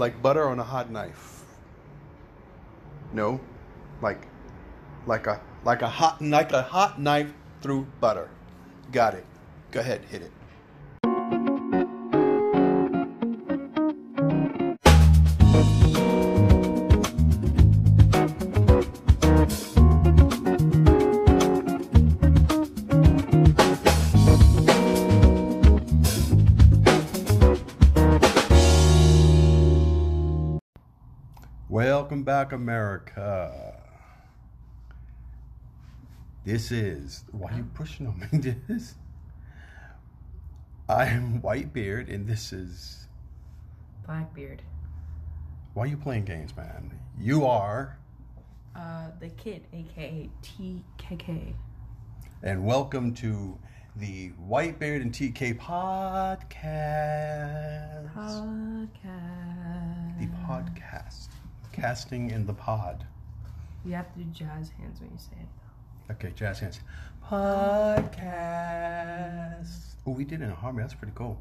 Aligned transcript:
Like 0.00 0.22
butter 0.22 0.48
on 0.48 0.58
a 0.58 0.64
hot 0.64 0.90
knife. 0.90 1.44
No, 3.12 3.38
like, 4.00 4.28
like 5.06 5.26
a 5.26 5.42
like 5.62 5.82
a 5.82 5.88
hot 5.88 6.22
like 6.22 6.52
a 6.52 6.62
hot 6.62 6.98
knife 6.98 7.34
through 7.60 7.86
butter. 8.00 8.30
Got 8.92 9.12
it. 9.12 9.26
Go 9.72 9.80
ahead, 9.80 10.06
hit 10.06 10.22
it. 10.22 10.32
Back, 32.50 32.56
America. 32.58 33.74
This 36.44 36.72
is 36.72 37.22
why 37.30 37.52
are 37.52 37.56
you 37.58 37.68
pushing 37.74 38.08
on 38.08 38.18
me? 38.18 38.26
This 38.68 38.96
I 40.88 41.06
am 41.06 41.40
Whitebeard, 41.42 42.12
and 42.12 42.26
this 42.26 42.52
is 42.52 43.06
Blackbeard. 44.04 44.62
why 45.74 45.84
are 45.84 45.86
you 45.86 45.96
playing 45.96 46.24
games, 46.24 46.56
man? 46.56 46.90
You 47.20 47.46
are, 47.46 47.96
Uh, 48.74 49.10
the 49.20 49.28
kid, 49.28 49.62
aka 49.72 50.28
TKK. 50.42 51.54
and 52.42 52.64
welcome 52.66 53.14
to 53.14 53.56
the 53.94 54.30
Whitebeard 54.50 55.02
and 55.02 55.12
TK 55.12 55.56
podcast. 55.56 56.52
Podcast. 58.12 60.18
The 60.18 60.26
podcast, 60.48 61.28
casting 61.72 62.30
in 62.30 62.46
the 62.46 62.54
pod. 62.54 63.04
You 63.84 63.94
have 63.94 64.12
to 64.14 64.18
do 64.20 64.24
jazz 64.30 64.70
hands 64.78 65.00
when 65.00 65.10
you 65.10 65.18
say 65.18 65.36
it. 65.40 65.48
Though. 66.08 66.14
Okay, 66.14 66.32
jazz 66.34 66.58
hands. 66.60 66.80
Podcast. 67.30 68.10
Oh, 70.06 70.12
we 70.12 70.24
did 70.24 70.40
it 70.42 70.44
in 70.44 70.50
harmony. 70.50 70.82
That's 70.82 70.94
pretty 70.94 71.14
cool. 71.14 71.38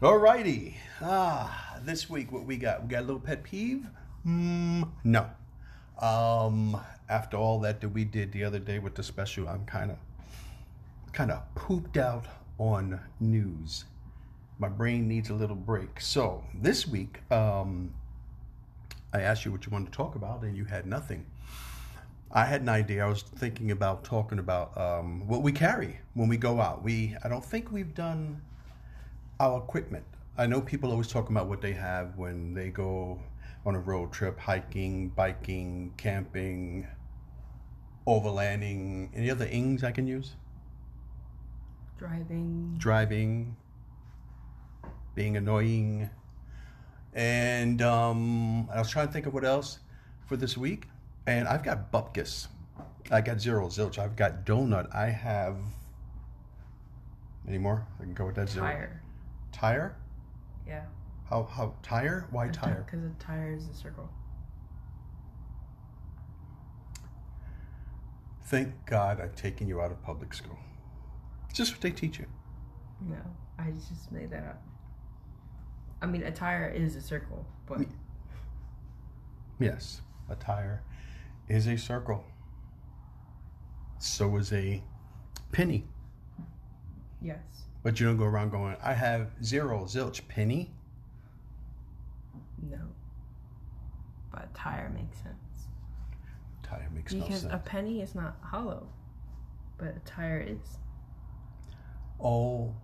Alrighty. 0.00 0.74
Ah, 1.02 1.78
this 1.82 2.08
week 2.08 2.32
what 2.32 2.44
we 2.44 2.56
got? 2.56 2.82
We 2.82 2.88
got 2.88 3.00
a 3.00 3.06
little 3.06 3.20
pet 3.20 3.42
peeve? 3.42 3.86
Mm, 4.26 4.88
no. 5.04 5.28
Um, 6.00 6.80
after 7.08 7.36
all 7.36 7.60
that 7.60 7.80
that 7.82 7.90
we 7.90 8.04
did 8.04 8.32
the 8.32 8.44
other 8.44 8.58
day 8.58 8.78
with 8.78 8.94
the 8.94 9.02
special, 9.02 9.48
I'm 9.48 9.66
kind 9.66 9.90
of, 9.90 9.98
kind 11.12 11.30
of 11.30 11.42
pooped 11.54 11.98
out 11.98 12.24
on 12.58 13.00
news. 13.18 13.84
My 14.58 14.68
brain 14.68 15.08
needs 15.08 15.30
a 15.30 15.34
little 15.34 15.56
break. 15.56 16.00
So 16.00 16.44
this 16.54 16.86
week, 16.86 17.20
um, 17.30 17.92
I 19.12 19.22
asked 19.22 19.44
you 19.44 19.52
what 19.52 19.66
you 19.66 19.70
wanted 19.72 19.92
to 19.92 19.96
talk 19.96 20.14
about, 20.14 20.42
and 20.42 20.56
you 20.56 20.64
had 20.64 20.86
nothing. 20.86 21.26
I 22.32 22.44
had 22.44 22.60
an 22.60 22.68
idea. 22.68 23.04
I 23.04 23.08
was 23.08 23.22
thinking 23.22 23.72
about 23.72 24.04
talking 24.04 24.38
about 24.38 24.76
um, 24.78 25.26
what 25.26 25.42
we 25.42 25.50
carry 25.50 25.98
when 26.14 26.28
we 26.28 26.36
go 26.36 26.60
out. 26.60 26.82
We 26.82 27.16
I 27.24 27.28
don't 27.28 27.44
think 27.44 27.72
we've 27.72 27.92
done 27.92 28.40
our 29.40 29.58
equipment. 29.58 30.04
I 30.38 30.46
know 30.46 30.60
people 30.60 30.90
always 30.90 31.08
talk 31.08 31.28
about 31.28 31.48
what 31.48 31.60
they 31.60 31.72
have 31.72 32.16
when 32.16 32.54
they 32.54 32.70
go 32.70 33.20
on 33.66 33.74
a 33.74 33.80
road 33.80 34.12
trip, 34.12 34.38
hiking, 34.38 35.08
biking, 35.08 35.92
camping, 35.96 36.86
overlanding. 38.06 39.10
Any 39.12 39.30
other 39.30 39.46
ings 39.46 39.82
I 39.82 39.90
can 39.90 40.06
use? 40.06 40.36
Driving. 41.98 42.76
Driving, 42.78 43.56
being 45.14 45.36
annoying, 45.36 46.08
and 47.14 47.82
um, 47.82 48.68
I 48.70 48.78
was 48.78 48.90
trying 48.90 49.06
to 49.08 49.12
think 49.12 49.26
of 49.26 49.34
what 49.34 49.44
else 49.44 49.78
for 50.26 50.36
this 50.36 50.56
week. 50.56 50.86
And 51.26 51.46
I've 51.46 51.62
got 51.62 51.92
bupkis. 51.92 52.48
I 53.10 53.20
got 53.20 53.40
zero 53.40 53.66
zilch. 53.66 53.98
I've 53.98 54.16
got 54.16 54.44
donut. 54.44 54.94
I 54.94 55.06
have. 55.06 55.56
Any 57.46 57.58
more? 57.58 57.86
I 57.98 58.04
can 58.04 58.14
go 58.14 58.26
with 58.26 58.36
that 58.36 58.48
zero. 58.48 58.66
Tire. 58.66 59.02
Tire? 59.52 59.96
Yeah. 60.66 60.84
How 61.28 61.44
how 61.44 61.74
tire? 61.82 62.26
Why 62.30 62.48
tire? 62.48 62.84
Because 62.86 63.04
a 63.04 63.10
tire 63.18 63.52
is 63.52 63.68
a 63.68 63.74
circle. 63.74 64.08
Thank 68.44 68.74
God 68.86 69.20
I've 69.20 69.36
taken 69.36 69.68
you 69.68 69.80
out 69.80 69.92
of 69.92 70.02
public 70.02 70.34
school. 70.34 70.58
It's 71.48 71.56
just 71.56 71.72
what 71.72 71.80
they 71.80 71.92
teach 71.92 72.18
you. 72.18 72.26
No, 73.00 73.16
I 73.58 73.70
just 73.70 74.10
made 74.10 74.30
that 74.30 74.44
up. 74.44 74.62
I 76.02 76.06
mean, 76.06 76.22
a 76.22 76.30
tire 76.30 76.68
is 76.68 76.96
a 76.96 77.00
circle, 77.00 77.44
but 77.66 77.78
mm. 77.80 77.88
Yes, 79.58 80.00
a 80.30 80.34
tire 80.34 80.82
is 81.48 81.66
a 81.66 81.76
circle. 81.76 82.24
So 83.98 84.36
is 84.36 84.52
a 84.52 84.82
penny. 85.52 85.84
yes. 87.20 87.38
But 87.82 88.00
you 88.00 88.06
don't 88.06 88.16
go 88.16 88.24
around 88.24 88.50
going, 88.50 88.76
I 88.82 88.94
have 88.94 89.30
zero 89.44 89.84
zilch 89.84 90.26
penny. 90.28 90.70
No. 92.70 92.78
But 94.32 94.48
a 94.52 94.58
tire 94.58 94.90
makes 94.94 95.18
sense. 95.18 95.36
Tire 96.62 96.88
makes 96.94 97.12
no 97.12 97.20
sense. 97.20 97.42
Because 97.42 97.54
a 97.54 97.58
penny 97.58 98.00
is 98.00 98.14
not 98.14 98.36
hollow, 98.42 98.86
but 99.76 99.88
a 99.88 100.00
tire 100.06 100.40
is. 100.46 100.78
Oh, 102.22 102.74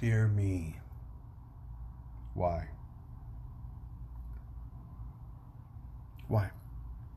dear 0.00 0.26
me. 0.26 0.79
Why? 2.40 2.66
Why? 6.28 6.50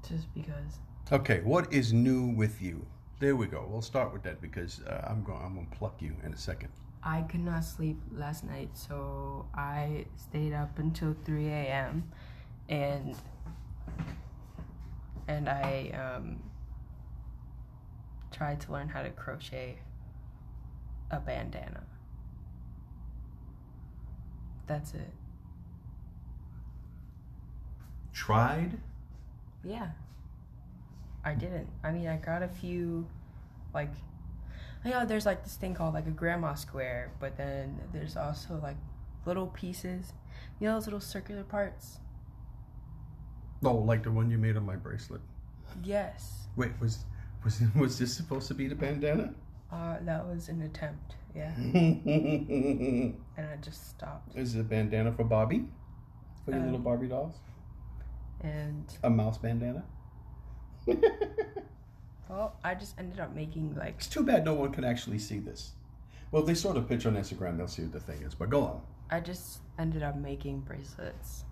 Just 0.06 0.28
because. 0.34 0.80
Okay, 1.14 1.40
what 1.46 1.72
is 1.72 1.94
new 1.94 2.28
with 2.36 2.62
you? 2.62 2.86
There 3.20 3.38
we 3.38 3.48
go. 3.48 3.66
We'll 3.70 3.82
start 3.82 4.12
with 4.12 4.24
that 4.24 4.42
because 4.42 4.82
uh, 4.82 5.08
I'm 5.10 5.24
going. 5.24 5.40
I'm 5.42 5.54
going 5.54 5.68
to 5.68 5.78
pluck 5.78 6.02
you 6.02 6.14
in 6.26 6.34
a 6.34 6.38
second. 6.38 6.74
I 7.04 7.22
could 7.22 7.40
not 7.40 7.64
sleep 7.64 8.02
last 8.12 8.44
night, 8.44 8.72
so 8.74 9.46
I 9.56 10.08
stayed 10.18 10.52
up 10.52 10.78
until 10.78 11.16
3 11.24 11.48
a.m. 11.48 12.12
and 12.68 13.16
and 15.30 15.48
I 15.48 16.16
um, 16.18 16.44
tried 18.30 18.60
to 18.60 18.74
learn 18.74 18.90
how 18.90 19.04
to 19.04 19.10
crochet 19.12 19.78
a 21.12 21.20
bandana. 21.22 21.84
That's 24.68 24.94
it. 24.94 25.12
Tried? 28.14 28.78
Yeah. 29.64 29.90
I 31.26 31.34
didn't. 31.34 31.68
I 31.84 31.92
mean, 31.92 32.08
I 32.08 32.18
got 32.18 32.44
a 32.44 32.48
few, 32.48 33.08
like, 33.74 33.92
you 34.86 34.92
know, 34.92 35.06
there's 35.06 35.26
like 35.26 35.44
this 35.44 35.56
thing 35.56 35.74
called 35.74 35.94
like 35.94 36.08
a 36.08 36.12
grandma 36.12 36.54
square, 36.56 37.12
but 37.20 37.38
then 37.38 37.80
there's 37.94 38.18
also 38.18 38.60
like 38.62 38.76
little 39.26 39.48
pieces. 39.48 40.14
You 40.60 40.68
know 40.68 40.76
those 40.76 40.86
little 40.86 41.00
circular 41.00 41.44
parts? 41.44 42.00
Oh, 43.64 43.76
like 43.76 44.04
the 44.04 44.12
one 44.12 44.30
you 44.30 44.38
made 44.38 44.58
on 44.58 44.66
my 44.66 44.76
bracelet. 44.76 45.22
Yes. 45.84 46.48
Wait, 46.58 46.72
was 46.82 47.06
was 47.44 47.62
was 47.76 47.98
this 47.98 48.14
supposed 48.14 48.48
to 48.50 48.54
be 48.54 48.68
the 48.68 48.76
bandana? 48.76 49.34
Uh, 49.74 49.98
that 50.02 50.26
was 50.28 50.50
an 50.50 50.62
attempt. 50.62 51.16
Yeah. 51.36 51.52
And 53.36 53.48
I 53.52 53.56
just 53.62 53.90
stopped. 53.90 54.36
Is 54.38 54.54
it 54.56 54.60
a 54.60 54.64
bandana 54.64 55.12
for 55.12 55.24
Bobby? 55.24 55.66
For 56.46 56.52
your 56.52 56.60
Um, 56.60 56.66
little 56.68 56.80
Barbie 56.80 57.08
dolls? 57.08 57.36
And, 58.42 58.86
A 59.02 59.10
mouse 59.10 59.40
bandana? 59.40 59.84
well, 62.30 62.56
I 62.64 62.76
just 62.76 63.00
ended 63.00 63.20
up 63.20 63.34
making 63.34 63.76
like, 63.76 63.96
It's 63.98 64.08
too 64.08 64.24
bad 64.24 64.46
no 64.46 64.54
one 64.54 64.72
can 64.72 64.84
actually 64.84 65.18
see 65.20 65.40
this. 65.40 65.72
Well, 66.32 66.44
they 66.44 66.54
saw 66.54 66.74
the 66.74 66.82
picture 66.82 67.10
on 67.10 67.16
Instagram, 67.16 67.58
they'll 67.58 67.68
see 67.68 67.84
what 67.84 67.94
the 67.94 68.00
thing 68.00 68.22
is. 68.22 68.36
But 68.36 68.50
go 68.52 68.62
on. 68.64 68.82
I 69.10 69.20
just 69.20 69.60
ended 69.80 70.04
up 70.04 70.16
making 70.16 70.62
bracelets. 70.62 71.46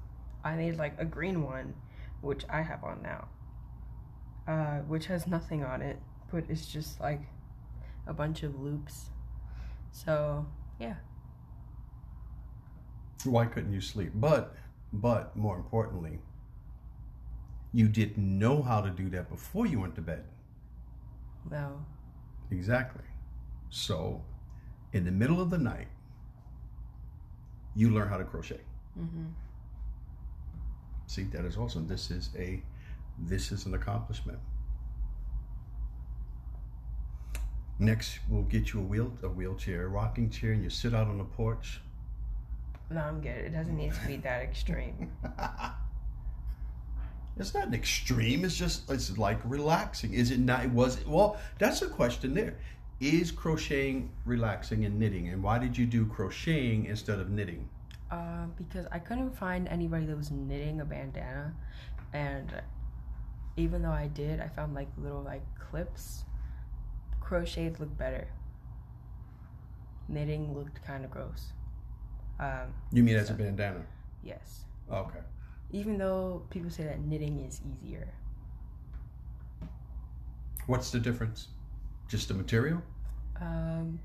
I 0.44 0.56
made 0.56 0.77
like 0.77 0.95
a 1.00 1.06
green 1.06 1.44
one, 1.44 1.74
which 2.21 2.44
I 2.50 2.62
have 2.62 2.83
on 2.83 3.01
now, 3.01 3.27
uh, 4.47 4.79
which 4.88 5.06
has 5.07 5.25
nothing 5.27 5.63
on 5.63 5.81
it, 5.81 6.00
but 6.31 6.44
it's 6.50 6.67
just 6.67 7.00
like 7.00 7.21
a 8.07 8.13
bunch 8.13 8.44
of 8.44 8.59
loops. 8.59 9.09
So 9.92 10.45
yeah, 10.80 10.95
Why 13.25 13.45
couldn't 13.45 13.74
you 13.74 13.81
sleep? 13.81 14.12
But, 14.15 14.56
but 14.94 15.36
more 15.36 15.56
importantly, 15.56 16.19
you 17.74 17.88
didn't 17.88 18.18
know 18.39 18.62
how 18.62 18.81
to 18.81 18.89
do 18.89 19.09
that 19.12 19.30
before 19.30 19.65
you 19.65 19.80
went 19.80 19.95
to 19.95 20.01
bed. 20.01 20.24
no, 21.50 21.86
Exactly. 22.50 23.03
So, 23.69 24.21
in 24.92 25.06
the 25.06 25.12
middle 25.12 25.39
of 25.39 25.50
the 25.50 25.57
night, 25.57 25.88
you 27.75 27.89
learn 27.92 28.09
how 28.09 28.18
to 28.18 28.25
crochet. 28.25 28.59
hmm 28.95 29.27
See, 31.07 31.24
that 31.25 31.45
is 31.45 31.57
awesome. 31.57 31.88
This 31.88 32.12
is 32.12 32.30
a, 32.38 32.62
this 33.19 33.51
is 33.51 33.65
an 33.65 33.74
accomplishment. 33.74 34.39
Next, 37.81 38.19
we'll 38.30 38.44
get 38.44 38.74
you 38.74 38.80
a 38.80 38.83
wheel, 38.83 39.12
a 39.24 39.28
wheelchair, 39.28 39.86
a 39.86 39.88
rocking 39.88 40.30
chair, 40.30 40.51
and 40.51 40.63
you 40.63 40.69
sit 40.69 40.94
out 40.94 41.07
on 41.07 41.18
the 41.18 41.24
porch 41.24 41.81
No, 42.92 43.01
I'm 43.01 43.22
good. 43.22 43.31
It 43.31 43.54
doesn't 43.54 43.75
need 43.75 43.92
to 43.92 44.07
be 44.07 44.18
that 44.18 44.44
extreme. 44.44 45.12
it's 47.39 47.56
not 47.56 47.69
an 47.69 47.74
extreme. 47.74 48.45
It's 48.45 48.56
just 48.56 48.88
it's 48.92 49.18
like 49.18 49.39
relaxing. 49.44 50.13
Is 50.13 50.30
it 50.30 50.38
not? 50.38 50.69
Was 50.69 51.00
it? 51.00 51.07
Well, 51.07 51.38
that's 51.57 51.81
a 51.81 51.88
question 51.88 52.36
there. 52.36 52.56
Is 53.00 53.31
crocheting 53.31 54.12
relaxing 54.25 54.86
and 54.86 55.00
knitting? 55.00 55.30
And 55.30 55.42
why 55.42 55.57
did 55.57 55.75
you 55.75 55.88
do 55.88 56.06
crocheting 56.06 56.86
instead 56.86 57.18
of 57.18 57.31
knitting? 57.31 57.68
Uh, 58.12 58.45
because 58.60 58.86
I 58.92 59.00
couldn't 59.00 59.36
find 59.36 59.68
anybody 59.68 60.06
that 60.06 60.16
was 60.16 60.30
knitting 60.30 60.81
a 60.81 60.86
bandana, 60.86 61.51
and 62.13 62.54
even 63.57 63.81
though 63.81 63.89
I 63.89 64.06
did, 64.06 64.39
I 64.39 64.50
found 64.50 64.75
like 64.75 64.89
little 65.00 65.24
like 65.24 65.42
clips. 65.57 66.25
Crocheted 67.31 67.80
looked 67.80 67.98
better. 67.98 68.28
Knitting 70.10 70.54
looked 70.54 70.83
kind 70.86 71.06
of 71.06 71.12
gross. 71.12 71.54
Um, 72.42 72.74
You 72.92 73.04
mean 73.04 73.16
as 73.16 73.30
a 73.30 73.33
bandana? 73.33 73.86
yes. 74.22 74.66
Okay. 74.92 75.22
Even 75.72 75.98
though 75.98 76.42
people 76.50 76.69
say 76.69 76.83
that 76.83 77.00
knitting 77.00 77.39
is 77.39 77.62
easier. 77.63 78.10
What's 80.68 80.92
the 80.92 81.00
difference? 81.00 81.48
Just 82.10 82.28
the 82.28 82.33
material? 82.33 82.81
Um, 83.39 84.01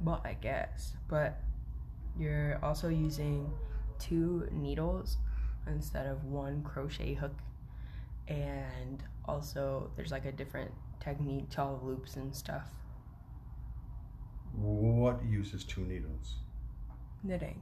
well, 0.00 0.22
I 0.24 0.32
guess, 0.40 0.94
but 1.06 1.42
you're 2.18 2.58
also 2.62 2.88
using 2.88 3.52
two 3.98 4.48
needles 4.50 5.18
instead 5.66 6.06
of 6.06 6.24
one 6.24 6.62
crochet 6.62 7.12
hook, 7.12 7.36
and 8.26 9.04
also 9.26 9.90
there's 9.96 10.10
like 10.12 10.24
a 10.24 10.32
different 10.32 10.70
technique 11.00 11.50
to 11.50 11.62
all 11.62 11.76
the 11.76 11.86
loops 11.86 12.16
and 12.16 12.34
stuff. 12.34 12.68
What 14.54 15.24
uses 15.24 15.64
two 15.64 15.82
needles? 15.82 16.34
Knitting. 17.22 17.60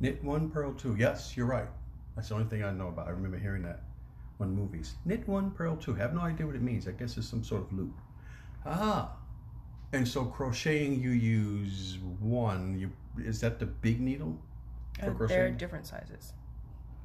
Knit 0.00 0.22
one, 0.24 0.50
purl 0.50 0.72
two. 0.72 0.96
Yes, 0.98 1.36
you're 1.36 1.46
right. 1.46 1.68
That's 2.16 2.28
the 2.28 2.34
only 2.34 2.46
thing 2.46 2.64
I 2.64 2.70
know 2.72 2.88
about. 2.88 3.06
I 3.08 3.10
remember 3.10 3.38
hearing 3.38 3.62
that 3.62 3.82
on 4.40 4.54
movies. 4.54 4.94
Knit 5.04 5.26
one, 5.28 5.50
purl 5.50 5.76
two. 5.76 5.94
have 5.94 6.14
no 6.14 6.20
idea 6.20 6.46
what 6.46 6.56
it 6.56 6.62
means. 6.62 6.88
I 6.88 6.92
guess 6.92 7.16
it's 7.16 7.28
some 7.28 7.44
sort 7.44 7.62
of 7.62 7.72
loop. 7.72 7.94
Ah. 8.64 9.16
And 9.92 10.06
so 10.06 10.24
crocheting, 10.24 11.00
you 11.00 11.10
use 11.10 11.98
one. 12.20 12.78
You 12.78 12.90
is 13.24 13.40
that 13.40 13.58
the 13.58 13.66
big 13.66 14.00
needle 14.00 14.38
for 14.98 15.24
Uh, 15.24 15.26
there 15.26 15.46
are 15.46 15.50
different 15.50 15.86
sizes. 15.86 16.32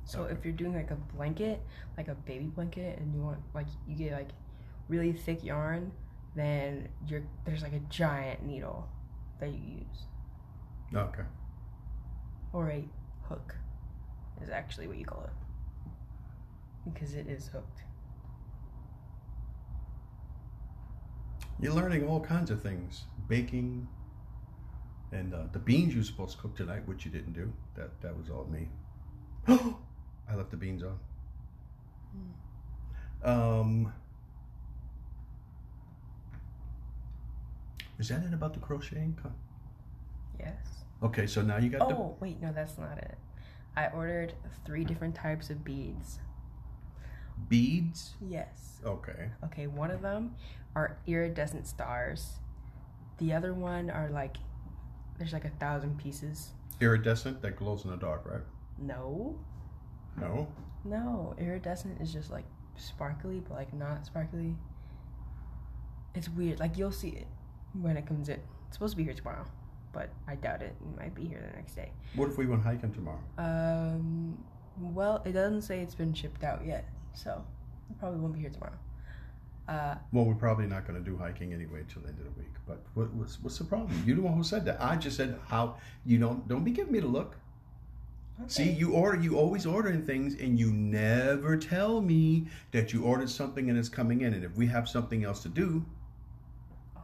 So 0.05 0.21
Okay. 0.21 0.33
if 0.33 0.45
you're 0.45 0.53
doing 0.53 0.75
like 0.75 0.91
a 0.91 0.95
blanket, 0.95 1.61
like 1.97 2.07
a 2.07 2.15
baby 2.15 2.45
blanket, 2.45 2.99
and 2.99 3.13
you 3.13 3.21
want 3.21 3.39
like 3.53 3.67
you 3.87 3.95
get 3.95 4.13
like 4.13 4.29
really 4.87 5.11
thick 5.11 5.43
yarn, 5.43 5.91
then 6.35 6.89
you're 7.07 7.23
there's 7.43 7.63
like 7.63 7.73
a 7.73 7.79
giant 7.89 8.43
needle 8.43 8.87
that 9.39 9.49
you 9.49 9.79
use, 9.79 10.05
Okay. 10.93 11.23
or 12.53 12.69
a 12.69 12.87
hook, 13.23 13.55
is 14.41 14.49
actually 14.49 14.87
what 14.87 14.97
you 14.97 15.05
call 15.05 15.23
it, 15.23 16.93
because 16.93 17.15
it 17.15 17.27
is 17.27 17.47
hooked. 17.47 17.81
You're 21.59 21.73
learning 21.73 22.07
all 22.07 22.19
kinds 22.19 22.51
of 22.51 22.61
things. 22.61 23.05
Baking. 23.27 23.87
And 25.11 25.33
uh, 25.33 25.43
the 25.51 25.59
beans 25.59 25.93
you 25.93 26.01
were 26.01 26.05
supposed 26.05 26.35
to 26.35 26.41
cook 26.41 26.55
tonight, 26.55 26.87
which 26.87 27.05
you 27.05 27.11
didn't 27.11 27.33
do. 27.33 27.51
That 27.75 28.01
that 28.01 28.15
was 28.15 28.29
all 28.29 28.45
me. 28.45 28.67
I 30.29 30.35
left 30.35 30.51
the 30.51 30.57
beans 30.57 30.83
on. 30.83 30.97
Um, 33.23 33.93
is 37.99 38.09
that 38.09 38.23
it 38.23 38.33
about 38.33 38.53
the 38.53 38.59
crocheting? 38.59 39.17
Yes. 40.39 40.83
Okay, 41.01 41.25
so 41.27 41.41
now 41.41 41.57
you 41.57 41.69
got 41.69 41.87
the 41.89 41.95
Oh 41.95 42.15
wait, 42.19 42.41
no, 42.41 42.51
that's 42.51 42.77
not 42.77 42.97
it. 42.97 43.17
I 43.75 43.87
ordered 43.87 44.33
three 44.65 44.83
different 44.85 45.15
types 45.15 45.49
of 45.49 45.63
beads. 45.63 46.19
beads. 47.49 48.13
Yes. 48.21 48.79
Okay. 48.85 49.29
Okay, 49.45 49.67
one 49.67 49.91
of 49.91 50.01
them 50.01 50.35
are 50.75 50.97
iridescent 51.07 51.67
stars. 51.67 52.39
The 53.17 53.33
other 53.33 53.53
one 53.53 53.89
are 53.89 54.09
like 54.09 54.37
there's 55.17 55.33
like 55.33 55.45
a 55.45 55.49
thousand 55.59 55.97
pieces. 55.97 56.51
Iridescent 56.79 57.41
that 57.41 57.55
glows 57.55 57.85
in 57.85 57.91
the 57.91 57.97
dark, 57.97 58.25
right? 58.25 58.41
No, 58.77 59.39
No. 60.19 60.47
no, 60.83 61.35
iridescent 61.37 62.01
is 62.01 62.13
just 62.13 62.31
like 62.31 62.45
sparkly, 62.75 63.41
but 63.47 63.55
like 63.55 63.73
not 63.73 64.05
sparkly. 64.05 64.55
It's 66.13 66.29
weird. 66.29 66.59
Like 66.59 66.77
you'll 66.77 66.91
see 66.91 67.09
it 67.09 67.27
when 67.81 67.97
it 67.97 68.05
comes 68.05 68.29
in. 68.29 68.39
It's 68.67 68.77
supposed 68.77 68.93
to 68.93 68.97
be 68.97 69.03
here 69.03 69.13
tomorrow, 69.13 69.45
but 69.91 70.09
I 70.27 70.35
doubt 70.35 70.61
it. 70.61 70.75
It 70.79 70.97
might 70.97 71.13
be 71.13 71.25
here 71.25 71.43
the 71.49 71.55
next 71.55 71.75
day. 71.75 71.91
What 72.15 72.29
if 72.29 72.37
we 72.37 72.45
went 72.45 72.63
hiking 72.63 72.93
tomorrow? 72.93 73.19
Um, 73.37 74.37
well, 74.79 75.21
it 75.25 75.33
doesn't 75.33 75.63
say 75.63 75.81
it's 75.81 75.95
been 75.95 76.13
shipped 76.13 76.43
out 76.43 76.65
yet, 76.65 76.87
so 77.13 77.43
it 77.89 77.99
probably 77.99 78.19
won't 78.19 78.33
be 78.33 78.39
here 78.39 78.49
tomorrow. 78.49 78.77
Uh, 79.67 79.95
Well, 80.13 80.25
we're 80.25 80.35
probably 80.35 80.67
not 80.67 80.85
going 80.87 81.03
to 81.03 81.09
do 81.09 81.17
hiking 81.17 81.51
anyway 81.51 81.83
till 81.91 82.03
the 82.03 82.09
end 82.09 82.19
of 82.19 82.25
the 82.25 82.39
week. 82.39 82.53
But 82.67 82.83
what, 82.93 83.11
what's 83.13 83.41
what's 83.41 83.57
the 83.57 83.63
problem? 83.65 84.03
You're 84.05 84.15
the 84.17 84.21
one 84.21 84.35
who 84.35 84.43
said 84.43 84.63
that. 84.65 84.81
I 84.81 84.95
just 84.95 85.17
said 85.17 85.39
how 85.47 85.77
you 86.05 86.17
don't 86.19 86.47
don't 86.47 86.63
be 86.63 86.71
giving 86.71 86.93
me 86.93 86.99
the 86.99 87.07
look. 87.07 87.35
See, 88.47 88.63
okay. 88.63 88.71
you 88.73 88.91
order 88.93 89.21
you 89.21 89.37
always 89.37 89.65
ordering 89.65 90.03
things 90.03 90.35
and 90.35 90.59
you 90.59 90.71
never 90.71 91.55
tell 91.55 92.01
me 92.01 92.47
that 92.71 92.91
you 92.91 93.03
ordered 93.03 93.29
something 93.29 93.69
and 93.69 93.79
it's 93.79 93.89
coming 93.89 94.21
in. 94.21 94.33
And 94.33 94.43
if 94.43 94.55
we 94.57 94.67
have 94.67 94.89
something 94.89 95.23
else 95.23 95.41
to 95.43 95.49
do, 95.49 95.85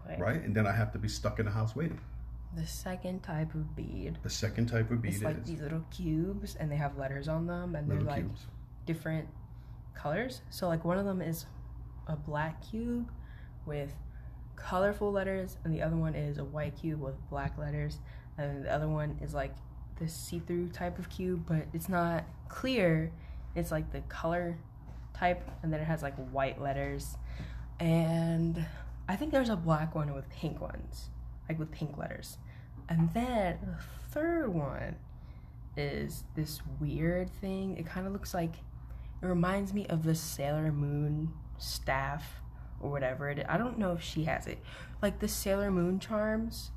Okay. 0.06 0.22
right, 0.22 0.42
and 0.44 0.54
then 0.54 0.68
I 0.68 0.72
have 0.74 0.92
to 0.94 1.00
be 1.00 1.08
stuck 1.08 1.40
in 1.40 1.46
the 1.46 1.52
house 1.52 1.74
waiting. 1.76 2.00
The 2.56 2.68
second 2.68 3.22
type 3.24 3.54
of 3.56 3.76
bead. 3.78 4.18
The 4.24 4.30
second 4.30 4.66
type 4.68 4.92
of 4.92 5.02
bead 5.02 5.14
It's 5.14 5.24
like 5.24 5.38
is 5.38 5.46
these 5.48 5.62
little 5.62 5.86
cubes, 5.90 6.56
and 6.56 6.70
they 6.70 6.76
have 6.76 6.98
letters 6.98 7.30
on 7.30 7.48
them, 7.48 7.76
and 7.76 7.90
they're 7.90 8.02
like 8.02 8.24
cubes. 8.24 8.46
different 8.86 9.30
colors. 9.94 10.42
So 10.50 10.68
like 10.68 10.84
one 10.84 10.98
of 10.98 11.06
them 11.06 11.22
is 11.22 11.46
a 12.08 12.16
black 12.18 12.62
cube 12.70 13.10
with 13.66 13.94
colorful 14.58 15.12
letters, 15.14 15.56
and 15.64 15.74
the 15.74 15.82
other 15.82 15.96
one 15.96 16.14
is 16.14 16.40
a 16.40 16.44
white 16.44 16.76
cube 16.76 17.00
with 17.00 17.16
black 17.30 17.58
letters, 17.58 18.00
and 18.38 18.66
the 18.66 18.74
other 18.74 18.90
one 18.90 19.18
is 19.22 19.34
like 19.34 19.56
this 20.02 20.14
see-through 20.14 20.70
type 20.70 21.00
of 21.00 21.10
cube, 21.10 21.46
but 21.48 21.68
it's 21.74 21.88
not 21.88 22.26
clear. 22.50 23.14
It's 23.56 23.72
like 23.72 23.92
the 23.94 24.02
color 24.02 24.58
type, 25.14 25.50
and 25.64 25.72
then 25.72 25.80
it 25.80 25.86
has 25.86 26.02
like 26.02 26.16
white 26.32 26.60
letters, 26.60 27.16
and 27.80 28.66
I 29.08 29.16
think 29.16 29.32
there's 29.32 29.50
a 29.50 29.56
black 29.56 29.94
one 29.94 30.14
with 30.14 30.30
pink 30.30 30.60
ones, 30.60 31.10
like 31.48 31.60
with 31.60 31.72
pink 31.72 31.98
letters, 31.98 32.38
and 32.90 33.14
then 33.14 33.60
the 33.62 33.78
third 34.10 34.54
one 34.54 34.96
is 35.78 36.24
this 36.36 36.62
weird 36.80 37.30
thing. 37.30 37.78
It 37.78 37.86
kind 37.86 38.08
of 38.08 38.14
looks 38.14 38.34
like 38.34 38.56
it 39.22 39.26
reminds 39.26 39.74
me 39.74 39.86
of 39.88 40.04
the 40.04 40.16
Sailor 40.16 40.72
Moon 40.72 41.32
staff 41.58 42.42
or 42.80 42.90
whatever 42.90 43.30
it 43.30 43.40
is. 43.40 43.46
I 43.48 43.58
don't 43.58 43.78
know 43.78 43.92
if 43.92 44.02
she 44.02 44.24
has 44.24 44.48
it. 44.48 44.60
Like 45.02 45.20
the 45.20 45.28
Sailor 45.28 45.72
Moon 45.72 46.00
charms, 46.00 46.72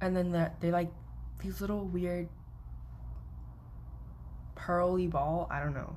and 0.00 0.16
then 0.16 0.32
the, 0.32 0.52
they 0.60 0.70
like 0.70 0.90
these 1.40 1.60
little 1.60 1.84
weird 1.84 2.28
pearly 4.58 5.06
ball. 5.06 5.48
I 5.50 5.60
don't 5.60 5.74
know, 5.74 5.96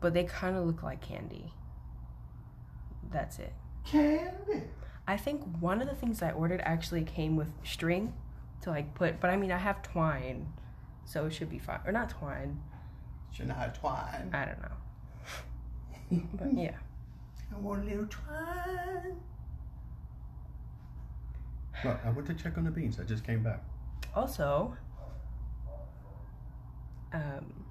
but 0.00 0.14
they 0.14 0.24
kind 0.24 0.56
of 0.56 0.64
look 0.64 0.82
like 0.82 1.00
candy. 1.00 1.52
That's 3.12 3.38
it. 3.38 3.52
Candy. 3.84 4.62
I 5.06 5.16
think 5.16 5.42
one 5.60 5.82
of 5.82 5.88
the 5.88 5.94
things 5.94 6.22
I 6.22 6.30
ordered 6.30 6.62
actually 6.64 7.04
came 7.04 7.36
with 7.36 7.48
string 7.62 8.14
to 8.62 8.70
like 8.70 8.94
put, 8.94 9.20
but 9.20 9.30
I 9.30 9.36
mean 9.36 9.52
I 9.52 9.58
have 9.58 9.82
twine, 9.82 10.52
so 11.04 11.26
it 11.26 11.32
should 11.32 11.50
be 11.50 11.58
fine. 11.58 11.80
Or 11.86 11.92
not 11.92 12.10
twine. 12.10 12.60
Should 13.30 13.48
not 13.48 13.58
have 13.58 13.78
twine. 13.78 14.30
I 14.32 14.44
don't 14.46 14.62
know. 14.62 14.68
But 16.34 16.54
yeah. 16.54 16.76
I 17.52 17.58
want 17.58 17.82
a 17.82 17.84
little 17.86 18.06
twine. 18.06 19.16
Well, 21.84 22.00
I 22.04 22.10
went 22.10 22.26
to 22.28 22.34
check 22.34 22.56
on 22.56 22.64
the 22.64 22.70
beans. 22.70 22.98
I 23.00 23.04
just 23.04 23.24
came 23.24 23.42
back. 23.42 23.62
Also, 24.14 24.76
um, 27.12 27.63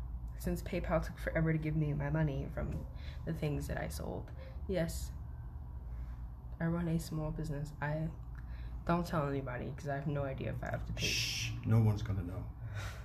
since 0.44 0.62
PayPal 0.62 1.06
took 1.06 1.18
forever 1.18 1.54
to 1.54 1.58
give 1.58 1.76
me 1.76 1.94
my 1.94 2.10
money 2.10 2.48
from 2.54 2.76
the 3.26 3.34
things 3.34 3.68
that 3.68 3.78
I 3.78 3.88
sold, 3.88 4.30
yes, 4.68 5.12
I 6.60 6.66
run 6.66 6.88
a 6.88 7.00
small 7.00 7.32
business. 7.32 7.72
I 7.82 8.08
don't 8.86 9.06
tell 9.06 9.28
anybody 9.28 9.72
because 9.74 9.90
I 9.90 9.96
have 9.96 10.08
no 10.08 10.24
idea 10.24 10.50
if 10.50 10.64
I 10.64 10.72
have 10.72 10.86
to 10.86 10.94
pay. 10.94 11.06
Shh. 11.08 11.52
No 11.66 11.80
one's 11.80 12.02
gonna 12.02 12.24
know. 12.24 12.44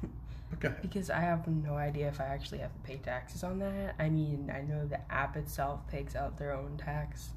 Okay. 0.55 0.75
Because 0.81 1.11
I 1.11 1.21
have 1.21 1.47
no 1.47 1.75
idea 1.75 2.09
if 2.09 2.23
I 2.23 2.25
actually 2.25 2.61
have 2.61 2.73
to 2.73 2.81
pay 2.81 2.97
taxes 2.97 3.45
on 3.45 3.59
that. 3.59 3.95
I 3.99 4.09
mean, 4.09 4.51
I 4.53 4.63
know 4.63 4.87
the 4.87 4.99
app 5.13 5.37
itself 5.37 5.87
takes 5.91 6.17
out 6.17 6.39
their 6.39 6.55
own 6.55 6.79
tax. 6.79 7.33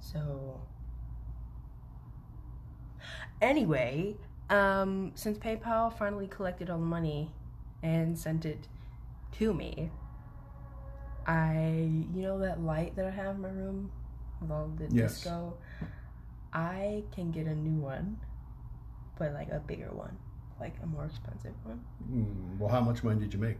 So 0.00 0.58
anyway, 3.42 4.16
um 4.48 5.12
since 5.14 5.36
PayPal 5.36 5.92
finally 5.92 6.26
collected 6.26 6.70
all 6.70 6.78
the 6.78 6.86
money 6.86 7.32
and 7.82 8.18
sent 8.18 8.46
it 8.46 8.66
to 9.38 9.54
me, 9.54 9.90
I 11.26 11.88
you 12.14 12.22
know 12.22 12.38
that 12.40 12.60
light 12.60 12.96
that 12.96 13.06
I 13.06 13.10
have 13.10 13.36
in 13.36 13.42
my 13.42 13.48
room 13.48 13.90
with 14.40 14.50
all 14.50 14.70
the 14.76 14.88
Yes. 14.88 15.14
disco, 15.14 15.56
I 16.52 17.02
can 17.12 17.30
get 17.30 17.46
a 17.46 17.54
new 17.54 17.80
one 17.80 18.18
but 19.18 19.32
like 19.32 19.50
a 19.50 19.60
bigger 19.60 19.90
one, 19.92 20.16
like 20.60 20.74
a 20.82 20.86
more 20.86 21.06
expensive 21.06 21.54
one. 21.64 21.80
Mm, 22.10 22.58
well, 22.58 22.70
how 22.70 22.80
much 22.80 23.02
money 23.02 23.20
did 23.20 23.32
you 23.32 23.40
make? 23.40 23.56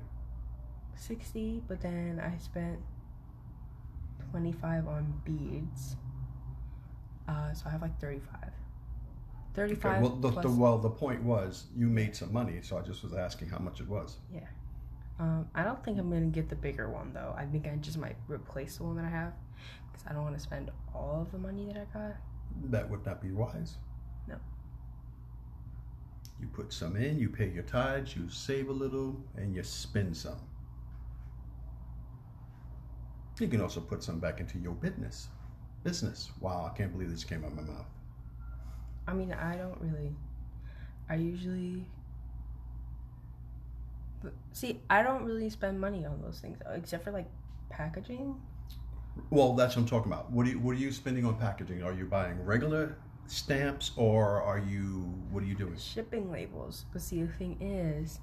60, 0.95 1.63
but 1.69 1.81
then 1.81 2.21
I 2.25 2.39
spent 2.39 2.79
25 4.31 4.89
on 4.89 5.21
beads. 5.25 5.97
Uh, 7.29 7.53
so 7.53 7.65
I 7.67 7.71
have 7.71 7.83
like 7.83 7.99
35. 8.01 8.51
35 9.55 9.91
Okay, 9.91 10.01
well, 10.01 10.17
the, 10.17 10.31
the, 10.43 10.49
well, 10.51 10.79
the 10.79 10.91
point 10.91 11.23
was 11.23 11.65
you 11.75 11.87
made 11.87 12.15
some 12.15 12.33
money, 12.33 12.59
so 12.63 12.77
I 12.79 12.83
just 12.83 13.03
was 13.03 13.15
asking 13.15 13.49
how 13.49 13.59
much 13.59 13.81
it 13.81 13.89
was. 13.89 14.19
Um, 15.19 15.49
I 15.55 15.65
don't 15.65 15.83
think 15.83 15.99
I'm 15.99 16.11
gonna 16.11 16.27
get 16.27 16.49
the 16.49 16.57
bigger 16.57 16.91
one 16.91 17.13
though. 17.13 17.35
I 17.37 17.45
think 17.47 17.67
I 17.67 17.77
just 17.77 17.99
might 17.99 18.17
replace 18.29 18.77
the 18.77 18.85
one 18.85 18.97
that 18.97 19.05
I 19.07 19.11
have 19.11 19.33
because 19.91 20.07
I 20.09 20.13
don't 20.13 20.23
want 20.23 20.37
to 20.37 20.43
spend 20.43 20.71
all 20.95 21.23
of 21.23 21.33
the 21.33 21.39
money 21.39 21.67
that 21.67 21.77
I 21.77 21.99
got. 21.99 22.17
That 22.71 22.91
would 22.91 23.05
not 23.07 23.23
be 23.23 23.31
wise. 23.31 23.77
No. 24.29 24.37
You 26.41 26.49
put 26.49 26.73
some 26.73 26.97
in, 26.97 27.19
you 27.19 27.31
pay 27.31 27.49
your 27.49 27.63
tithes, 27.63 28.15
you 28.15 28.29
save 28.29 28.69
a 28.69 28.73
little, 28.73 29.17
and 29.37 29.55
you 29.55 29.63
spend 29.63 30.17
some. 30.17 30.39
You 33.41 33.49
can 33.49 33.61
also 33.61 33.81
put 33.81 34.03
some 34.03 34.19
back 34.19 34.41
into 34.41 34.59
your 34.59 34.73
business. 34.75 35.29
Business. 35.83 36.31
Wow, 36.41 36.71
I 36.71 36.77
can't 36.77 36.93
believe 36.93 37.11
this 37.11 37.25
came 37.25 37.45
out 37.45 37.53
of 37.53 37.57
my 37.57 37.63
mouth. 37.63 37.87
I 39.07 39.13
mean, 39.13 39.33
I 39.33 39.57
don't 39.57 39.79
really. 39.81 40.15
I 41.09 41.17
usually. 41.17 41.87
But 44.23 44.33
see, 44.53 44.81
I 44.91 45.03
don't 45.03 45.25
really 45.25 45.51
spend 45.51 45.81
money 45.81 46.05
on 46.05 46.21
those 46.23 46.41
things 46.41 46.59
except 46.75 47.05
for 47.05 47.13
like 47.13 47.27
packaging. 47.69 48.41
Well, 49.31 49.55
that's 49.55 49.77
what 49.77 49.83
I'm 49.83 49.89
talking 49.89 50.13
about. 50.13 50.31
What 50.31 50.47
are 50.47 50.51
you, 50.51 50.59
what 50.59 50.73
are 50.73 50.79
you 50.79 50.93
spending 50.93 51.25
on 51.25 51.37
packaging? 51.37 51.83
Are 51.83 51.93
you 51.93 52.05
buying 52.05 52.45
regular 52.45 52.97
stamps 53.29 53.91
or 53.97 54.41
are 54.43 54.59
you 54.59 55.13
what 55.31 55.43
are 55.43 55.47
you 55.47 55.55
doing? 55.55 55.77
shipping 55.77 56.31
labels. 56.31 56.85
But 56.93 57.03
see, 57.03 57.23
the 57.23 57.33
thing 57.33 57.57
is, 57.61 58.21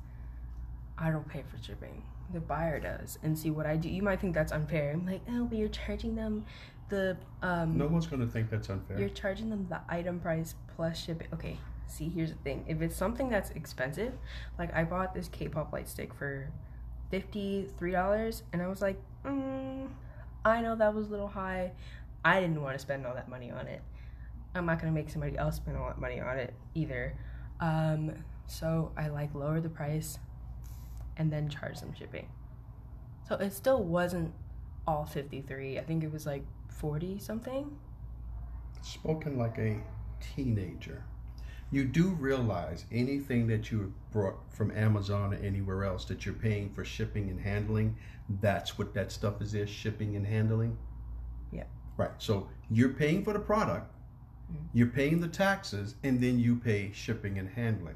I 0.97 1.09
don't 1.11 1.27
pay 1.27 1.43
for 1.49 1.61
shipping. 1.63 2.03
The 2.33 2.39
buyer 2.39 2.79
does. 2.79 3.19
And 3.23 3.37
see 3.37 3.51
what 3.51 3.65
I 3.65 3.75
do. 3.75 3.89
You 3.89 4.01
might 4.01 4.19
think 4.19 4.33
that's 4.33 4.51
unfair. 4.51 4.91
I'm 4.91 5.05
like, 5.05 5.21
oh, 5.29 5.45
but 5.45 5.57
you're 5.57 5.67
charging 5.67 6.15
them 6.15 6.45
the 6.89 7.17
um. 7.41 7.77
No 7.77 7.87
one's 7.87 8.07
going 8.07 8.21
to 8.21 8.31
think 8.31 8.49
that's 8.49 8.69
unfair. 8.69 8.99
You're 8.99 9.09
charging 9.09 9.49
them 9.49 9.67
the 9.69 9.81
item 9.89 10.19
price 10.19 10.55
plus 10.75 10.97
shipping. 11.03 11.27
Okay, 11.33 11.57
see, 11.87 12.09
here's 12.09 12.31
the 12.31 12.37
thing. 12.37 12.65
If 12.67 12.81
it's 12.81 12.95
something 12.95 13.29
that's 13.29 13.51
expensive, 13.51 14.13
like 14.57 14.73
I 14.73 14.83
bought 14.83 15.13
this 15.13 15.27
K-pop 15.27 15.73
light 15.73 15.87
stick 15.87 16.13
for 16.13 16.51
fifty-three 17.11 17.91
dollars, 17.91 18.43
and 18.51 18.61
I 18.61 18.67
was 18.67 18.81
like, 18.81 18.99
mm, 19.25 19.87
I 20.43 20.61
know 20.61 20.75
that 20.75 20.93
was 20.93 21.07
a 21.07 21.11
little 21.11 21.27
high. 21.27 21.71
I 22.25 22.39
didn't 22.39 22.61
want 22.61 22.75
to 22.75 22.79
spend 22.79 23.05
all 23.05 23.13
that 23.13 23.29
money 23.29 23.51
on 23.51 23.67
it. 23.67 23.81
I'm 24.55 24.65
not 24.65 24.79
gonna 24.79 24.91
make 24.91 25.09
somebody 25.09 25.37
else 25.37 25.57
spend 25.57 25.77
all 25.77 25.87
that 25.87 25.99
money 25.99 26.19
on 26.19 26.37
it 26.37 26.53
either. 26.73 27.15
Um, 27.59 28.13
so 28.47 28.91
I 28.97 29.09
like 29.09 29.33
lower 29.33 29.59
the 29.59 29.69
price, 29.69 30.19
and 31.17 31.31
then 31.31 31.49
charge 31.49 31.79
them 31.79 31.93
shipping. 31.97 32.27
So 33.27 33.35
it 33.35 33.53
still 33.53 33.83
wasn't 33.83 34.33
all 34.87 35.05
fifty-three. 35.05 35.79
I 35.79 35.83
think 35.83 36.03
it 36.03 36.11
was 36.11 36.25
like 36.25 36.43
forty 36.69 37.19
something. 37.19 37.77
Spoken 38.81 39.37
like 39.37 39.57
a 39.57 39.77
teenager. 40.19 41.03
You 41.73 41.85
do 41.85 42.09
realize 42.19 42.85
anything 42.91 43.47
that 43.47 43.71
you 43.71 43.91
brought 44.11 44.35
from 44.53 44.69
Amazon 44.77 45.33
or 45.33 45.37
anywhere 45.37 45.83
else 45.85 46.05
that 46.05 46.23
you're 46.23 46.35
paying 46.35 46.69
for 46.71 46.85
shipping 46.85 47.31
and 47.31 47.39
handling, 47.39 47.95
that's 48.41 48.77
what 48.77 48.93
that 48.93 49.11
stuff 49.11 49.41
is 49.41 49.51
there, 49.53 49.65
shipping 49.65 50.15
and 50.15 50.23
handling? 50.25 50.77
Yeah. 51.51 51.63
Right. 51.97 52.11
So 52.19 52.47
you're 52.69 52.93
paying 52.93 53.23
for 53.23 53.33
the 53.33 53.39
product, 53.39 53.91
Mhm. 54.51 54.67
you're 54.73 54.87
paying 54.87 55.19
the 55.19 55.27
taxes, 55.27 55.95
and 56.03 56.21
then 56.21 56.37
you 56.39 56.57
pay 56.57 56.91
shipping 56.91 57.39
and 57.39 57.49
handling. 57.49 57.95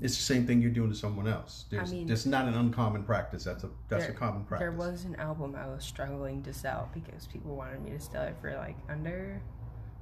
It's 0.00 0.16
the 0.16 0.22
same 0.22 0.46
thing 0.46 0.62
you're 0.62 0.70
doing 0.70 0.88
to 0.90 0.96
someone 0.96 1.28
else. 1.28 1.66
There's, 1.70 1.92
mean- 1.92 2.06
that's 2.06 2.24
not 2.26 2.48
an 2.48 2.54
uncommon 2.54 3.04
practice. 3.04 3.44
That's 3.44 3.64
a 3.64 3.70
that's 3.88 4.04
There- 4.06 4.14
a 4.14 4.16
common 4.18 4.44
practice. 4.44 4.60
There 4.64 4.72
was 4.72 5.04
an 5.04 5.16
album 5.16 5.54
I 5.54 5.66
was 5.68 5.84
struggling 5.84 6.42
to 6.44 6.52
sell 6.54 6.88
because 6.94 7.26
people 7.26 7.56
wanted 7.56 7.82
me 7.82 7.90
to 7.90 8.00
sell 8.00 8.22
it 8.24 8.36
for 8.40 8.54
like 8.56 8.76
under 8.88 9.40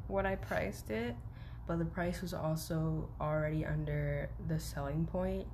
what 0.09 0.27
I 0.27 0.37
priced 0.37 0.91
it, 0.91 1.17
but 1.67 1.79
the 1.79 1.85
price 1.85 2.21
was 2.23 2.35
also 2.35 3.09
already 3.21 3.65
under 3.65 4.29
the 4.49 4.59
selling 4.59 5.07
point, 5.07 5.47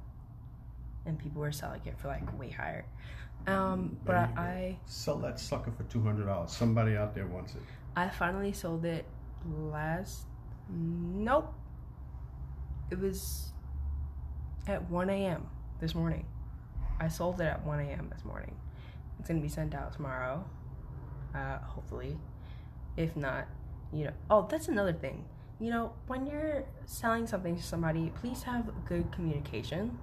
and 1.06 1.18
people 1.18 1.40
were 1.40 1.52
selling 1.52 1.82
it 1.86 1.98
for 1.98 2.08
like 2.08 2.38
way 2.38 2.50
higher. 2.50 2.84
Um, 3.46 3.96
but 4.04 4.12
There 4.12 4.28
you 4.28 4.34
go. 4.34 4.40
I 4.42 4.78
Sell 4.86 5.16
that 5.18 5.40
sucker 5.40 5.70
for 5.70 5.84
two 5.84 6.02
hundred 6.02 6.26
dollars. 6.26 6.52
Somebody 6.52 6.96
out 6.96 7.14
there 7.14 7.26
wants 7.26 7.54
it. 7.54 7.62
I 7.96 8.08
finally 8.08 8.52
sold 8.52 8.84
it 8.84 9.06
last. 9.48 10.26
Nope. 10.68 11.54
It 12.90 12.98
was 12.98 13.52
at 14.66 14.88
1 14.90 15.10
a.m. 15.10 15.46
this 15.80 15.94
morning. 15.94 16.26
I 17.00 17.08
sold 17.08 17.40
it 17.40 17.44
at 17.44 17.64
1 17.64 17.80
a.m. 17.80 18.10
this 18.12 18.24
morning. 18.24 18.54
It's 19.18 19.28
gonna 19.28 19.40
be 19.40 19.48
sent 19.48 19.74
out 19.74 19.92
tomorrow, 19.92 20.44
uh, 21.34 21.58
hopefully. 21.58 22.18
If 22.96 23.16
not, 23.16 23.48
you 23.92 24.04
know. 24.04 24.12
Oh, 24.30 24.46
that's 24.50 24.68
another 24.68 24.92
thing. 24.92 25.24
You 25.58 25.70
know, 25.70 25.92
when 26.06 26.26
you're 26.26 26.64
selling 26.86 27.26
something 27.26 27.56
to 27.56 27.62
somebody, 27.62 28.12
please 28.20 28.42
have 28.44 28.70
good 28.86 29.12
communication. 29.12 29.98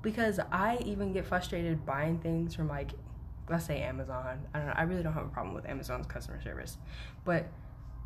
Because 0.00 0.38
I 0.52 0.78
even 0.84 1.12
get 1.12 1.26
frustrated 1.26 1.84
buying 1.84 2.18
things 2.18 2.54
from 2.54 2.68
like, 2.68 2.92
let's 3.50 3.66
say 3.66 3.80
Amazon. 3.80 4.46
I 4.54 4.58
don't 4.58 4.68
know. 4.68 4.74
I 4.76 4.82
really 4.82 5.02
don't 5.02 5.12
have 5.12 5.26
a 5.26 5.30
problem 5.30 5.54
with 5.54 5.66
Amazon's 5.66 6.06
customer 6.06 6.40
service, 6.40 6.78
but 7.24 7.48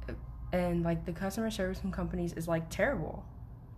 uh, 0.08 0.14
and 0.52 0.82
like 0.82 1.04
the 1.04 1.12
customer 1.12 1.50
service 1.50 1.80
from 1.80 1.92
companies 1.92 2.32
is 2.32 2.48
like 2.48 2.70
terrible 2.70 3.24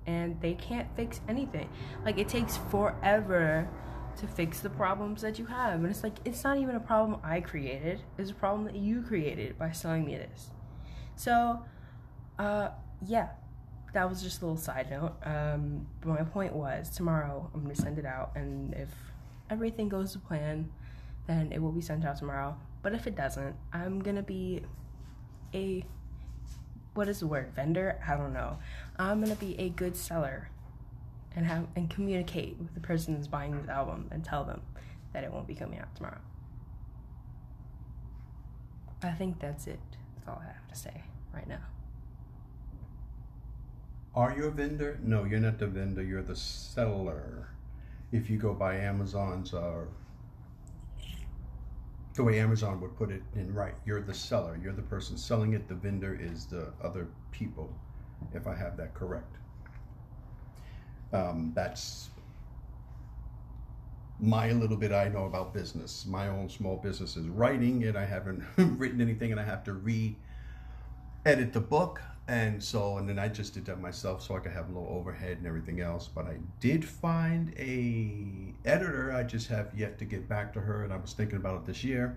and 0.06 0.40
they 0.40 0.54
can't 0.54 0.88
fix 0.96 1.20
anything 1.28 1.68
like 2.04 2.18
it 2.18 2.28
takes 2.28 2.56
forever 2.56 3.68
to 4.16 4.26
fix 4.26 4.60
the 4.60 4.70
problems 4.70 5.22
that 5.22 5.38
you 5.38 5.46
have 5.46 5.80
and 5.80 5.86
it's 5.86 6.02
like 6.02 6.14
it's 6.24 6.44
not 6.44 6.58
even 6.58 6.76
a 6.76 6.80
problem 6.80 7.18
i 7.24 7.40
created 7.40 8.00
it's 8.18 8.30
a 8.30 8.34
problem 8.34 8.64
that 8.64 8.76
you 8.76 9.02
created 9.02 9.58
by 9.58 9.70
selling 9.72 10.04
me 10.04 10.16
this 10.16 10.50
so 11.16 11.62
uh 12.38 12.68
yeah 13.06 13.28
that 13.92 14.08
was 14.08 14.22
just 14.22 14.42
a 14.42 14.44
little 14.44 14.60
side 14.60 14.90
note. 14.90 15.14
Um 15.24 15.86
but 16.00 16.08
my 16.08 16.24
point 16.24 16.52
was 16.52 16.90
tomorrow 16.90 17.48
i'm 17.54 17.62
gonna 17.62 17.74
send 17.74 17.98
it 17.98 18.04
out 18.04 18.32
and 18.34 18.74
if 18.74 18.88
everything 19.50 19.88
goes 19.88 20.12
to 20.12 20.18
plan 20.18 20.70
then 21.26 21.52
it 21.52 21.60
will 21.60 21.72
be 21.72 21.80
sent 21.80 22.04
out 22.04 22.16
tomorrow. 22.18 22.56
But 22.82 22.94
if 22.94 23.06
it 23.06 23.16
doesn't 23.16 23.56
i'm 23.72 24.00
gonna 24.00 24.22
be 24.22 24.62
a 25.54 25.84
what 26.94 27.08
is 27.08 27.20
the 27.20 27.26
word 27.26 27.52
vendor? 27.54 28.00
I 28.06 28.16
don't 28.16 28.32
know. 28.32 28.58
I'm 28.98 29.20
gonna 29.20 29.34
be 29.34 29.58
a 29.58 29.68
good 29.68 29.96
seller 29.96 30.48
and 31.34 31.44
have 31.46 31.66
and 31.74 31.90
communicate 31.90 32.56
with 32.58 32.74
the 32.74 32.80
person 32.80 33.14
that's 33.14 33.26
buying 33.26 33.56
this 33.60 33.68
album 33.68 34.08
and 34.12 34.24
tell 34.24 34.44
them 34.44 34.62
that 35.12 35.24
it 35.24 35.32
won't 35.32 35.46
be 35.46 35.54
coming 35.54 35.78
out 35.78 35.94
tomorrow. 35.96 36.20
I 39.02 39.10
think 39.10 39.40
that's 39.40 39.66
it 39.66 39.80
that's 40.24 40.28
all 40.28 40.42
i 40.42 40.46
have 40.46 40.68
to 40.68 40.76
say 40.76 41.02
right 41.32 41.48
now 41.48 41.60
Are 44.14 44.32
you 44.36 44.44
a 44.44 44.50
vendor? 44.50 44.98
No, 45.02 45.24
you're 45.24 45.40
not 45.40 45.58
the 45.58 45.66
vendor. 45.66 46.02
You're 46.02 46.22
the 46.22 46.36
seller. 46.36 47.48
If 48.12 48.30
you 48.30 48.38
go 48.38 48.54
by 48.54 48.76
Amazon's, 48.76 49.52
uh, 49.52 49.86
the 52.14 52.22
way 52.22 52.38
Amazon 52.38 52.80
would 52.80 52.96
put 52.96 53.10
it 53.10 53.22
in 53.34 53.52
right, 53.52 53.74
you're 53.84 54.00
the 54.00 54.14
seller. 54.14 54.56
You're 54.62 54.72
the 54.72 54.82
person 54.82 55.18
selling 55.18 55.54
it. 55.54 55.66
The 55.66 55.74
vendor 55.74 56.16
is 56.20 56.46
the 56.46 56.72
other 56.80 57.08
people, 57.32 57.74
if 58.32 58.46
I 58.46 58.54
have 58.54 58.76
that 58.76 58.94
correct. 58.94 59.34
Um, 61.12 61.50
that's 61.56 62.10
my 64.20 64.52
little 64.52 64.76
bit 64.76 64.92
I 64.92 65.08
know 65.08 65.24
about 65.26 65.52
business. 65.52 66.06
My 66.06 66.28
own 66.28 66.48
small 66.48 66.76
business 66.76 67.16
is 67.16 67.28
writing 67.28 67.82
it. 67.82 67.96
I 67.96 68.04
haven't 68.04 68.42
written 68.56 69.00
anything, 69.00 69.32
and 69.32 69.40
I 69.40 69.44
have 69.44 69.64
to 69.64 69.72
re 69.72 70.16
edit 71.24 71.52
the 71.52 71.60
book. 71.60 72.00
And 72.26 72.62
so 72.62 72.96
and 72.96 73.06
then 73.06 73.18
i 73.18 73.28
just 73.28 73.52
did 73.52 73.66
that 73.66 73.78
myself 73.82 74.22
so 74.22 74.34
i 74.34 74.38
could 74.38 74.52
have 74.52 74.70
a 74.70 74.72
little 74.72 74.88
overhead 74.96 75.36
and 75.38 75.46
everything 75.46 75.80
else. 75.80 76.08
But 76.08 76.26
i 76.26 76.36
did 76.58 76.84
find 76.84 77.52
a 77.58 78.54
editor. 78.66 79.12
I 79.12 79.24
just 79.24 79.48
have 79.48 79.70
yet 79.76 79.98
to 79.98 80.06
get 80.06 80.26
back 80.26 80.52
to 80.54 80.60
her 80.60 80.84
and 80.84 80.92
i 80.92 80.96
was 80.96 81.12
thinking 81.12 81.36
about 81.36 81.56
it 81.56 81.66
this 81.66 81.84
year. 81.84 82.16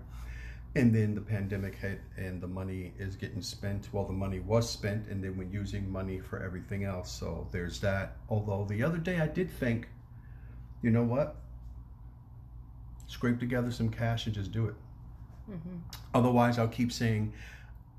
And 0.74 0.94
then 0.94 1.14
the 1.14 1.20
pandemic 1.20 1.74
hit 1.74 2.00
and 2.16 2.40
the 2.40 2.46
money 2.46 2.92
is 2.98 3.16
getting 3.16 3.42
spent. 3.42 3.88
Well 3.92 4.04
the 4.04 4.14
money 4.14 4.40
was 4.40 4.70
spent 4.70 5.08
and 5.08 5.22
then 5.22 5.36
we're 5.36 5.48
using 5.48 5.90
money 5.90 6.20
for 6.20 6.42
everything 6.42 6.84
else. 6.84 7.10
So 7.10 7.46
there's 7.50 7.78
that. 7.80 8.16
Although 8.30 8.64
the 8.64 8.82
other 8.82 8.98
day 8.98 9.20
i 9.20 9.26
did 9.26 9.50
think 9.50 9.88
you 10.80 10.90
know 10.90 11.02
what 11.02 11.36
scrape 13.08 13.40
together 13.40 13.72
some 13.72 13.88
cash 13.90 14.26
and 14.26 14.34
just 14.34 14.52
do 14.52 14.66
it 14.66 14.74
mm-hmm. 15.50 15.76
Otherwise, 16.14 16.58
I'll 16.58 16.68
keep 16.68 16.92
saying, 16.92 17.32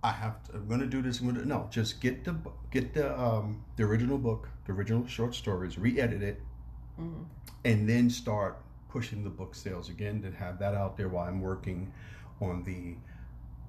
I 0.03 0.11
have 0.11 0.41
to, 0.45 0.53
I'm 0.53 0.67
going 0.67 0.79
to 0.79 0.85
do 0.87 1.01
this. 1.01 1.19
I'm 1.19 1.25
going 1.27 1.41
to 1.41 1.47
no. 1.47 1.67
Just 1.69 1.99
get 1.99 2.23
the 2.23 2.35
get 2.71 2.93
the 2.93 3.19
um, 3.19 3.63
the 3.75 3.83
original 3.83 4.17
book, 4.17 4.47
the 4.65 4.71
original 4.71 5.05
short 5.07 5.35
stories, 5.35 5.77
re-edit 5.77 6.21
it, 6.23 6.41
Mm-hmm. 6.99 7.23
and 7.65 7.87
then 7.87 8.09
start 8.09 8.61
pushing 8.89 9.23
the 9.23 9.29
book 9.29 9.55
sales 9.55 9.89
again. 9.89 10.21
To 10.21 10.31
have 10.31 10.59
that 10.59 10.73
out 10.73 10.97
there 10.97 11.07
while 11.09 11.27
I'm 11.27 11.41
working 11.41 11.91
on 12.41 12.63
the 12.63 12.95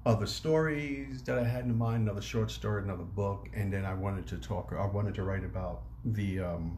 other 0.05 0.25
stories 0.25 1.21
that 1.23 1.37
I 1.37 1.43
had 1.43 1.65
in 1.65 1.77
mind, 1.77 2.03
another 2.03 2.21
short 2.21 2.49
story, 2.51 2.83
another 2.83 3.03
book, 3.03 3.49
and 3.53 3.71
then 3.71 3.85
I 3.85 3.93
wanted 3.93 4.27
to 4.27 4.37
talk. 4.37 4.73
I 4.77 4.85
wanted 4.85 5.15
to 5.15 5.23
write 5.23 5.43
about 5.45 5.81
the 6.05 6.39
um, 6.41 6.77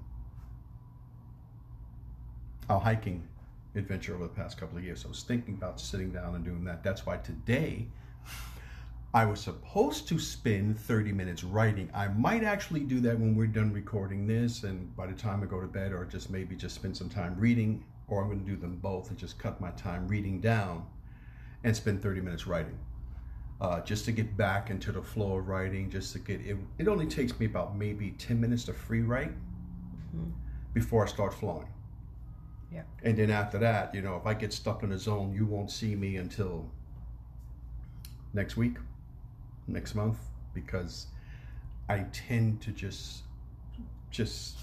our 2.70 2.80
hiking 2.80 3.28
adventure 3.76 4.14
over 4.16 4.24
the 4.24 4.30
past 4.30 4.58
couple 4.58 4.78
of 4.78 4.84
years. 4.84 5.04
I 5.06 5.08
was 5.08 5.24
thinking 5.24 5.56
about 5.56 5.80
sitting 5.80 6.12
down 6.12 6.36
and 6.36 6.44
doing 6.46 6.64
that. 6.66 6.84
That's 6.84 7.06
why 7.06 7.18
today 7.18 7.88
I 9.14 9.26
was 9.26 9.40
supposed 9.42 10.08
to 10.08 10.20
spend 10.20 10.80
30 10.80 11.12
minutes 11.12 11.44
writing. 11.44 11.90
I 11.94 12.08
might 12.08 12.44
actually 12.44 12.82
do 12.82 13.00
that 13.02 13.20
when 13.20 13.36
we're 13.36 13.48
done 13.48 13.72
recording 13.72 14.26
this, 14.28 14.64
and 14.64 14.96
by 14.96 15.08
the 15.08 15.14
time 15.14 15.44
I 15.44 15.46
go 15.46 15.62
to 15.62 15.68
bed, 15.68 15.92
or 15.92 16.06
just 16.06 16.30
maybe 16.30 16.56
just 16.56 16.76
spend 16.76 16.98
some 16.98 17.10
time 17.10 17.36
reading, 17.38 17.84
or 18.08 18.22
I'm 18.22 18.28
going 18.28 18.40
to 18.44 18.46
do 18.46 18.56
them 18.56 18.78
both 18.78 19.10
and 19.10 19.18
just 19.18 19.38
cut 19.40 19.62
my 19.62 19.72
time 19.72 20.08
reading 20.08 20.40
down 20.40 20.86
and 21.64 21.76
spend 21.76 22.02
30 22.02 22.22
minutes 22.22 22.48
writing. 22.48 22.78
Uh, 23.62 23.80
just 23.82 24.04
to 24.06 24.12
get 24.12 24.36
back 24.36 24.70
into 24.72 24.92
the 24.92 25.02
flow 25.02 25.38
of 25.38 25.48
writing, 25.48 25.90
just 25.90 26.12
to 26.14 26.20
get 26.20 26.42
it. 26.42 26.58
It 26.80 26.88
only 26.88 27.06
takes 27.06 27.40
me 27.40 27.46
about 27.46 27.78
maybe 27.78 28.12
10 28.18 28.40
minutes 28.42 28.66
to 28.66 28.74
free 28.74 29.02
write 29.02 29.32
Mm-hmm. 30.16 30.30
before 30.76 31.04
I 31.06 31.08
start 31.08 31.34
flowing. 31.34 31.66
Yeah. 32.74 32.82
And 33.04 33.18
then 33.18 33.30
after 33.30 33.60
that, 33.60 33.94
you 33.94 34.02
know, 34.02 34.16
if 34.16 34.26
I 34.26 34.34
get 34.34 34.52
stuck 34.52 34.84
in 34.84 34.92
a 34.92 34.98
zone, 34.98 35.34
you 35.34 35.46
won't 35.46 35.70
see 35.70 35.96
me 35.96 36.18
until 36.18 36.66
next 38.34 38.58
week, 38.58 38.78
next 39.68 39.94
month, 39.94 40.18
because 40.54 41.08
I 41.88 42.06
tend 42.12 42.62
to 42.62 42.72
just 42.72 43.24
just 44.10 44.58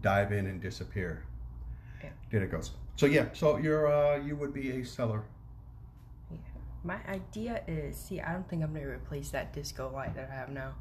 dive 0.00 0.32
in 0.32 0.46
and 0.46 0.60
disappear. 0.60 1.24
Yeah. 2.02 2.10
There 2.30 2.42
it 2.42 2.50
goes. 2.50 2.70
So 2.96 3.06
yeah, 3.06 3.26
so 3.32 3.56
you're 3.56 3.92
uh 3.92 4.18
you 4.18 4.36
would 4.36 4.54
be 4.54 4.70
a 4.70 4.84
seller. 4.84 5.24
Yeah. 6.30 6.38
My 6.84 6.98
idea 7.08 7.62
is 7.66 7.96
see, 7.96 8.20
I 8.20 8.32
don't 8.32 8.48
think 8.48 8.62
I'm 8.62 8.72
gonna 8.72 8.86
replace 8.86 9.30
that 9.30 9.52
disco 9.52 9.90
light 9.92 10.14
that 10.14 10.28
I 10.30 10.34
have 10.34 10.50
now. 10.50 10.74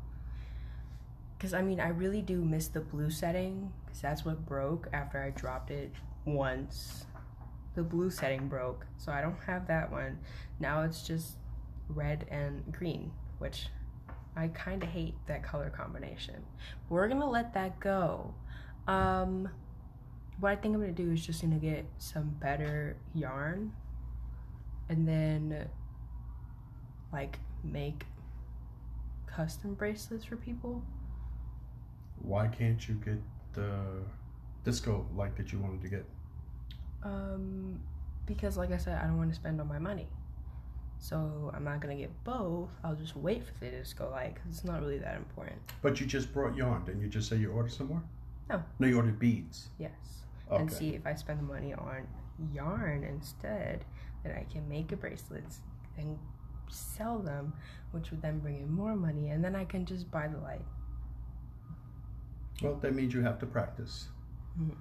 Cause 1.40 1.54
I 1.54 1.62
mean, 1.62 1.80
I 1.80 1.90
really 1.90 2.22
do 2.22 2.44
miss 2.44 2.68
the 2.68 2.80
blue 2.80 3.10
setting, 3.10 3.74
cause 3.88 4.02
that's 4.02 4.24
what 4.24 4.46
broke 4.46 4.88
after 4.94 5.22
I 5.22 5.32
dropped 5.32 5.72
it 5.72 5.92
once. 6.26 7.06
The 7.76 7.84
blue 7.84 8.10
setting 8.10 8.48
broke, 8.48 8.86
so 8.98 9.12
I 9.12 9.22
don't 9.22 9.38
have 9.46 9.68
that 9.68 9.92
one. 9.92 10.20
Now 10.60 10.84
it's 10.84 11.06
just 11.06 11.38
red 11.90 12.26
and 12.32 12.64
green, 12.72 13.12
which 13.40 13.68
I 14.36 14.48
kind 14.48 14.82
of 14.82 14.90
hate 14.90 15.16
that 15.28 15.44
color 15.44 15.70
combination. 15.70 16.44
We're 16.90 17.08
gonna 17.08 17.30
let 17.30 17.54
that 17.54 17.80
go. 17.80 18.34
Um, 18.88 19.50
what 20.40 20.52
I 20.52 20.56
think 20.56 20.74
I'm 20.74 20.82
gonna 20.82 20.94
do 20.94 21.12
is 21.12 21.26
just 21.26 21.42
gonna 21.42 21.56
get 21.56 21.86
some 21.98 22.30
better 22.42 22.98
yarn, 23.14 23.74
and 24.90 25.08
then 25.08 25.68
like 27.12 27.40
make 27.64 28.06
custom 29.26 29.74
bracelets 29.74 30.24
for 30.26 30.38
people. 30.38 30.82
Why 32.22 32.48
can't 32.48 32.88
you 32.88 32.96
get 32.96 33.22
the 33.54 34.04
disco 34.64 35.06
light 35.16 35.36
that 35.36 35.52
you 35.52 35.60
wanted 35.60 35.82
to 35.82 35.90
get? 35.90 36.06
Um, 37.06 37.80
because 38.26 38.58
like 38.58 38.72
I 38.72 38.78
said, 38.78 39.00
I 39.02 39.06
don't 39.06 39.18
want 39.18 39.30
to 39.30 39.36
spend 39.36 39.62
all 39.62 39.68
my 39.68 39.80
money. 39.80 40.08
So 40.98 41.52
I'm 41.54 41.64
not 41.64 41.80
gonna 41.82 41.96
get 41.96 42.12
both. 42.24 42.70
I'll 42.84 42.96
just 42.96 43.16
wait 43.16 43.44
for 43.46 43.54
the 43.64 43.70
disco 43.70 44.10
light 44.10 44.34
because 44.34 44.50
it's 44.50 44.64
not 44.66 44.82
really 44.82 44.98
that 44.98 45.16
important. 45.16 45.58
But 45.82 46.00
you 46.00 46.08
just 46.08 46.34
brought 46.34 46.56
yarn. 46.56 46.84
Didn't 46.84 47.02
you 47.02 47.08
just 47.08 47.30
say 47.30 47.36
you 47.38 47.52
ordered 47.52 47.72
some 47.72 47.88
more? 47.90 48.04
No. 48.50 48.64
No, 48.80 48.88
you 48.88 48.96
ordered 48.98 49.20
beads. 49.20 49.70
Yes. 49.78 49.92
Okay. 50.52 50.62
And 50.62 50.72
see 50.72 50.90
if 50.96 51.06
I 51.06 51.14
spend 51.14 51.40
the 51.40 51.44
money 51.44 51.74
on 51.74 52.08
yarn 52.54 53.04
instead, 53.04 53.86
then 54.24 54.34
I 54.34 54.52
can 54.52 54.68
make 54.68 54.92
a 54.92 54.96
bracelets 54.98 55.60
and 55.98 56.18
sell 56.70 57.20
them, 57.20 57.54
which 57.92 58.10
would 58.12 58.22
then 58.22 58.40
bring 58.40 58.58
in 58.58 58.72
more 58.72 58.96
money, 58.96 59.30
and 59.30 59.44
then 59.44 59.56
I 59.56 59.66
can 59.66 59.86
just 59.86 60.10
buy 60.10 60.28
the 60.28 60.38
light. 60.40 60.66
Well, 62.62 62.76
that 62.82 62.96
means 62.96 63.14
you 63.14 63.22
have 63.22 63.38
to 63.40 63.46
practice. 63.46 64.08
Mhm. 64.60 64.76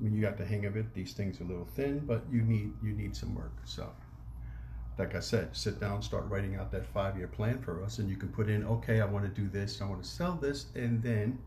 Mean, 0.00 0.14
you 0.14 0.20
got 0.20 0.36
the 0.36 0.44
hang 0.44 0.64
of 0.64 0.76
it. 0.76 0.94
These 0.94 1.12
things 1.12 1.40
are 1.40 1.44
a 1.44 1.46
little 1.48 1.64
thin, 1.64 1.98
but 2.00 2.22
you 2.30 2.42
need 2.42 2.72
you 2.82 2.92
need 2.92 3.16
some 3.16 3.34
work. 3.34 3.52
So, 3.64 3.90
like 4.96 5.16
I 5.16 5.20
said, 5.20 5.56
sit 5.56 5.80
down, 5.80 6.02
start 6.02 6.28
writing 6.28 6.54
out 6.54 6.70
that 6.70 6.86
five 6.86 7.16
year 7.16 7.26
plan 7.26 7.58
for 7.58 7.82
us, 7.82 7.98
and 7.98 8.08
you 8.08 8.16
can 8.16 8.28
put 8.28 8.48
in, 8.48 8.64
okay, 8.64 9.00
I 9.00 9.06
want 9.06 9.24
to 9.24 9.40
do 9.40 9.48
this, 9.48 9.80
I 9.80 9.86
want 9.86 10.02
to 10.02 10.08
sell 10.08 10.34
this, 10.34 10.66
and 10.76 11.02
then, 11.02 11.38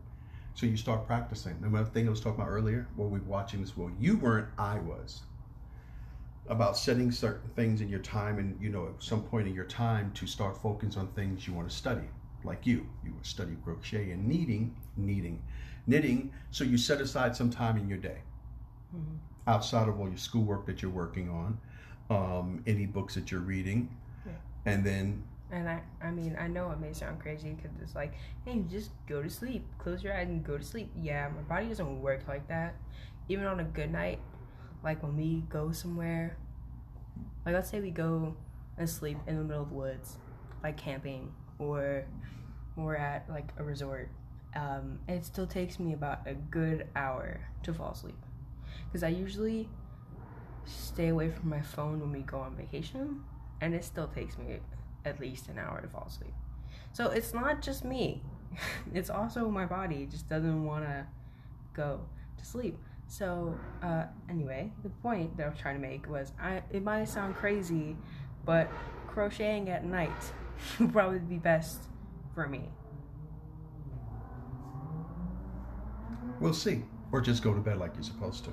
so 0.54 0.66
you 0.66 0.76
start 0.76 1.06
practicing. 1.06 1.56
And 1.62 1.72
one 1.72 1.86
thing 1.86 2.06
I 2.06 2.10
was 2.10 2.20
talking 2.20 2.42
about 2.42 2.50
earlier, 2.50 2.88
while 2.96 3.08
we 3.08 3.20
were 3.20 3.24
watching 3.26 3.62
this, 3.62 3.74
well, 3.76 3.90
you 3.98 4.18
weren't, 4.18 4.48
I 4.58 4.78
was, 4.80 5.22
about 6.48 6.76
setting 6.76 7.10
certain 7.10 7.48
things 7.56 7.80
in 7.80 7.88
your 7.88 8.00
time, 8.00 8.38
and 8.38 8.60
you 8.60 8.68
know, 8.68 8.86
at 8.86 9.02
some 9.02 9.22
point 9.22 9.48
in 9.48 9.54
your 9.54 9.64
time, 9.64 10.12
to 10.12 10.26
start 10.26 10.60
focusing 10.60 11.00
on 11.00 11.08
things 11.08 11.46
you 11.46 11.54
want 11.54 11.70
to 11.70 11.74
study. 11.74 12.08
Like 12.44 12.66
you, 12.66 12.86
you 13.02 13.14
study 13.22 13.56
crochet 13.64 14.10
and 14.10 14.26
knitting, 14.26 14.74
kneading, 14.96 15.42
knitting. 15.86 16.32
So 16.50 16.64
you 16.64 16.76
set 16.76 17.00
aside 17.00 17.34
some 17.34 17.50
time 17.50 17.78
in 17.78 17.88
your 17.88 17.98
day 17.98 18.18
Mhm. 18.94 19.18
outside 19.46 19.88
of 19.88 19.98
all 19.98 20.08
your 20.08 20.16
schoolwork 20.18 20.66
that 20.66 20.82
you're 20.82 20.90
working 20.90 21.28
on, 21.30 21.58
um, 22.10 22.62
any 22.66 22.86
books 22.86 23.14
that 23.14 23.30
you're 23.32 23.40
reading, 23.40 23.88
Yeah. 24.24 24.32
and 24.66 24.84
then 24.84 25.24
And 25.50 25.68
I, 25.68 25.82
I 26.00 26.10
mean, 26.10 26.34
I 26.40 26.46
know 26.48 26.70
it 26.70 26.80
may 26.80 26.94
sound 26.94 27.20
crazy 27.20 27.52
because 27.52 27.72
it's 27.82 27.94
like, 27.94 28.14
hey, 28.46 28.62
just 28.70 28.90
go 29.06 29.22
to 29.22 29.28
sleep, 29.28 29.66
close 29.78 30.02
your 30.02 30.14
eyes 30.16 30.26
and 30.28 30.42
go 30.42 30.56
to 30.56 30.64
sleep. 30.64 30.90
Yeah, 30.96 31.28
my 31.28 31.42
body 31.42 31.68
doesn't 31.68 32.00
work 32.00 32.26
like 32.26 32.48
that. 32.48 32.74
Even 33.28 33.44
on 33.44 33.60
a 33.60 33.64
good 33.64 33.92
night, 33.92 34.18
like 34.82 35.02
when 35.02 35.14
we 35.14 35.42
go 35.50 35.70
somewhere, 35.70 36.38
like 37.44 37.54
let's 37.54 37.68
say 37.68 37.80
we 37.80 37.90
go 37.90 38.34
and 38.78 38.88
sleep 38.88 39.18
in 39.26 39.36
the 39.36 39.42
middle 39.44 39.62
of 39.64 39.68
the 39.68 39.74
woods, 39.74 40.16
like 40.62 40.76
camping, 40.78 41.30
or 41.58 42.04
we're 42.76 42.96
at 42.96 43.28
like 43.28 43.52
a 43.58 43.62
resort. 43.64 44.08
Um, 44.56 45.00
it 45.08 45.24
still 45.24 45.46
takes 45.46 45.78
me 45.78 45.92
about 45.92 46.26
a 46.26 46.32
good 46.34 46.88
hour 46.96 47.40
to 47.64 47.74
fall 47.74 47.90
asleep 47.92 48.16
because 48.92 49.02
I 49.02 49.08
usually 49.08 49.68
stay 50.66 51.08
away 51.08 51.30
from 51.30 51.48
my 51.48 51.62
phone 51.62 52.00
when 52.00 52.12
we 52.12 52.20
go 52.20 52.38
on 52.38 52.54
vacation, 52.54 53.22
and 53.60 53.74
it 53.74 53.84
still 53.84 54.08
takes 54.08 54.36
me 54.36 54.58
at 55.04 55.18
least 55.18 55.48
an 55.48 55.58
hour 55.58 55.80
to 55.80 55.88
fall 55.88 56.06
asleep. 56.08 56.34
So 56.92 57.10
it's 57.10 57.32
not 57.32 57.62
just 57.62 57.84
me, 57.84 58.22
it's 58.94 59.10
also 59.10 59.48
my 59.48 59.64
body 59.64 60.06
just 60.10 60.28
doesn't 60.28 60.64
want 60.64 60.84
to 60.84 61.06
go 61.74 62.00
to 62.36 62.44
sleep. 62.44 62.76
So 63.08 63.58
uh, 63.82 64.04
anyway, 64.28 64.72
the 64.82 64.90
point 64.90 65.36
that 65.36 65.46
I 65.46 65.48
was 65.50 65.58
trying 65.58 65.80
to 65.80 65.86
make 65.86 66.08
was 66.08 66.32
I 66.40 66.62
it 66.70 66.82
might 66.82 67.08
sound 67.08 67.34
crazy, 67.36 67.96
but 68.44 68.68
crocheting 69.06 69.68
at 69.70 69.84
night 69.84 70.10
would 70.78 70.92
probably 70.92 71.18
be 71.18 71.38
best 71.38 71.78
for 72.34 72.46
me. 72.46 72.68
we'll 76.42 76.52
see, 76.52 76.82
or 77.12 77.20
just 77.20 77.42
go 77.42 77.54
to 77.54 77.60
bed 77.60 77.78
like 77.78 77.94
you're 77.94 78.02
supposed 78.02 78.44
to. 78.44 78.52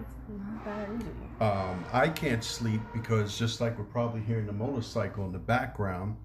It's 0.00 0.14
not 0.28 0.64
that 0.64 0.88
easy. 0.96 1.08
Um, 1.40 1.84
I 1.92 2.08
can't 2.08 2.42
sleep 2.42 2.80
because 2.92 3.38
just 3.38 3.60
like 3.60 3.78
we're 3.78 3.84
probably 3.84 4.20
hearing 4.22 4.46
the 4.46 4.52
motorcycle 4.52 5.24
in 5.24 5.32
the 5.32 5.38
background, 5.38 6.16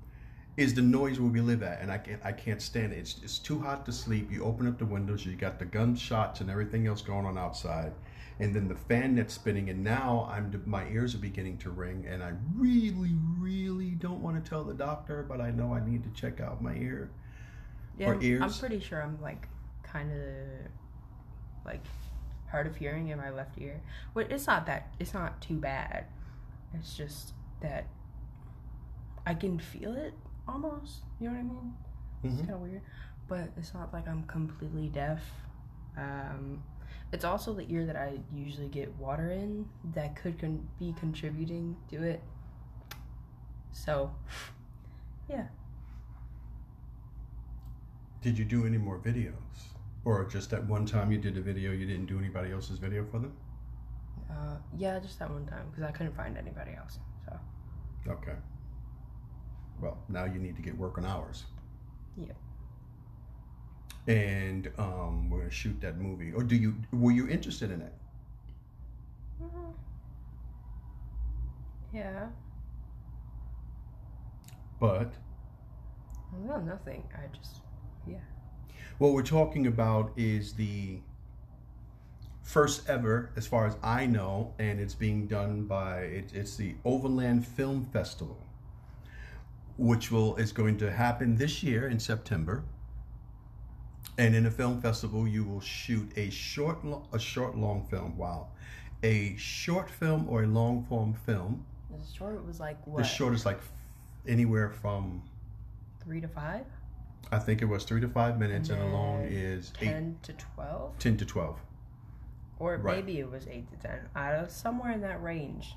is 0.58 0.74
the 0.74 0.82
noise 0.82 1.20
where 1.20 1.30
we 1.32 1.40
live 1.40 1.64
at, 1.64 1.82
and 1.82 1.92
I 1.92 1.98
can't 1.98 2.22
I 2.26 2.32
can't 2.32 2.62
stand 2.62 2.92
it. 2.94 2.98
It's 2.98 3.20
it's 3.24 3.40
too 3.40 3.60
hot 3.60 3.86
to 3.86 3.92
sleep. 3.92 4.32
You 4.32 4.44
open 4.44 4.68
up 4.68 4.78
the 4.78 4.86
windows, 4.86 5.26
you 5.26 5.36
got 5.36 5.60
the 5.60 5.66
gunshots 5.66 6.42
and 6.42 6.50
everything 6.50 6.88
else 6.88 7.02
going 7.02 7.26
on 7.26 7.38
outside, 7.38 7.94
and 8.40 8.54
then 8.54 8.68
the 8.68 8.76
fan 8.76 9.16
that's 9.16 9.34
spinning. 9.34 9.70
And 9.70 9.84
now 9.84 10.28
I'm 10.32 10.62
my 10.66 10.88
ears 10.90 11.16
are 11.16 11.20
beginning 11.20 11.58
to 11.60 11.70
ring, 11.70 12.06
and 12.10 12.22
I 12.24 12.34
really 12.56 13.16
really 13.38 13.92
don't 13.92 14.22
want 14.22 14.44
to 14.44 14.50
tell 14.50 14.64
the 14.64 14.74
doctor, 14.74 15.24
but 15.28 15.40
I 15.40 15.52
know 15.52 15.74
I 15.74 15.86
need 15.86 16.04
to 16.04 16.10
check 16.20 16.42
out 16.42 16.62
my 16.62 16.76
ear. 16.76 17.10
Yeah, 17.98 18.10
Or 18.10 18.14
I'm- 18.16 18.44
I'm 18.44 18.54
pretty 18.54 18.80
sure 18.80 19.02
I'm 19.02 19.22
like 19.22 19.48
kind 19.84 20.12
of 20.12 20.72
like 21.66 21.82
hard 22.50 22.68
of 22.68 22.76
hearing 22.78 23.08
in 23.10 23.18
my 23.18 23.30
left 23.30 23.60
ear. 23.60 23.82
But 24.14 24.32
it's 24.32 24.48
not 24.48 24.66
that 24.66 24.94
it's 25.00 25.14
not 25.14 25.42
too 25.42 25.58
bad. 25.58 26.06
It's 26.74 26.96
just 26.96 27.34
that 27.62 27.88
I 29.26 29.34
can 29.34 29.60
feel 29.60 29.94
it 29.96 30.14
almost. 30.48 31.04
You 31.20 31.28
know 31.30 31.34
what 31.36 31.40
I 31.40 31.44
mean? 31.44 31.74
It's 32.24 32.34
Mhm. 32.36 32.40
kind 32.40 32.52
of 32.52 32.60
weird, 32.62 32.82
but 33.28 33.52
it's 33.58 33.74
not 33.74 33.94
like 33.94 34.08
I'm 34.08 34.24
completely 34.24 34.90
deaf. 34.90 35.22
Um, 35.98 36.64
it's 37.12 37.24
also 37.26 37.54
the 37.54 37.66
ear 37.72 37.86
that 37.86 37.96
I 37.96 38.20
usually 38.34 38.70
get 38.70 38.96
water 38.98 39.30
in 39.32 39.68
that 39.94 40.16
could 40.16 40.40
con- 40.40 40.68
be 40.78 40.94
contributing 40.94 41.76
to 41.90 42.04
it. 42.04 42.24
So, 43.72 44.14
yeah. 45.28 45.48
Did 48.22 48.38
you 48.38 48.46
do 48.46 48.66
any 48.66 48.78
more 48.78 49.00
videos, 49.00 49.74
or 50.06 50.26
just 50.26 50.50
that 50.52 50.66
one 50.66 50.86
time 50.86 51.12
you 51.12 51.18
did 51.18 51.38
a 51.38 51.42
video, 51.42 51.72
you 51.72 51.86
didn't 51.86 52.06
do 52.08 52.18
anybody 52.20 52.52
else's 52.52 52.80
video 52.80 53.06
for 53.06 53.20
them? 53.20 53.34
uh, 54.30 54.58
yeah, 54.78 55.00
just 55.00 55.18
that 55.20 55.30
one 55.30 55.46
time 55.46 55.66
because 55.70 55.84
I 55.84 55.92
couldn't 55.92 56.16
find 56.16 56.38
anybody 56.38 56.72
else. 56.78 57.00
So. 57.26 57.40
Okay. 58.12 58.36
Well, 59.82 59.98
now 60.10 60.26
you 60.26 60.40
need 60.40 60.56
to 60.56 60.62
get 60.62 60.78
work 60.78 60.98
on 60.98 61.06
hours. 61.06 61.46
Yep. 62.18 62.36
And 64.08 64.72
um, 64.78 65.30
we're 65.30 65.40
gonna 65.40 65.52
shoot 65.52 65.80
that 65.82 65.98
movie. 65.98 66.32
Or 66.32 66.44
do 66.44 66.56
you? 66.56 66.76
Were 66.92 67.12
you 67.12 67.28
interested 67.28 67.72
in 67.72 67.82
it? 67.82 67.94
Mhm. 69.42 69.74
Yeah. 71.94 72.28
But 74.80 75.14
No, 76.46 76.58
nothing. 76.60 77.04
I 77.16 77.28
just 77.36 77.62
what 79.00 79.14
we're 79.14 79.24
talking 79.24 79.66
about 79.66 80.12
is 80.18 80.54
the 80.54 81.00
first 82.44 82.88
ever, 82.90 83.32
as 83.36 83.48
far 83.48 83.66
as 83.66 83.76
I 83.82 84.06
know, 84.06 84.54
and 84.60 84.80
it's 84.80 84.94
being 84.94 85.26
done 85.26 85.64
by 85.64 86.02
it, 86.02 86.32
it's 86.34 86.58
the 86.58 86.76
Overland 86.84 87.48
Film 87.48 87.86
Festival, 87.94 88.38
which 89.78 90.12
will 90.12 90.36
is 90.36 90.52
going 90.52 90.78
to 90.80 90.92
happen 90.92 91.38
this 91.38 91.64
year 91.64 91.88
in 91.88 92.00
September. 92.00 92.64
And 94.18 94.36
in 94.36 94.46
a 94.46 94.52
film 94.52 94.82
festival, 94.82 95.26
you 95.26 95.46
will 95.46 95.62
shoot 95.62 96.12
a 96.18 96.30
short, 96.30 96.80
a 97.14 97.20
short 97.20 97.58
long 97.58 97.86
film. 97.90 98.18
Wow, 98.18 98.48
a 99.02 99.34
short 99.38 99.90
film 99.90 100.28
or 100.28 100.44
a 100.44 100.48
long 100.48 100.84
form 100.90 101.14
film. 101.14 101.66
the 101.90 102.06
short 102.14 102.46
was 102.46 102.60
like 102.60 102.86
what 102.86 102.98
The 102.98 103.08
short 103.08 103.34
is 103.34 103.46
like 103.46 103.62
anywhere 104.28 104.70
from 104.70 105.22
three 106.04 106.20
to 106.20 106.28
five, 106.28 106.66
I 107.32 107.40
think 107.40 107.62
it 107.62 107.66
was 107.66 107.84
three 107.84 108.02
to 108.02 108.08
five 108.08 108.40
minutes, 108.40 108.70
and, 108.70 108.82
And 108.82 108.94
then 108.94 109.28
is 109.32 109.72
eight, 109.82 109.86
ten 109.86 110.18
to 110.24 110.34
twelve, 110.34 110.98
10 111.00 111.18
to 111.18 111.26
twelve. 111.26 111.60
or 112.60 112.78
Right. 112.78 112.98
maybe 113.06 113.20
it 113.20 113.30
was 113.30 113.48
eight 113.48 113.70
to 113.72 113.78
ten. 113.88 114.00
I 114.16 114.32
don't 114.32 114.52
somewhere 114.52 114.92
in 114.92 115.02
that 115.02 115.22
range. 115.22 115.76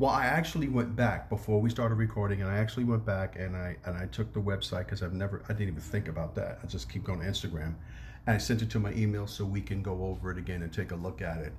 Well, 0.00 0.10
I 0.10 0.26
actually 0.26 0.68
went 0.68 0.96
back 0.96 1.28
before 1.28 1.60
we 1.60 1.70
started 1.70 1.94
recording, 1.96 2.40
and 2.42 2.50
I 2.50 2.56
actually 2.58 2.84
went 2.84 3.04
back 3.04 3.36
and 3.38 3.54
I 3.56 3.76
and 3.84 3.96
I 3.96 4.06
took 4.06 4.32
the 4.32 4.40
website 4.40 4.86
because 4.86 5.02
I've 5.02 5.12
never 5.12 5.42
I 5.44 5.52
didn't 5.52 5.68
even 5.68 5.80
think 5.80 6.08
about 6.08 6.34
that. 6.36 6.58
I 6.62 6.66
just 6.66 6.88
keep 6.90 7.04
going 7.04 7.20
to 7.20 7.26
Instagram, 7.26 7.74
and 8.26 8.34
I 8.34 8.38
sent 8.38 8.62
it 8.62 8.70
to 8.70 8.80
my 8.80 8.92
email 8.94 9.26
so 9.26 9.44
we 9.44 9.60
can 9.60 9.82
go 9.82 10.04
over 10.06 10.30
it 10.32 10.38
again 10.38 10.62
and 10.62 10.72
take 10.72 10.90
a 10.92 10.96
look 10.96 11.20
at 11.22 11.38
it. 11.38 11.52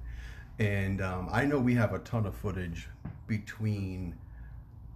And 0.57 0.99
um, 1.01 1.29
I 1.31 1.45
know 1.45 1.59
we 1.59 1.75
have 1.75 1.93
a 1.93 1.99
ton 1.99 2.25
of 2.25 2.35
footage 2.35 2.89
between 3.27 4.15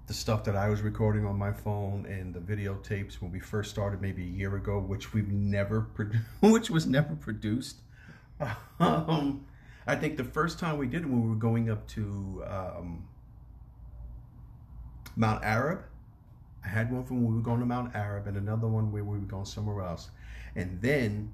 the 0.07 0.13
stuff 0.13 0.43
that 0.43 0.55
I 0.55 0.69
was 0.69 0.81
recording 0.81 1.25
on 1.25 1.37
my 1.37 1.51
phone 1.51 2.05
and 2.05 2.33
the 2.33 2.39
videotapes 2.39 3.21
when 3.21 3.31
we 3.31 3.39
first 3.39 3.71
started, 3.71 4.01
maybe 4.01 4.23
a 4.23 4.27
year 4.27 4.55
ago, 4.55 4.79
which 4.79 5.13
we've 5.13 5.31
never 5.31 5.87
produ- 5.95 6.21
which 6.41 6.69
was 6.69 6.85
never 6.85 7.15
produced. 7.15 7.77
Um, 8.79 9.45
I 9.87 9.95
think 9.95 10.17
the 10.17 10.23
first 10.23 10.59
time 10.59 10.77
we 10.77 10.87
did 10.87 11.03
it, 11.03 11.07
when 11.07 11.23
we 11.23 11.29
were 11.29 11.35
going 11.35 11.69
up 11.69 11.87
to 11.89 12.43
um, 12.47 13.03
Mount 15.15 15.43
Arab. 15.43 15.83
I 16.65 16.69
had 16.69 16.91
one 16.91 17.03
from 17.03 17.23
when 17.23 17.31
we 17.31 17.37
were 17.37 17.43
going 17.43 17.59
to 17.59 17.65
Mount 17.65 17.95
Arab, 17.95 18.27
and 18.27 18.37
another 18.37 18.67
one 18.67 18.91
where 18.91 19.03
we 19.03 19.17
were 19.19 19.25
going 19.25 19.45
somewhere 19.45 19.85
else, 19.85 20.09
and 20.55 20.81
then 20.81 21.31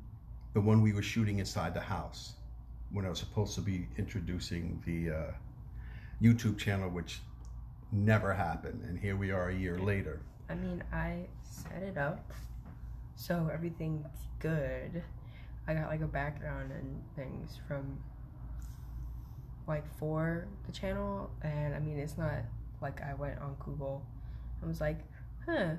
the 0.54 0.62
one 0.62 0.82
we 0.82 0.92
were 0.92 1.02
shooting 1.02 1.40
inside 1.40 1.74
the 1.74 1.82
house 1.82 2.34
when 2.92 3.06
I 3.06 3.10
was 3.10 3.20
supposed 3.20 3.54
to 3.56 3.62
be 3.62 3.88
introducing 3.98 4.82
the 4.86 5.16
uh, 5.16 5.32
YouTube 6.22 6.58
channel, 6.58 6.90
which 6.90 7.20
never 7.91 8.34
happened. 8.34 8.84
And 8.88 8.99
here 8.99 9.15
we 9.15 9.32
are 9.32 9.49
a 9.49 9.56
year 9.56 9.78
later. 9.80 10.21
I 10.49 10.56
mean, 10.56 10.84
I 10.91 11.28
set 11.43 11.84
it 11.84 11.97
up 11.97 12.32
so 13.15 13.49
everything's 13.54 14.08
good. 14.39 15.04
I 15.67 15.73
got 15.73 15.89
like 15.89 16.02
a 16.02 16.08
background 16.08 16.71
and 16.71 17.02
things 17.15 17.60
from 17.67 17.99
like 19.67 19.86
for 19.97 20.47
the 20.65 20.71
channel, 20.71 21.30
and 21.43 21.75
I 21.75 21.80
mean, 21.80 21.99
it's 21.99 22.17
not 22.17 22.39
like 22.82 23.02
I 23.04 23.13
went 23.13 23.39
on 23.39 23.56
Google. 23.63 24.04
I 24.63 24.65
was 24.65 24.82
like, 24.82 24.99
huh, 25.45 25.73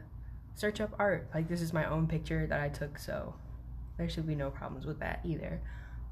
search 0.54 0.80
up 0.80 0.94
art. 0.98 1.28
Like, 1.34 1.48
this 1.48 1.60
is 1.60 1.72
my 1.72 1.86
own 1.86 2.06
picture 2.06 2.46
that 2.46 2.60
I 2.60 2.68
took, 2.68 2.98
so 2.98 3.34
there 3.98 4.08
should 4.08 4.26
be 4.26 4.36
no 4.36 4.50
problems 4.50 4.86
with 4.86 5.00
that 5.00 5.20
either. 5.24 5.60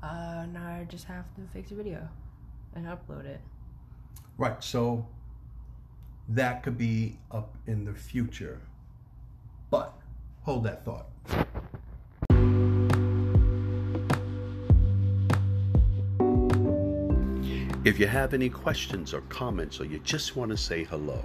Uh, 0.02 0.46
now 0.52 0.66
I 0.66 0.86
just 0.88 1.04
have 1.04 1.32
to 1.36 1.42
fix 1.52 1.70
a 1.70 1.74
video 1.74 2.08
and 2.74 2.86
upload 2.86 3.26
it. 3.26 3.40
Right. 4.38 4.62
So 4.62 5.06
that 6.28 6.62
could 6.62 6.76
be 6.76 7.16
up 7.30 7.54
in 7.66 7.84
the 7.84 7.94
future. 7.94 8.60
But 9.70 9.94
hold 10.42 10.64
that 10.64 10.84
thought. 10.84 11.06
If 17.84 17.98
you 17.98 18.06
have 18.06 18.34
any 18.34 18.50
questions 18.50 19.14
or 19.14 19.22
comments 19.22 19.80
or 19.80 19.86
you 19.86 19.98
just 20.00 20.36
want 20.36 20.50
to 20.50 20.58
say 20.58 20.84
hello, 20.84 21.24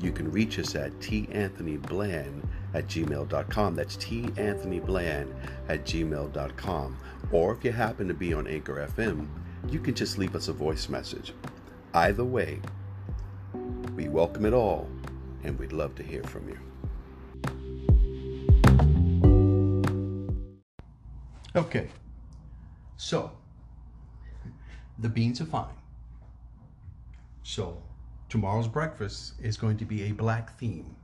you 0.00 0.10
can 0.10 0.32
reach 0.32 0.58
us 0.58 0.74
at 0.74 0.90
tanthonybland 0.98 2.44
at 2.74 2.88
gmail.com. 2.88 3.74
That's 3.76 3.96
tanthonybland 3.98 5.32
at 5.68 5.84
gmail.com. 5.84 6.98
Or 7.30 7.54
if 7.54 7.64
you 7.64 7.70
happen 7.70 8.08
to 8.08 8.14
be 8.14 8.34
on 8.34 8.48
Anchor 8.48 8.88
FM, 8.96 9.28
you 9.70 9.78
can 9.78 9.94
just 9.94 10.18
leave 10.18 10.34
us 10.34 10.48
a 10.48 10.52
voice 10.52 10.88
message. 10.88 11.34
Either 11.94 12.24
way, 12.24 12.60
we 13.94 14.08
welcome 14.08 14.46
it 14.46 14.54
all 14.54 14.88
and 15.44 15.58
we'd 15.58 15.72
love 15.72 15.94
to 15.96 16.02
hear 16.02 16.22
from 16.22 16.48
you. 16.48 16.58
Okay, 21.54 21.88
so 22.96 23.30
the 24.98 25.08
beans 25.08 25.40
are 25.40 25.46
fine. 25.46 25.74
So 27.42 27.82
tomorrow's 28.30 28.68
breakfast 28.68 29.34
is 29.42 29.58
going 29.58 29.76
to 29.76 29.84
be 29.84 30.04
a 30.04 30.12
black 30.12 30.58
theme. 30.58 30.96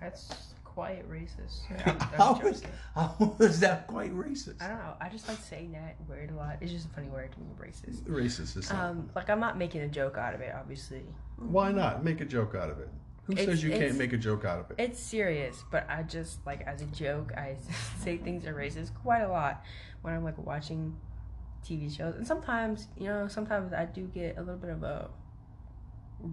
That's 0.00 0.51
quite 0.74 1.08
racist. 1.10 1.60
How 2.16 2.40
is, 2.40 2.62
how 2.94 3.36
is 3.40 3.60
that 3.60 3.86
quite 3.86 4.12
racist? 4.14 4.60
I 4.62 4.68
don't 4.68 4.78
know. 4.78 4.94
I 5.00 5.08
just 5.08 5.28
like 5.28 5.38
saying 5.38 5.72
that 5.72 5.96
word 6.08 6.30
a 6.30 6.34
lot. 6.34 6.56
It's 6.60 6.72
just 6.72 6.86
a 6.86 6.88
funny 6.90 7.08
word 7.08 7.32
to 7.32 7.40
me, 7.40 7.46
racist. 7.60 8.02
Racist 8.04 8.56
is 8.56 8.70
Um, 8.70 9.10
like 9.14 9.28
I'm 9.30 9.40
not 9.40 9.58
making 9.58 9.82
a 9.82 9.88
joke 9.88 10.16
out 10.16 10.34
of 10.34 10.40
it, 10.40 10.54
obviously. 10.58 11.02
Why 11.36 11.72
not 11.72 12.04
make 12.04 12.20
a 12.20 12.24
joke 12.24 12.54
out 12.54 12.70
of 12.70 12.78
it? 12.78 12.88
Who 13.24 13.34
It's- 13.34 13.46
says 13.46 13.62
you 13.62 13.70
can't 13.70 13.96
make 13.96 14.12
a 14.12 14.16
joke 14.18 14.44
out 14.44 14.58
of 14.58 14.70
it? 14.70 14.76
It's 14.78 14.98
serious, 15.00 15.62
but 15.70 15.86
I 15.88 16.02
just 16.02 16.44
like 16.46 16.62
as 16.62 16.82
a 16.82 16.86
joke, 16.86 17.32
I 17.36 17.56
say 17.98 18.16
things 18.16 18.46
are 18.46 18.54
racist 18.54 18.94
quite 18.94 19.22
a 19.22 19.28
lot 19.28 19.64
when 20.02 20.14
I'm 20.14 20.24
like 20.24 20.38
watching 20.38 20.96
TV 21.64 21.94
shows, 21.94 22.16
and 22.16 22.26
sometimes 22.26 22.88
you 22.98 23.06
know, 23.06 23.28
sometimes 23.28 23.72
I 23.72 23.84
do 23.84 24.06
get 24.08 24.36
a 24.38 24.40
little 24.40 24.56
bit 24.60 24.70
of 24.70 24.82
a 24.82 25.08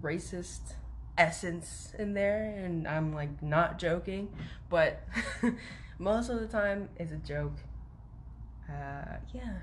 racist 0.00 0.74
essence 1.18 1.92
in 1.98 2.14
there, 2.14 2.54
and 2.56 2.86
I'm 2.86 3.14
like 3.14 3.42
not 3.42 3.78
joking, 3.78 4.28
but 4.68 5.06
most 5.98 6.28
of 6.28 6.40
the 6.40 6.46
time 6.46 6.88
it's 6.96 7.12
a 7.12 7.16
joke. 7.16 7.56
Uh, 8.68 9.16
yeah, 9.34 9.54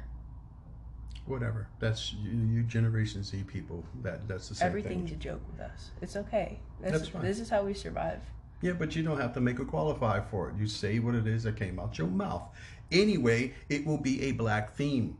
Whatever. 1.27 1.67
That's 1.79 2.13
you, 2.13 2.31
you 2.31 2.63
Generation 2.63 3.21
Z 3.21 3.43
people. 3.47 3.83
That 4.01 4.27
that's 4.29 4.47
the 4.47 4.55
same 4.55 4.67
everything's 4.67 5.09
thing. 5.09 5.19
a 5.19 5.21
joke 5.21 5.41
with 5.51 5.59
us. 5.59 5.91
It's 6.01 6.15
okay. 6.15 6.59
This, 6.81 6.91
That's 6.91 7.09
fine. 7.09 7.21
This 7.21 7.39
is 7.41 7.49
how 7.49 7.63
we 7.63 7.73
survive. 7.73 8.21
Yeah, 8.61 8.71
but 8.71 8.95
you 8.95 9.03
don't 9.03 9.19
have 9.19 9.33
to 9.33 9.41
make 9.41 9.59
a 9.59 9.65
qualify 9.65 10.21
for 10.21 10.49
it. 10.49 10.55
You 10.57 10.67
say 10.67 10.99
what 10.99 11.15
it 11.15 11.27
is 11.27 11.43
that 11.43 11.57
came 11.57 11.79
out 11.79 11.97
your 11.97 12.07
mouth. 12.07 12.43
Anyway, 12.91 13.53
it 13.67 13.85
will 13.85 13.97
be 13.97 14.21
a 14.23 14.31
black 14.31 14.73
theme. 14.75 15.17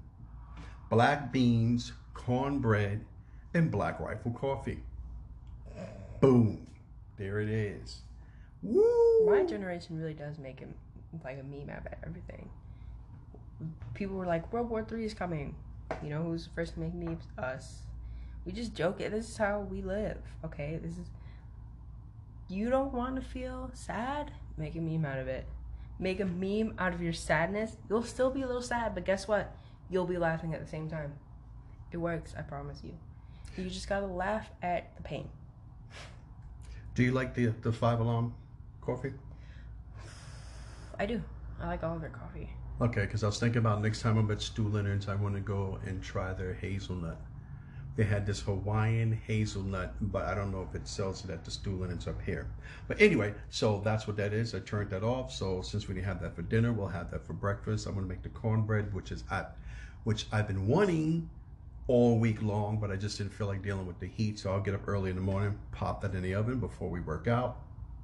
Black 0.90 1.34
beans, 1.34 1.92
cornbread, 2.14 3.04
and 3.54 3.70
black 3.70 4.00
rifle 4.00 4.32
coffee. 4.32 4.80
Boom. 6.20 6.68
There 7.18 7.40
it 7.40 7.50
is. 7.50 8.02
Woo! 8.64 9.30
My 9.30 9.44
generation 9.44 9.98
really 9.98 10.14
does 10.14 10.40
make 10.40 10.62
it 10.62 10.70
like 11.24 11.40
a 11.40 11.44
meme 11.44 11.70
out 11.70 11.86
of 11.86 11.94
everything. 12.06 12.50
People 13.94 14.16
were 14.16 14.26
like, 14.26 14.52
World 14.52 14.70
War 14.70 14.84
Three 14.84 15.06
is 15.06 15.14
coming. 15.14 15.56
You 16.04 16.10
know 16.10 16.24
who's 16.24 16.46
the 16.46 16.54
first 16.54 16.74
to 16.74 16.80
make 16.80 16.94
memes? 16.94 17.24
Us. 17.38 17.82
We 18.46 18.52
just 18.52 18.74
joke 18.76 19.02
it. 19.02 19.12
This 19.12 19.30
is 19.30 19.38
how 19.38 19.60
we 19.60 19.82
live. 19.82 20.18
Okay, 20.46 20.80
this 20.82 20.94
is. 20.94 21.08
You 22.50 22.70
don't 22.70 22.94
want 22.94 23.16
to 23.16 23.22
feel 23.22 23.72
sad? 23.74 24.32
Make 24.58 24.76
a 24.76 24.80
meme 24.80 25.06
out 25.06 25.20
of 25.20 25.28
it. 25.28 25.46
Make 26.00 26.20
a 26.20 26.26
meme 26.26 26.74
out 26.78 26.94
of 26.94 27.02
your 27.02 27.14
sadness. 27.14 27.78
You'll 27.90 28.04
still 28.04 28.30
be 28.30 28.42
a 28.42 28.48
little 28.48 28.62
sad, 28.62 28.96
but 28.96 29.06
guess 29.06 29.28
what? 29.28 29.56
You'll 29.90 30.06
be 30.06 30.18
laughing 30.18 30.54
at 30.54 30.62
the 30.62 30.70
same 30.70 30.90
time. 30.90 31.14
It 31.92 31.98
works. 31.98 32.34
I 32.38 32.42
promise 32.42 32.82
you. 32.84 32.94
You 33.58 33.70
just 33.70 33.90
gotta 33.90 34.06
laugh 34.06 34.50
at 34.62 34.96
the 34.98 35.04
pain. 35.04 35.30
Do 36.98 37.04
you 37.04 37.12
like 37.12 37.36
the 37.36 37.54
the 37.62 37.72
five 37.72 38.00
alarm 38.00 38.34
coffee? 38.82 39.14
I 40.98 41.06
do. 41.06 41.22
I 41.62 41.68
like 41.68 41.84
all 41.84 41.94
of 41.94 42.02
their 42.02 42.10
coffee. 42.10 42.50
Okay, 42.82 43.02
because 43.02 43.24
I 43.24 43.28
was 43.28 43.40
thinking 43.40 43.60
about 43.60 43.84
next 43.84 44.02
time 44.02 44.18
I'm 44.18 44.32
at 44.32 44.42
Stew 44.42 44.68
Leonard's, 44.68 45.08
I 45.08 45.14
want 45.14 45.36
to 45.36 45.40
go 45.40 45.78
and 45.86 46.02
try 46.02 46.34
their 46.34 46.56
hazelnut. 46.56 47.22
They 47.98 48.04
had 48.04 48.26
this 48.26 48.40
Hawaiian 48.40 49.12
hazelnut, 49.28 49.94
but 50.12 50.26
I 50.26 50.34
don't 50.34 50.52
know 50.52 50.68
if 50.68 50.74
it 50.74 50.88
sells 50.88 51.24
it 51.24 51.30
at 51.30 51.46
the 51.46 51.52
Stew 51.52 51.78
Leonard's 51.80 52.08
up 52.08 52.20
here. 52.24 52.48
But 52.88 53.00
anyway, 53.00 53.36
so 53.52 53.80
that's 53.86 54.08
what 54.08 54.18
that 54.18 54.34
is. 54.34 54.56
I 54.56 54.60
turned 54.62 54.90
that 54.90 55.04
off. 55.04 55.32
So 55.32 55.62
since 55.62 55.88
we 55.88 55.94
didn't 55.94 56.08
have 56.08 56.20
that 56.24 56.36
for 56.36 56.42
dinner, 56.42 56.74
we'll 56.74 56.88
have 56.88 57.12
that 57.12 57.28
for 57.28 57.34
breakfast. 57.34 57.86
I'm 57.86 57.94
gonna 57.94 58.08
make 58.08 58.24
the 58.24 58.30
cornbread, 58.30 58.92
which 58.92 59.12
is 59.12 59.24
I, 59.30 59.46
which 60.04 60.26
I've 60.32 60.48
been 60.48 60.66
wanting 60.66 61.30
all 61.88 62.18
week 62.18 62.42
long, 62.42 62.80
but 62.80 62.92
I 62.92 62.96
just 62.96 63.18
didn't 63.18 63.34
feel 63.34 63.48
like 63.48 63.62
dealing 63.64 63.88
with 63.88 64.00
the 64.00 64.08
heat. 64.08 64.40
So 64.40 64.52
I'll 64.52 64.60
get 64.62 64.74
up 64.74 64.88
early 64.88 65.10
in 65.10 65.16
the 65.16 65.22
morning, 65.22 65.58
pop 65.72 66.02
that 66.02 66.14
in 66.14 66.22
the 66.22 66.34
oven 66.36 66.60
before 66.60 66.90
we 66.90 67.00
work 67.00 67.28
out. 67.28 67.60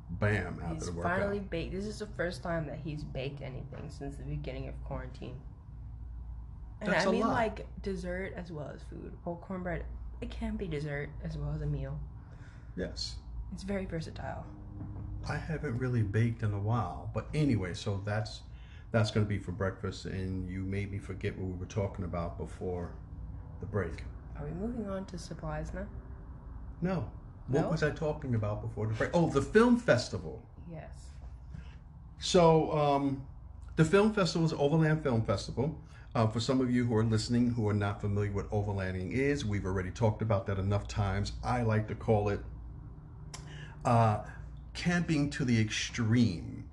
Bam! 0.10 0.60
After 0.62 0.76
He's 0.76 0.86
the 0.86 0.92
workout. 0.94 1.20
finally 1.20 1.40
baked. 1.40 1.74
This 1.74 1.86
is 1.86 2.00
the 2.00 2.08
first 2.18 2.44
time 2.44 2.68
that 2.68 2.80
he's 2.84 3.04
baked 3.04 3.42
anything 3.42 3.90
since 3.90 4.16
the 4.18 4.24
beginning 4.24 4.68
of 4.68 4.84
quarantine. 4.84 5.36
And 6.82 6.92
That's 6.92 7.06
I 7.06 7.10
a 7.10 7.12
mean, 7.12 7.22
lot. 7.22 7.34
like 7.34 7.66
dessert 7.82 8.34
as 8.36 8.52
well 8.52 8.70
as 8.74 8.82
food. 8.84 9.14
Well, 9.26 9.38
cornbread, 9.38 9.86
it 10.22 10.30
can 10.30 10.56
be 10.58 10.68
dessert 10.68 11.10
as 11.24 11.38
well 11.38 11.52
as 11.56 11.62
a 11.62 11.66
meal. 11.66 11.98
Yes. 12.76 13.16
It's 13.54 13.64
very 13.64 13.86
versatile. 13.86 14.46
I 15.28 15.38
haven't 15.38 15.78
really 15.78 16.02
baked 16.02 16.44
in 16.44 16.54
a 16.54 16.60
while. 16.60 17.10
But 17.14 17.28
anyway, 17.34 17.74
so 17.74 18.02
that's 18.06 18.42
that's 18.92 19.10
going 19.10 19.26
to 19.26 19.30
be 19.30 19.40
for 19.40 19.52
breakfast, 19.52 20.06
and 20.06 20.48
you 20.50 20.60
made 20.60 20.92
me 20.92 21.00
forget 21.00 21.38
what 21.38 21.48
we 21.48 21.58
were 21.58 21.66
talking 21.66 22.06
about 22.06 22.38
before 22.38 22.92
the 23.64 23.72
break. 23.72 24.04
Are 24.38 24.46
we 24.46 24.52
moving 24.52 24.90
on 24.90 25.06
to 25.06 25.18
supplies 25.18 25.74
now? 25.74 25.86
No. 26.82 27.10
What 27.48 27.62
No? 27.62 27.70
was 27.70 27.84
I 27.84 27.92
talking 27.92 28.36
about 28.36 28.62
before 28.62 28.88
the 28.88 28.94
break? 28.94 29.12
Oh, 29.14 29.30
the 29.30 29.42
film 29.42 29.78
festival. 29.78 30.42
Yes. 30.72 30.92
So, 32.20 32.72
um, 32.78 33.24
the 33.76 33.86
film 33.86 34.14
festival 34.14 34.46
is 34.46 34.54
Overland 34.54 35.02
Film 35.04 35.24
Festival. 35.24 35.78
Uh, 36.16 36.28
for 36.28 36.40
some 36.40 36.62
of 36.62 36.70
you 36.70 36.86
who 36.86 36.96
are 36.96 37.04
listening 37.04 37.52
who 37.52 37.68
are 37.68 37.74
not 37.74 38.00
familiar 38.00 38.32
with 38.32 38.50
overlanding 38.52 39.12
is, 39.12 39.46
we've 39.46 39.66
already 39.66 39.90
talked 39.92 40.22
about 40.22 40.46
that 40.46 40.60
enough 40.60 40.88
times. 40.88 41.32
I 41.44 41.64
like 41.64 41.88
to 41.88 41.96
call 41.96 42.30
it 42.30 42.40
uh, 43.86 44.20
camping 44.74 45.30
to 45.32 45.46
the 45.46 45.60
extreme. 45.60 46.66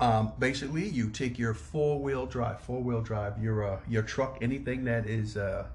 Um, 0.00 0.32
basically, 0.38 0.88
you 0.88 1.10
take 1.10 1.38
your 1.38 1.54
four-wheel 1.54 2.26
drive, 2.26 2.60
four-wheel 2.60 3.02
drive, 3.02 3.42
your 3.42 3.64
uh, 3.64 3.80
your 3.88 4.02
truck, 4.02 4.38
anything 4.40 4.84
that 4.84 5.06
is 5.06 5.36
uh, 5.36 5.66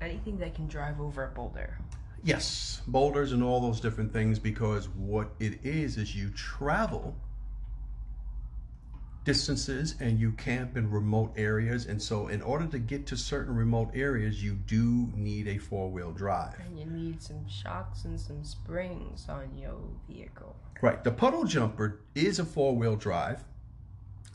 Anything 0.00 0.38
that 0.38 0.54
can 0.54 0.66
drive 0.66 1.00
over 1.00 1.24
a 1.24 1.28
boulder. 1.28 1.78
Yes, 2.22 2.82
boulders 2.86 3.32
and 3.32 3.42
all 3.42 3.60
those 3.60 3.80
different 3.80 4.12
things 4.12 4.38
because 4.38 4.88
what 4.88 5.30
it 5.38 5.64
is 5.64 5.96
is 5.96 6.14
you 6.14 6.30
travel 6.30 7.16
distances 9.24 9.94
and 10.00 10.20
you 10.20 10.32
camp 10.32 10.76
in 10.76 10.90
remote 10.90 11.32
areas 11.36 11.86
and 11.86 12.00
so 12.00 12.28
in 12.28 12.42
order 12.42 12.66
to 12.66 12.78
get 12.78 13.06
to 13.06 13.16
certain 13.16 13.54
remote 13.54 13.90
areas 13.94 14.42
you 14.42 14.52
do 14.52 15.10
need 15.14 15.48
a 15.48 15.56
four-wheel 15.56 16.12
drive. 16.12 16.54
And 16.60 16.78
you 16.78 16.84
need 16.86 17.22
some 17.22 17.48
shocks 17.48 18.04
and 18.04 18.20
some 18.20 18.44
springs 18.44 19.26
on 19.28 19.50
your 19.56 19.78
vehicle. 20.06 20.54
Right, 20.82 21.02
the 21.02 21.10
puddle 21.10 21.44
jumper 21.44 22.00
is 22.14 22.38
a 22.38 22.44
four-wheel 22.44 22.96
drive. 22.96 23.42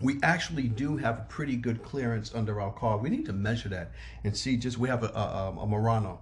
We 0.02 0.20
actually 0.24 0.70
do 0.70 0.98
have 0.98 1.20
a 1.20 1.26
pretty 1.30 1.56
good 1.56 1.84
clearance 1.84 2.34
under 2.34 2.60
our 2.60 2.72
car. 2.72 2.98
We 2.98 3.10
need 3.10 3.26
to 3.26 3.34
measure 3.34 3.70
that 3.70 3.92
and 4.24 4.36
see 4.36 4.58
just 4.58 4.78
we 4.78 4.90
have 4.90 5.04
a, 5.04 5.08
a, 5.08 5.50
um, 5.50 5.58
a 5.60 5.68
Murano 5.68 6.20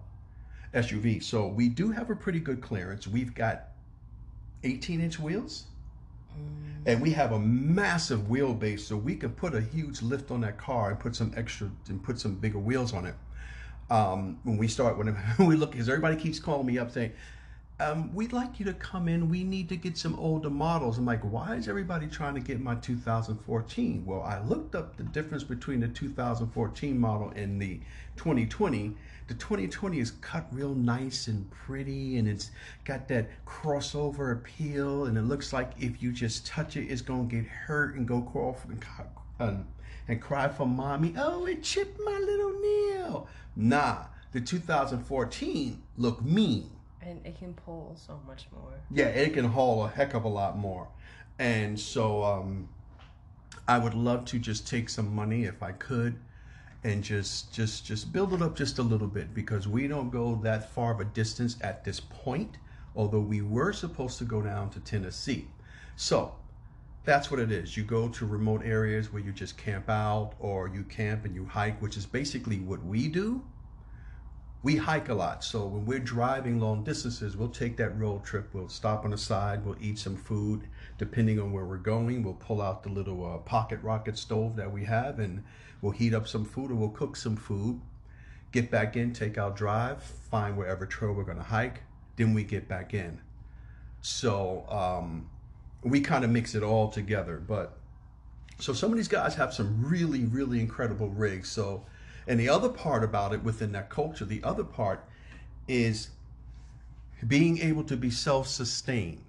SUV. 0.73 1.23
So 1.23 1.47
we 1.47 1.69
do 1.69 1.91
have 1.91 2.09
a 2.09 2.15
pretty 2.15 2.39
good 2.39 2.61
clearance. 2.61 3.07
We've 3.07 3.33
got 3.33 3.69
18 4.63 4.99
inch 4.99 5.19
wheels 5.19 5.67
and 6.85 7.01
we 7.01 7.11
have 7.11 7.33
a 7.33 7.39
massive 7.39 8.21
wheelbase 8.21 8.79
so 8.79 8.95
we 8.95 9.15
can 9.15 9.31
put 9.31 9.53
a 9.53 9.61
huge 9.61 10.01
lift 10.01 10.31
on 10.31 10.41
that 10.41 10.57
car 10.57 10.89
and 10.89 10.99
put 10.99 11.15
some 11.15 11.33
extra 11.35 11.69
and 11.89 12.01
put 12.01 12.19
some 12.19 12.35
bigger 12.35 12.59
wheels 12.59 12.93
on 12.93 13.05
it. 13.05 13.15
Um, 13.89 14.39
when 14.43 14.57
we 14.57 14.67
start, 14.67 14.97
when 14.97 15.15
we 15.39 15.55
look, 15.55 15.71
because 15.71 15.89
everybody 15.89 16.15
keeps 16.15 16.39
calling 16.39 16.65
me 16.65 16.77
up 16.77 16.91
saying, 16.91 17.11
um, 17.79 18.13
we'd 18.13 18.33
like 18.33 18.59
you 18.59 18.65
to 18.65 18.73
come 18.73 19.07
in. 19.07 19.29
We 19.29 19.43
need 19.43 19.69
to 19.69 19.75
get 19.75 19.97
some 19.97 20.15
older 20.15 20.49
models. 20.49 20.97
I'm 20.97 21.05
like, 21.05 21.21
why 21.21 21.55
is 21.55 21.67
everybody 21.67 22.07
trying 22.07 22.33
to 22.33 22.39
get 22.39 22.59
my 22.59 22.73
2014? 22.75 24.03
Well, 24.03 24.23
I 24.23 24.39
looked 24.41 24.73
up 24.73 24.97
the 24.97 25.03
difference 25.03 25.43
between 25.43 25.81
the 25.81 25.87
2014 25.87 26.99
model 26.99 27.29
and 27.35 27.61
the 27.61 27.79
2020. 28.15 28.95
The 29.27 29.33
2020 29.35 29.99
is 29.99 30.11
cut 30.21 30.47
real 30.51 30.73
nice 30.73 31.27
and 31.27 31.49
pretty, 31.51 32.17
and 32.17 32.27
it's 32.27 32.49
got 32.83 33.07
that 33.09 33.29
crossover 33.45 34.33
appeal. 34.33 35.05
And 35.05 35.15
it 35.15 35.23
looks 35.23 35.53
like 35.53 35.71
if 35.79 36.01
you 36.01 36.11
just 36.11 36.47
touch 36.47 36.77
it, 36.77 36.85
it's 36.85 37.01
gonna 37.01 37.25
get 37.25 37.45
hurt 37.45 37.93
and 37.93 38.07
go 38.07 38.21
crawl 38.21 38.57
and, 38.69 38.83
and, 39.37 39.65
and 40.07 40.19
cry 40.19 40.47
for 40.47 40.65
mommy. 40.65 41.13
Oh, 41.15 41.45
it 41.45 41.61
chipped 41.61 41.99
my 42.03 42.17
little 42.17 42.59
nail. 42.59 43.27
Nah, 43.55 44.05
the 44.31 44.41
2014 44.41 45.83
look 45.95 46.23
mean. 46.23 46.71
And 47.07 47.25
it 47.25 47.39
can 47.39 47.53
pull 47.53 47.95
so 47.95 48.19
much 48.27 48.47
more. 48.51 48.73
Yeah, 48.91 49.05
it 49.05 49.33
can 49.33 49.45
haul 49.45 49.85
a 49.85 49.87
heck 49.87 50.13
of 50.13 50.25
a 50.25 50.27
lot 50.27 50.57
more. 50.57 50.89
And 51.39 51.79
so 51.79 52.21
um, 52.21 52.67
I 53.65 53.77
would 53.77 53.93
love 53.93 54.25
to 54.25 54.39
just 54.39 54.67
take 54.67 54.89
some 54.89 55.15
money 55.15 55.45
if 55.45 55.63
I 55.63 55.71
could 55.71 56.19
and 56.83 57.01
just 57.01 57.53
just 57.53 57.85
just 57.85 58.11
build 58.11 58.33
it 58.33 58.41
up 58.41 58.55
just 58.55 58.77
a 58.77 58.83
little 58.83 59.07
bit 59.07 59.33
because 59.33 59.67
we 59.67 59.87
don't 59.87 60.09
go 60.09 60.35
that 60.43 60.69
far 60.73 60.93
of 60.93 60.99
a 60.99 61.05
distance 61.05 61.55
at 61.61 61.85
this 61.85 62.01
point, 62.01 62.57
although 62.93 63.21
we 63.21 63.41
were 63.41 63.71
supposed 63.71 64.17
to 64.17 64.25
go 64.25 64.41
down 64.41 64.69
to 64.71 64.81
Tennessee. 64.81 65.47
So 65.95 66.35
that's 67.05 67.31
what 67.31 67.39
it 67.39 67.53
is. 67.53 67.77
You 67.77 67.83
go 67.83 68.09
to 68.09 68.25
remote 68.25 68.63
areas 68.65 69.13
where 69.13 69.21
you 69.21 69.31
just 69.31 69.57
camp 69.57 69.89
out 69.89 70.33
or 70.39 70.67
you 70.67 70.83
camp 70.83 71.23
and 71.23 71.33
you 71.33 71.45
hike, 71.45 71.81
which 71.81 71.95
is 71.95 72.05
basically 72.05 72.59
what 72.59 72.83
we 72.83 73.07
do 73.07 73.43
we 74.67 74.75
hike 74.75 75.07
a 75.07 75.13
lot. 75.13 75.45
So 75.45 75.65
when 75.65 75.85
we're 75.85 75.97
driving 75.97 76.59
long 76.59 76.83
distances, 76.83 77.37
we'll 77.37 77.47
take 77.47 77.77
that 77.77 77.97
road 77.97 78.25
trip. 78.25 78.49
We'll 78.51 78.67
stop 78.67 79.05
on 79.05 79.11
the 79.11 79.17
side. 79.17 79.65
We'll 79.65 79.77
eat 79.79 79.97
some 79.97 80.17
food. 80.17 80.67
Depending 80.97 81.39
on 81.39 81.53
where 81.53 81.63
we're 81.63 81.77
going, 81.77 82.21
we'll 82.21 82.33
pull 82.33 82.61
out 82.61 82.83
the 82.83 82.89
little 82.89 83.25
uh, 83.25 83.37
pocket 83.37 83.79
rocket 83.81 84.17
stove 84.17 84.57
that 84.57 84.69
we 84.69 84.83
have 84.83 85.19
and 85.19 85.41
we'll 85.81 85.93
heat 85.93 86.13
up 86.13 86.27
some 86.27 86.43
food 86.43 86.69
or 86.69 86.75
we'll 86.75 86.89
cook 86.89 87.15
some 87.15 87.37
food. 87.37 87.79
Get 88.51 88.69
back 88.69 88.97
in, 88.97 89.13
take 89.13 89.37
our 89.37 89.51
drive, 89.51 90.03
find 90.03 90.57
wherever 90.57 90.85
trail 90.85 91.13
we're 91.13 91.23
going 91.23 91.37
to 91.37 91.43
hike. 91.43 91.83
Then 92.17 92.33
we 92.33 92.43
get 92.43 92.67
back 92.67 92.93
in. 92.93 93.21
So 94.01 94.65
um, 94.67 95.29
we 95.81 96.01
kind 96.01 96.25
of 96.25 96.29
mix 96.29 96.55
it 96.55 96.63
all 96.63 96.89
together. 96.89 97.37
But 97.37 97.77
so 98.59 98.73
some 98.73 98.91
of 98.91 98.97
these 98.97 99.07
guys 99.07 99.33
have 99.35 99.53
some 99.53 99.81
really, 99.81 100.25
really 100.25 100.59
incredible 100.59 101.07
rigs. 101.07 101.47
So 101.47 101.85
and 102.27 102.39
the 102.39 102.49
other 102.49 102.69
part 102.69 103.03
about 103.03 103.33
it 103.33 103.43
within 103.43 103.71
that 103.71 103.89
culture, 103.89 104.25
the 104.25 104.43
other 104.43 104.63
part 104.63 105.03
is 105.67 106.09
being 107.25 107.57
able 107.59 107.83
to 107.85 107.95
be 107.95 108.09
self 108.09 108.47
sustained. 108.47 109.23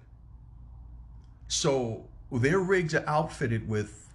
So 1.47 2.05
their 2.31 2.59
rigs 2.59 2.93
are 2.93 3.03
outfitted 3.07 3.67
with, 3.67 4.13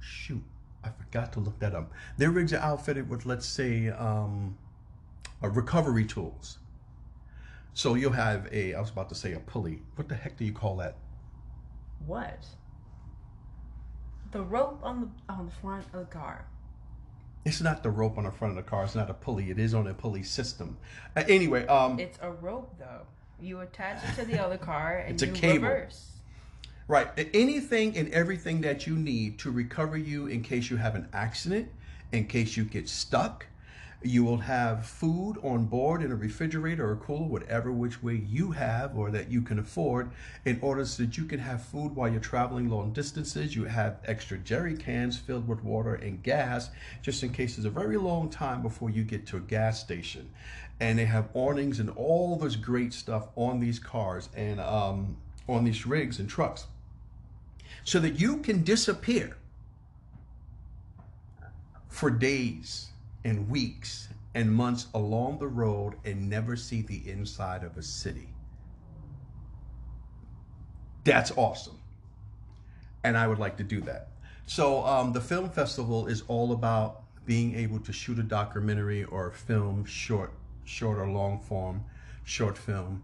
shoot, 0.00 0.42
I 0.82 0.90
forgot 0.90 1.32
to 1.34 1.40
look 1.40 1.58
that 1.58 1.74
up. 1.74 1.92
Their 2.16 2.30
rigs 2.30 2.52
are 2.52 2.58
outfitted 2.58 3.08
with, 3.08 3.26
let's 3.26 3.46
say, 3.46 3.88
um, 3.88 4.56
uh, 5.42 5.48
recovery 5.48 6.06
tools. 6.06 6.58
So 7.74 7.94
you'll 7.94 8.12
have 8.12 8.48
a, 8.52 8.74
I 8.74 8.80
was 8.80 8.90
about 8.90 9.08
to 9.08 9.14
say 9.14 9.32
a 9.32 9.40
pulley. 9.40 9.82
What 9.96 10.08
the 10.08 10.14
heck 10.14 10.38
do 10.38 10.44
you 10.44 10.52
call 10.52 10.76
that? 10.76 10.96
What? 12.06 12.46
The 14.30 14.42
rope 14.42 14.80
on 14.82 15.00
the 15.00 15.32
on 15.32 15.46
the 15.46 15.52
front 15.52 15.86
of 15.92 16.00
the 16.00 16.06
car. 16.06 16.46
It's 17.44 17.60
not 17.60 17.82
the 17.82 17.90
rope 17.90 18.16
on 18.16 18.24
the 18.24 18.30
front 18.30 18.56
of 18.56 18.64
the 18.64 18.68
car. 18.68 18.84
It's 18.84 18.94
not 18.94 19.10
a 19.10 19.14
pulley. 19.14 19.50
It 19.50 19.58
is 19.58 19.74
on 19.74 19.86
a 19.86 19.94
pulley 19.94 20.22
system. 20.22 20.78
Uh, 21.16 21.24
anyway, 21.28 21.66
um, 21.66 21.98
It's 22.00 22.18
a 22.22 22.30
rope 22.30 22.74
though. 22.78 23.02
You 23.40 23.60
attach 23.60 24.02
it 24.04 24.14
to 24.20 24.24
the 24.26 24.42
other 24.42 24.56
car 24.56 24.98
and 25.06 25.14
It's 25.14 25.22
a 25.22 25.26
you 25.26 25.32
cable. 25.32 25.68
reverse. 25.68 26.10
Right. 26.88 27.08
Anything 27.34 27.96
and 27.96 28.08
everything 28.12 28.60
that 28.62 28.86
you 28.86 28.94
need 28.96 29.38
to 29.40 29.50
recover 29.50 29.96
you 29.96 30.26
in 30.26 30.42
case 30.42 30.70
you 30.70 30.76
have 30.76 30.94
an 30.94 31.08
accident, 31.12 31.68
in 32.12 32.26
case 32.26 32.56
you 32.56 32.64
get 32.64 32.88
stuck. 32.88 33.46
You 34.06 34.22
will 34.22 34.36
have 34.38 34.84
food 34.84 35.38
on 35.42 35.64
board 35.64 36.02
in 36.02 36.12
a 36.12 36.14
refrigerator 36.14 36.90
or 36.90 36.96
cooler, 36.96 37.26
whatever 37.26 37.72
which 37.72 38.02
way 38.02 38.14
you 38.14 38.50
have 38.50 38.98
or 38.98 39.10
that 39.10 39.30
you 39.30 39.40
can 39.40 39.58
afford, 39.58 40.10
in 40.44 40.58
order 40.60 40.84
so 40.84 41.04
that 41.04 41.16
you 41.16 41.24
can 41.24 41.38
have 41.38 41.64
food 41.64 41.96
while 41.96 42.10
you're 42.10 42.20
traveling 42.20 42.68
long 42.68 42.92
distances. 42.92 43.56
You 43.56 43.64
have 43.64 44.00
extra 44.04 44.36
jerry 44.36 44.76
cans 44.76 45.16
filled 45.16 45.48
with 45.48 45.64
water 45.64 45.94
and 45.94 46.22
gas, 46.22 46.68
just 47.00 47.22
in 47.22 47.30
case 47.30 47.56
it's 47.56 47.66
a 47.66 47.70
very 47.70 47.96
long 47.96 48.28
time 48.28 48.60
before 48.60 48.90
you 48.90 49.04
get 49.04 49.26
to 49.28 49.38
a 49.38 49.40
gas 49.40 49.80
station. 49.80 50.28
And 50.80 50.98
they 50.98 51.06
have 51.06 51.30
awnings 51.32 51.80
and 51.80 51.88
all 51.96 52.36
this 52.36 52.56
great 52.56 52.92
stuff 52.92 53.28
on 53.36 53.58
these 53.58 53.78
cars 53.78 54.28
and 54.36 54.60
um, 54.60 55.16
on 55.48 55.64
these 55.64 55.86
rigs 55.86 56.18
and 56.18 56.28
trucks 56.28 56.66
so 57.84 58.00
that 58.00 58.20
you 58.20 58.36
can 58.38 58.64
disappear 58.64 59.38
for 61.88 62.10
days 62.10 62.90
and 63.24 63.48
weeks 63.48 64.08
and 64.34 64.52
months 64.52 64.86
along 64.94 65.38
the 65.38 65.46
road 65.46 65.94
and 66.04 66.28
never 66.28 66.56
see 66.56 66.82
the 66.82 67.08
inside 67.08 67.64
of 67.64 67.76
a 67.76 67.82
city. 67.82 68.28
That's 71.04 71.30
awesome. 71.36 71.78
And 73.02 73.16
I 73.16 73.26
would 73.26 73.38
like 73.38 73.56
to 73.58 73.64
do 73.64 73.80
that. 73.82 74.08
So, 74.46 74.84
um, 74.84 75.12
the 75.12 75.20
film 75.20 75.50
festival 75.50 76.06
is 76.06 76.22
all 76.28 76.52
about 76.52 77.02
being 77.26 77.54
able 77.54 77.78
to 77.80 77.92
shoot 77.92 78.18
a 78.18 78.22
documentary 78.22 79.04
or 79.04 79.28
a 79.28 79.32
film, 79.32 79.84
short, 79.84 80.32
short 80.64 80.98
or 80.98 81.08
long 81.08 81.40
form, 81.40 81.84
short 82.24 82.58
film, 82.58 83.02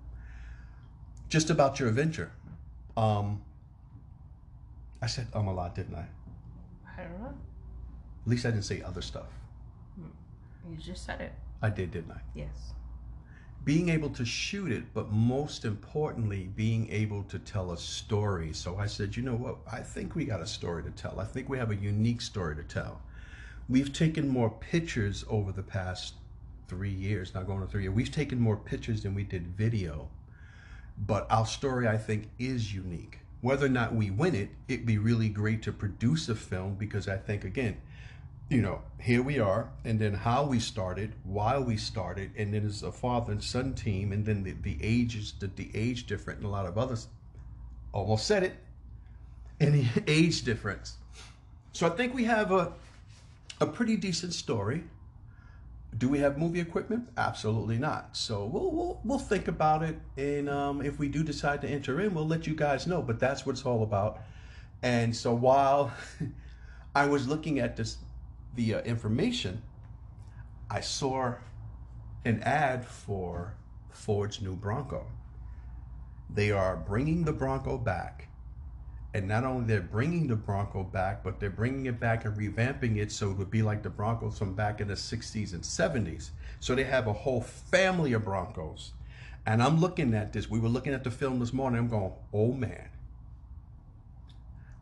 just 1.28 1.48
about 1.48 1.78
your 1.78 1.88
adventure. 1.88 2.33
Um, 2.96 3.42
I 5.00 5.06
said 5.06 5.28
um 5.33 5.48
a 5.48 5.54
lot, 5.54 5.74
didn't 5.74 5.94
I? 5.94 6.06
I 6.98 7.04
don't 7.04 7.22
know. 7.22 7.28
At 7.28 8.28
least 8.28 8.44
I 8.44 8.50
didn't 8.50 8.64
say 8.64 8.83
other 8.83 9.00
stuff. 9.00 9.39
You 10.68 10.77
just 10.77 11.05
said 11.05 11.20
it. 11.20 11.33
I 11.62 11.70
did, 11.70 11.90
didn't 11.90 12.12
I? 12.12 12.20
Yes. 12.35 12.75
Being 13.64 13.90
able 13.90 14.11
to 14.11 14.25
shoot 14.25 14.73
it, 14.73 14.85
but 14.94 15.12
most 15.12 15.64
importantly, 15.64 16.51
being 16.57 16.90
able 16.90 17.23
to 17.25 17.38
tell 17.38 17.73
a 17.73 17.77
story. 17.77 18.53
So 18.55 18.79
I 18.79 18.87
said, 18.87 19.16
you 19.16 19.23
know 19.23 19.35
what? 19.35 19.59
I 19.70 19.81
think 19.81 20.14
we 20.14 20.25
got 20.25 20.40
a 20.40 20.46
story 20.46 20.83
to 20.85 20.90
tell. 20.90 21.20
I 21.20 21.25
think 21.25 21.49
we 21.49 21.59
have 21.59 21.70
a 21.70 21.77
unique 21.77 22.23
story 22.23 22.57
to 22.57 22.62
tell. 22.62 23.03
We've 23.68 23.92
taken 23.92 24.29
more 24.29 24.51
pictures 24.51 25.25
over 25.29 25.53
the 25.53 25.62
past 25.62 26.14
three 26.68 26.90
years, 26.90 27.35
not 27.35 27.46
going 27.46 27.61
to 27.61 27.66
three 27.66 27.83
years. 27.83 27.94
We've 27.94 28.11
taken 28.11 28.40
more 28.40 28.57
pictures 28.57 29.03
than 29.03 29.14
we 29.14 29.25
did 29.25 29.46
video 29.49 30.09
but 31.07 31.27
our 31.31 31.46
story, 31.46 31.88
I 31.88 31.96
think, 31.96 32.29
is 32.38 32.75
unique. 32.75 33.20
Whether 33.40 33.66
or 33.66 33.70
not 33.70 33.94
we 33.94 34.11
win 34.11 34.35
it, 34.35 34.51
it'd 34.68 34.85
be 34.85 34.99
really 34.99 35.31
great 35.31 35.62
to 35.62 35.73
produce 35.73 36.29
a 36.29 36.35
film 36.35 36.75
because 36.75 37.09
I 37.09 37.16
think, 37.16 37.44
again, 37.44 37.81
you 38.50 38.60
know, 38.60 38.82
here 39.00 39.22
we 39.22 39.38
are, 39.38 39.70
and 39.84 39.98
then 39.98 40.12
how 40.12 40.44
we 40.44 40.58
started, 40.58 41.14
why 41.22 41.56
we 41.56 41.76
started, 41.76 42.32
and 42.36 42.52
then 42.52 42.66
it's 42.66 42.82
a 42.82 42.90
father 42.90 43.30
and 43.30 43.42
son 43.42 43.74
team, 43.74 44.12
and 44.12 44.26
then 44.26 44.42
the, 44.42 44.52
the 44.62 44.76
ages, 44.82 45.34
the, 45.38 45.46
the 45.46 45.70
age 45.72 46.06
different, 46.06 46.40
and 46.40 46.46
a 46.46 46.50
lot 46.50 46.66
of 46.66 46.76
others 46.76 47.06
almost 47.92 48.26
said 48.26 48.42
it, 48.42 48.54
and 49.60 49.74
the 49.74 50.02
age 50.08 50.42
difference. 50.42 50.96
So 51.72 51.86
I 51.86 51.90
think 51.90 52.12
we 52.12 52.24
have 52.24 52.50
a 52.50 52.72
a 53.60 53.66
pretty 53.66 53.96
decent 53.96 54.32
story. 54.32 54.82
Do 55.96 56.08
we 56.08 56.18
have 56.20 56.38
movie 56.38 56.60
equipment? 56.60 57.08
Absolutely 57.16 57.78
not. 57.78 58.16
So 58.16 58.46
we'll 58.46 58.72
we'll, 58.72 59.00
we'll 59.04 59.18
think 59.20 59.46
about 59.46 59.84
it, 59.84 59.96
and 60.16 60.48
um, 60.48 60.82
if 60.82 60.98
we 60.98 61.08
do 61.08 61.22
decide 61.22 61.60
to 61.60 61.68
enter 61.68 62.00
in, 62.00 62.14
we'll 62.14 62.26
let 62.26 62.48
you 62.48 62.56
guys 62.56 62.88
know. 62.88 63.00
But 63.00 63.20
that's 63.20 63.46
what 63.46 63.52
it's 63.52 63.64
all 63.64 63.84
about. 63.84 64.18
And 64.82 65.14
so 65.14 65.34
while 65.34 65.92
I 66.96 67.06
was 67.06 67.28
looking 67.28 67.60
at 67.60 67.76
this 67.76 67.98
the 68.54 68.74
uh, 68.74 68.80
information, 68.82 69.62
I 70.70 70.80
saw 70.80 71.34
an 72.24 72.42
ad 72.42 72.84
for 72.84 73.54
Ford's 73.90 74.40
new 74.40 74.54
Bronco. 74.54 75.06
They 76.32 76.50
are 76.50 76.76
bringing 76.76 77.24
the 77.24 77.32
Bronco 77.32 77.76
back 77.78 78.30
and 79.12 79.26
not 79.26 79.44
only 79.44 79.66
they're 79.66 79.80
bringing 79.80 80.28
the 80.28 80.36
Bronco 80.36 80.84
back, 80.84 81.24
but 81.24 81.40
they're 81.40 81.50
bringing 81.50 81.86
it 81.86 81.98
back 81.98 82.24
and 82.24 82.36
revamping 82.36 82.96
it 82.96 83.10
so 83.10 83.30
it 83.30 83.36
would 83.36 83.50
be 83.50 83.62
like 83.62 83.82
the 83.82 83.90
Broncos 83.90 84.38
from 84.38 84.54
back 84.54 84.80
in 84.80 84.88
the 84.88 84.94
60s 84.94 85.52
and 85.52 85.62
70s. 85.62 86.30
So 86.60 86.74
they 86.74 86.84
have 86.84 87.08
a 87.08 87.12
whole 87.12 87.40
family 87.40 88.12
of 88.12 88.24
Broncos. 88.24 88.92
And 89.46 89.62
I'm 89.62 89.80
looking 89.80 90.14
at 90.14 90.32
this. 90.32 90.48
We 90.48 90.60
were 90.60 90.68
looking 90.68 90.94
at 90.94 91.02
the 91.02 91.10
film 91.10 91.40
this 91.40 91.52
morning. 91.52 91.80
I'm 91.80 91.88
going, 91.88 92.12
oh 92.32 92.52
man. 92.52 92.88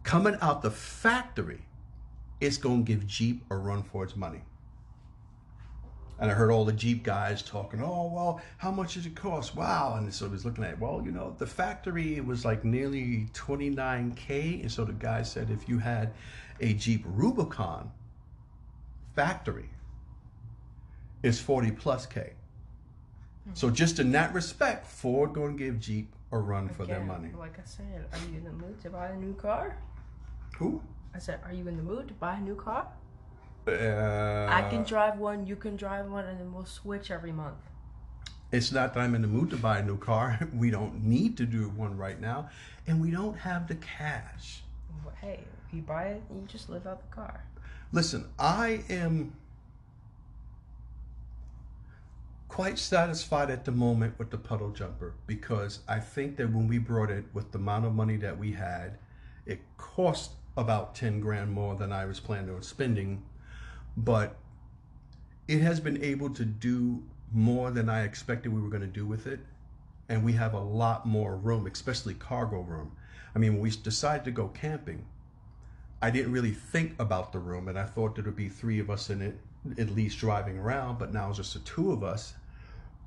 Coming 0.03 0.37
out 0.43 0.61
the 0.63 0.71
factory, 0.71 1.63
it's 2.41 2.57
going 2.57 2.85
to 2.85 2.93
give 2.93 3.07
Jeep 3.07 3.45
a 3.51 3.57
run 3.57 3.83
for 3.83 4.05
its 4.05 4.17
money. 4.17 4.43
And 6.21 6.31
I 6.31 6.35
heard 6.35 6.51
all 6.51 6.65
the 6.65 6.73
Jeep 6.73 7.05
guys 7.05 7.43
talking, 7.43 7.81
oh, 7.81 8.11
well, 8.13 8.41
how 8.57 8.73
much 8.73 8.95
does 8.95 9.07
it 9.07 9.15
cost? 9.15 9.55
Wow. 9.55 9.95
And 9.97 10.13
so 10.13 10.27
I 10.27 10.29
was 10.29 10.45
looking 10.45 10.65
at, 10.65 10.73
it. 10.73 10.81
well, 10.81 11.01
you 11.05 11.13
know, 11.13 11.35
the 11.39 11.47
factory 11.47 12.17
it 12.17 12.27
was 12.27 12.45
like 12.45 12.65
nearly 12.65 13.29
29K. 13.35 14.63
And 14.63 14.73
so 14.73 14.85
the 14.85 14.93
guy 14.93 15.23
said 15.23 15.51
if 15.51 15.69
you 15.69 15.79
had 15.79 16.13
a 16.61 16.75
Jeep 16.75 17.05
Rubicon 17.07 17.93
factory, 19.15 19.69
it's 21.23 21.39
40 21.39 21.71
plus 21.73 22.05
K. 22.07 22.33
So 23.55 23.69
hmm. 23.69 23.75
just 23.75 24.01
in 24.01 24.11
that 24.13 24.35
respect, 24.35 24.87
Ford 24.87 25.33
going 25.33 25.57
to 25.57 25.65
give 25.65 25.79
Jeep 25.79 26.13
a 26.33 26.39
run 26.39 26.69
for 26.69 26.85
their 26.85 27.01
money. 27.01 27.31
Like 27.39 27.59
I 27.59 27.65
said, 27.65 28.07
are 28.13 28.19
you 28.31 28.39
in 28.39 28.45
the 28.45 28.53
mood 28.53 28.81
to 28.83 28.91
buy 28.91 29.09
a 29.09 29.17
new 29.17 29.35
car? 29.35 29.79
Who? 30.57 30.83
I 31.15 31.19
said, 31.19 31.41
are 31.45 31.53
you 31.53 31.67
in 31.69 31.77
the 31.77 31.83
mood 31.83 32.09
to 32.09 32.15
buy 32.15 32.37
a 32.37 32.41
new 32.41 32.55
car? 32.55 32.87
Uh, 33.67 34.47
I 34.49 34.67
can 34.71 34.83
drive 34.83 35.19
one, 35.19 35.47
you 35.47 35.57
can 35.57 35.77
drive 35.77 36.11
one, 36.11 36.25
and 36.25 36.41
then 36.41 36.53
we'll 36.53 36.65
switch 36.65 37.11
every 37.11 37.33
month. 37.33 37.57
It's 38.51 38.73
not 38.73 38.95
that 38.95 39.01
I'm 39.01 39.15
in 39.15 39.21
the 39.21 39.29
mood 39.29 39.51
to 39.51 39.57
buy 39.57 39.79
a 39.79 39.85
new 39.85 39.99
car. 39.99 40.39
We 40.55 40.71
don't 40.71 41.05
need 41.05 41.37
to 41.37 41.45
do 41.45 41.69
one 41.71 41.97
right 41.97 42.19
now, 42.19 42.49
and 42.87 43.01
we 43.01 43.11
don't 43.11 43.37
have 43.37 43.69
the 43.69 43.75
cash. 43.75 44.63
Well, 45.05 45.15
hey, 45.21 45.41
if 45.67 45.75
you 45.75 45.83
buy 45.83 46.05
it, 46.05 46.23
you 46.31 46.47
just 46.47 46.71
live 46.71 46.87
out 46.87 47.03
the 47.11 47.15
car. 47.15 47.45
Listen, 47.93 48.29
I 48.39 48.85
am 48.89 49.35
quite 52.49 52.79
satisfied 52.79 53.51
at 53.51 53.65
the 53.65 53.71
moment 53.71 54.19
with 54.19 54.31
the 54.31 54.39
puddle 54.39 54.71
jumper 54.71 55.15
because 55.27 55.81
I 55.87 56.01
think 56.01 56.37
that 56.37 56.51
when 56.51 56.67
we 56.67 56.79
brought 56.79 57.11
it 57.11 57.25
with 57.35 57.53
the 57.53 57.59
amount 57.59 57.85
of 57.85 57.95
money 57.95 58.17
that 58.17 58.39
we 58.39 58.53
had, 58.53 58.99
it 59.47 59.61
cost 59.77 60.33
about 60.59 60.95
10 60.95 61.21
grand 61.21 61.53
more 61.53 61.77
than 61.77 61.93
I 61.93 62.05
was 62.05 62.21
planning 62.21 62.55
on 62.55 62.63
spending, 62.63 63.23
but 63.97 64.37
it 65.47 65.61
has 65.61 65.81
been 65.81 66.03
able 66.03 66.29
to 66.31 66.45
do 66.45 67.03
more 67.33 67.71
than 67.71 67.89
I 67.89 68.03
expected 68.03 68.53
we 68.53 68.61
were 68.61 68.69
going 68.69 68.83
to 68.83 68.87
do 68.87 69.07
with 69.07 69.27
it. 69.27 69.41
And 70.09 70.25
we 70.25 70.33
have 70.33 70.55
a 70.55 70.61
lot 70.61 71.07
more 71.07 71.37
room, 71.37 71.67
especially 71.67 72.15
cargo 72.15 72.61
room. 72.61 72.93
I 73.35 73.39
mean, 73.39 73.55
when 73.55 73.63
we 73.63 73.71
decided 73.71 74.25
to 74.25 74.31
go 74.31 74.49
camping, 74.49 75.05
I 76.03 76.11
didn't 76.11 76.33
really 76.33 76.53
think 76.53 76.95
about 76.99 77.33
the 77.33 77.39
room, 77.39 77.69
and 77.69 77.79
I 77.79 77.85
thought 77.85 78.15
there 78.15 78.25
would 78.25 78.37
be 78.37 78.49
three 78.49 78.81
of 78.81 78.91
us 78.91 79.11
in 79.11 79.23
it, 79.23 79.39
at 79.79 79.91
least 79.91 80.19
driving 80.19 80.59
around. 80.59 80.99
But 80.99 81.13
now 81.13 81.29
it's 81.29 81.37
just 81.37 81.55
the 81.55 81.61
two 81.61 81.93
of 81.93 82.03
us. 82.03 82.35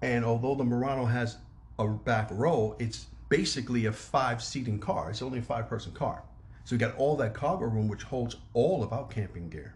And 0.01 0.23
although 0.23 0.55
the 0.55 0.63
Murano 0.63 1.05
has 1.05 1.37
a 1.79 1.87
back 1.87 2.29
row, 2.31 2.75
it's 2.79 3.07
basically 3.29 3.87
a 3.87 3.91
five-seating 3.91 4.79
car. 4.79 5.09
It's 5.09 5.21
only 5.21 5.39
a 5.39 5.43
five-person 5.43 5.93
car, 5.93 6.23
so 6.63 6.75
we 6.75 6.77
got 6.77 6.95
all 6.97 7.15
that 7.17 7.33
cargo 7.33 7.65
room, 7.65 7.87
which 7.87 8.03
holds 8.03 8.35
all 8.53 8.83
of 8.83 8.93
our 8.93 9.05
camping 9.07 9.49
gear, 9.49 9.75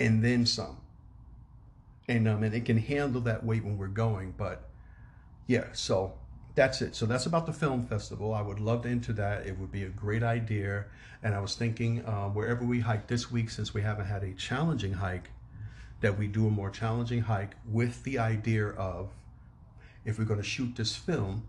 and 0.00 0.24
then 0.24 0.46
some. 0.46 0.78
And 2.08 2.26
um, 2.26 2.42
and 2.42 2.54
it 2.54 2.64
can 2.64 2.78
handle 2.78 3.20
that 3.22 3.44
weight 3.44 3.64
when 3.64 3.76
we're 3.76 3.88
going. 3.88 4.34
But 4.36 4.68
yeah, 5.46 5.64
so 5.72 6.14
that's 6.54 6.80
it. 6.80 6.94
So 6.94 7.06
that's 7.06 7.26
about 7.26 7.46
the 7.46 7.52
film 7.52 7.86
festival. 7.86 8.34
I 8.34 8.42
would 8.42 8.60
love 8.60 8.82
to 8.82 8.88
enter 8.88 9.12
that. 9.14 9.46
It 9.46 9.58
would 9.58 9.70
be 9.70 9.84
a 9.84 9.88
great 9.88 10.22
idea. 10.22 10.86
And 11.22 11.34
I 11.34 11.40
was 11.40 11.54
thinking, 11.54 12.04
uh, 12.04 12.28
wherever 12.28 12.64
we 12.64 12.80
hike 12.80 13.08
this 13.08 13.30
week, 13.30 13.50
since 13.50 13.74
we 13.74 13.82
haven't 13.82 14.06
had 14.06 14.22
a 14.22 14.32
challenging 14.32 14.94
hike, 14.94 15.30
that 16.00 16.18
we 16.18 16.28
do 16.28 16.46
a 16.46 16.50
more 16.50 16.70
challenging 16.70 17.22
hike 17.22 17.56
with 17.66 18.04
the 18.04 18.18
idea 18.18 18.68
of 18.68 19.10
if 20.04 20.18
we're 20.18 20.24
going 20.24 20.40
to 20.40 20.46
shoot 20.46 20.76
this 20.76 20.94
film, 20.96 21.42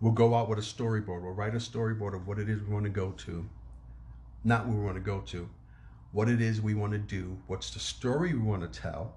we'll 0.00 0.12
go 0.12 0.34
out 0.34 0.48
with 0.48 0.58
a 0.58 0.62
storyboard. 0.62 1.22
We'll 1.22 1.32
write 1.32 1.54
a 1.54 1.58
storyboard 1.58 2.14
of 2.14 2.26
what 2.26 2.38
it 2.38 2.48
is 2.48 2.62
we 2.62 2.72
want 2.72 2.84
to 2.84 2.90
go 2.90 3.12
to, 3.12 3.48
not 4.44 4.66
where 4.66 4.76
we 4.76 4.84
want 4.84 4.96
to 4.96 5.00
go 5.00 5.20
to, 5.20 5.48
what 6.12 6.28
it 6.28 6.40
is 6.40 6.60
we 6.60 6.74
want 6.74 6.92
to 6.92 6.98
do, 6.98 7.36
what's 7.46 7.70
the 7.70 7.80
story 7.80 8.32
we 8.32 8.40
want 8.40 8.62
to 8.62 8.80
tell, 8.80 9.14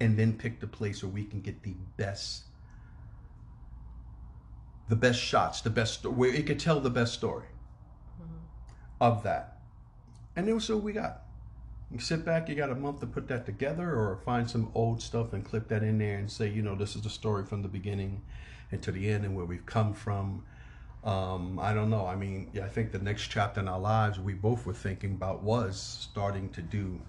and 0.00 0.18
then 0.18 0.32
pick 0.32 0.60
the 0.60 0.66
place 0.66 1.02
where 1.02 1.10
we 1.10 1.24
can 1.24 1.40
get 1.40 1.62
the 1.62 1.74
best 1.96 2.44
the 4.88 4.96
best 4.96 5.20
shots, 5.20 5.60
the 5.60 5.70
best 5.70 6.04
where 6.06 6.32
it 6.32 6.46
could 6.46 6.58
tell 6.58 6.80
the 6.80 6.90
best 6.90 7.12
story 7.12 7.44
mm-hmm. 8.20 8.36
of 9.00 9.22
that. 9.22 9.58
And 10.34 10.48
then 10.48 10.58
so 10.60 10.76
we 10.76 10.92
got. 10.92 11.24
You 11.90 11.98
sit 11.98 12.24
back, 12.24 12.48
you 12.48 12.54
got 12.54 12.70
a 12.70 12.74
month 12.74 13.00
to 13.00 13.06
put 13.06 13.28
that 13.28 13.46
together, 13.46 13.88
or 13.88 14.20
find 14.24 14.48
some 14.48 14.70
old 14.74 15.00
stuff 15.00 15.32
and 15.32 15.44
clip 15.44 15.68
that 15.68 15.82
in 15.82 15.98
there 15.98 16.18
and 16.18 16.30
say, 16.30 16.48
you 16.48 16.62
know, 16.62 16.74
this 16.74 16.96
is 16.96 17.02
the 17.02 17.10
story 17.10 17.44
from 17.44 17.62
the 17.62 17.68
beginning 17.68 18.22
and 18.70 18.82
to 18.82 18.92
the 18.92 19.08
end 19.08 19.24
and 19.24 19.34
where 19.34 19.44
we've 19.44 19.66
come 19.66 19.94
from. 19.94 20.44
Um, 21.04 21.58
I 21.58 21.72
don't 21.72 21.90
know. 21.90 22.06
I 22.06 22.16
mean, 22.16 22.50
I 22.62 22.68
think 22.68 22.92
the 22.92 22.98
next 22.98 23.28
chapter 23.28 23.60
in 23.60 23.68
our 23.68 23.78
lives 23.78 24.18
we 24.18 24.34
both 24.34 24.66
were 24.66 24.74
thinking 24.74 25.12
about 25.12 25.42
was 25.42 25.80
starting 25.80 26.50
to 26.50 26.62
do 26.62 27.00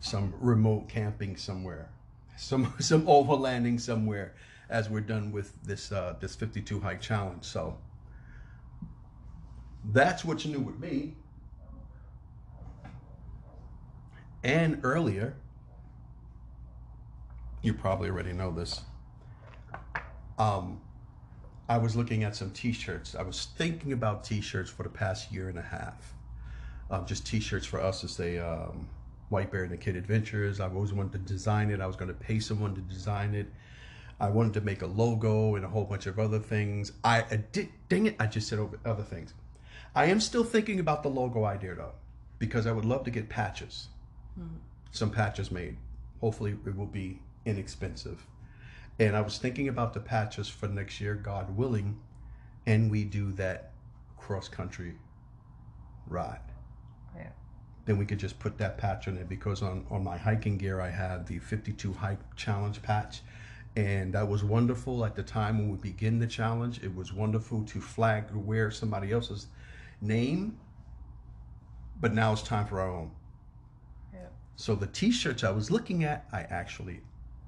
some 0.00 0.34
remote 0.40 0.88
camping 0.88 1.36
somewhere, 1.36 1.88
some 2.36 2.74
some 2.80 3.06
overlanding 3.06 3.80
somewhere 3.80 4.34
as 4.68 4.90
we're 4.90 5.00
done 5.00 5.32
with 5.32 5.62
this 5.62 5.92
uh, 5.92 6.16
this 6.20 6.34
52 6.34 6.80
hike 6.80 7.00
challenge. 7.00 7.44
So 7.44 7.78
that's 9.92 10.24
what's 10.24 10.44
new 10.46 10.60
with 10.60 10.78
me. 10.78 11.14
And 14.44 14.80
earlier, 14.82 15.36
you 17.62 17.74
probably 17.74 18.10
already 18.10 18.32
know 18.32 18.50
this. 18.50 18.80
Um, 20.42 20.80
I 21.68 21.78
was 21.78 21.94
looking 21.94 22.24
at 22.24 22.34
some 22.34 22.50
T-shirts. 22.50 23.14
I 23.14 23.22
was 23.22 23.48
thinking 23.56 23.92
about 23.92 24.24
T-shirts 24.24 24.68
for 24.70 24.82
the 24.82 24.88
past 24.88 25.30
year 25.30 25.48
and 25.48 25.56
a 25.56 25.62
half. 25.62 26.14
Um, 26.90 27.06
just 27.06 27.24
T-shirts 27.24 27.64
for 27.64 27.80
us 27.80 28.00
to 28.00 28.08
say 28.08 28.38
um, 28.38 28.88
White 29.28 29.52
Bear 29.52 29.62
and 29.62 29.70
the 29.72 29.76
Kid 29.76 29.94
Adventures. 29.94 30.58
I've 30.58 30.74
always 30.74 30.92
wanted 30.92 31.12
to 31.12 31.18
design 31.18 31.70
it. 31.70 31.80
I 31.80 31.86
was 31.86 31.94
going 31.94 32.08
to 32.08 32.14
pay 32.14 32.40
someone 32.40 32.74
to 32.74 32.80
design 32.80 33.36
it. 33.36 33.46
I 34.18 34.30
wanted 34.30 34.54
to 34.54 34.60
make 34.62 34.82
a 34.82 34.86
logo 34.86 35.54
and 35.54 35.64
a 35.64 35.68
whole 35.68 35.84
bunch 35.84 36.06
of 36.06 36.18
other 36.18 36.40
things. 36.40 36.92
I, 37.04 37.20
I 37.30 37.36
did. 37.52 37.68
Dang 37.88 38.06
it! 38.06 38.16
I 38.18 38.26
just 38.26 38.48
said 38.48 38.58
other 38.84 39.02
things. 39.02 39.34
I 39.94 40.06
am 40.06 40.20
still 40.20 40.44
thinking 40.44 40.80
about 40.80 41.02
the 41.02 41.08
logo 41.08 41.44
idea 41.44 41.74
though, 41.74 41.94
because 42.38 42.66
I 42.66 42.72
would 42.72 42.84
love 42.84 43.04
to 43.04 43.10
get 43.10 43.28
patches. 43.28 43.88
Some 44.90 45.10
patches 45.10 45.50
made. 45.50 45.76
Hopefully, 46.20 46.56
it 46.66 46.76
will 46.76 46.86
be 46.86 47.20
inexpensive. 47.46 48.24
And 48.98 49.16
I 49.16 49.20
was 49.20 49.38
thinking 49.38 49.68
about 49.68 49.94
the 49.94 50.00
patches 50.00 50.48
for 50.48 50.68
next 50.68 51.00
year, 51.00 51.14
God 51.14 51.56
willing, 51.56 51.98
and 52.66 52.90
we 52.90 53.04
do 53.04 53.32
that 53.32 53.72
cross 54.16 54.48
country 54.48 54.94
ride. 56.06 56.40
Yeah. 57.16 57.30
Then 57.84 57.98
we 57.98 58.04
could 58.04 58.18
just 58.18 58.38
put 58.38 58.58
that 58.58 58.78
patch 58.78 59.08
on 59.08 59.16
it 59.16 59.28
because 59.28 59.62
on, 59.62 59.86
on 59.90 60.04
my 60.04 60.16
hiking 60.16 60.58
gear, 60.58 60.80
I 60.80 60.90
have 60.90 61.26
the 61.26 61.38
52 61.38 61.92
hike 61.92 62.36
challenge 62.36 62.82
patch. 62.82 63.22
And 63.74 64.12
that 64.12 64.28
was 64.28 64.44
wonderful 64.44 65.04
at 65.04 65.16
the 65.16 65.22
time 65.22 65.58
when 65.58 65.70
we 65.70 65.78
begin 65.78 66.18
the 66.18 66.26
challenge. 66.26 66.82
It 66.82 66.94
was 66.94 67.12
wonderful 67.12 67.64
to 67.64 67.80
flag 67.80 68.24
or 68.32 68.38
wear 68.38 68.70
somebody 68.70 69.12
else's 69.12 69.46
name. 70.02 70.58
But 72.00 72.12
now 72.12 72.32
it's 72.32 72.42
time 72.42 72.66
for 72.66 72.80
our 72.80 72.90
own. 72.90 73.10
Yeah. 74.12 74.26
So 74.56 74.74
the 74.74 74.88
t-shirts 74.88 75.42
I 75.42 75.50
was 75.50 75.70
looking 75.70 76.04
at, 76.04 76.26
I 76.32 76.42
actually 76.42 77.00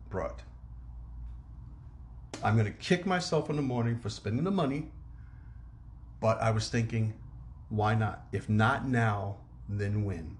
brought. 0.09 0.43
I'm 2.43 2.55
going 2.55 2.67
to 2.67 2.79
kick 2.79 3.07
myself 3.07 3.51
in 3.51 3.57
the 3.57 3.63
morning 3.63 3.99
for 3.99 4.09
spending 4.09 4.45
the 4.45 4.51
money. 4.51 4.91
But 6.21 6.41
I 6.41 6.51
was 6.53 6.69
thinking, 6.69 7.15
why 7.69 7.95
not? 7.95 8.27
If 8.33 8.49
not 8.49 8.89
now, 8.89 9.37
then 9.69 10.05
when? 10.05 10.37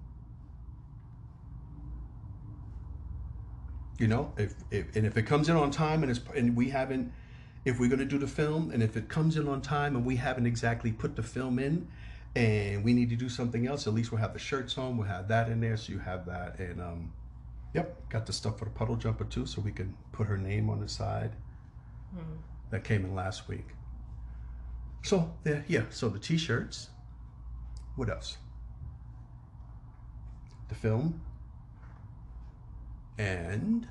You 3.99 4.07
know, 4.07 4.33
if, 4.37 4.55
if 4.71 4.95
and 4.95 5.05
if 5.05 5.15
it 5.15 5.23
comes 5.23 5.47
in 5.47 5.55
on 5.55 5.71
time 5.71 6.03
and 6.03 6.11
it's 6.11 6.19
and 6.35 6.55
we 6.55 6.69
haven't, 6.69 7.13
if 7.63 7.79
we're 7.79 7.87
going 7.87 7.99
to 7.99 8.05
do 8.05 8.17
the 8.17 8.27
film 8.27 8.71
and 8.71 8.83
if 8.83 8.97
it 8.97 9.07
comes 9.07 9.37
in 9.37 9.47
on 9.47 9.61
time 9.61 9.95
and 9.95 10.05
we 10.05 10.17
haven't 10.17 10.45
exactly 10.45 10.91
put 10.91 11.15
the 11.15 11.23
film 11.23 11.59
in, 11.59 11.87
and 12.35 12.83
we 12.83 12.93
need 12.93 13.09
to 13.09 13.15
do 13.15 13.29
something 13.29 13.65
else, 13.67 13.87
at 13.87 13.93
least 13.93 14.11
we'll 14.11 14.19
have 14.19 14.33
the 14.33 14.39
shirts 14.39 14.77
on. 14.77 14.97
We'll 14.97 15.07
have 15.07 15.29
that 15.29 15.49
in 15.49 15.61
there, 15.61 15.77
so 15.77 15.93
you 15.93 15.99
have 15.99 16.25
that. 16.25 16.59
And 16.59 16.81
um, 16.81 17.13
yep, 17.73 18.09
got 18.09 18.25
the 18.25 18.33
stuff 18.33 18.59
for 18.59 18.65
the 18.65 18.71
puddle 18.71 18.95
jumper 18.95 19.23
too, 19.23 19.45
so 19.45 19.61
we 19.61 19.71
can 19.71 19.95
put 20.11 20.27
her 20.27 20.37
name 20.37 20.69
on 20.69 20.81
the 20.81 20.89
side. 20.89 21.31
That 22.71 22.83
came 22.83 23.05
in 23.05 23.15
last 23.15 23.47
week. 23.47 23.67
So 25.03 25.33
there, 25.43 25.63
yeah. 25.67 25.83
So 25.89 26.09
the 26.09 26.19
t-shirts. 26.19 26.89
What 27.95 28.09
else? 28.09 28.37
The 30.67 30.75
film. 30.75 31.21
And 33.17 33.87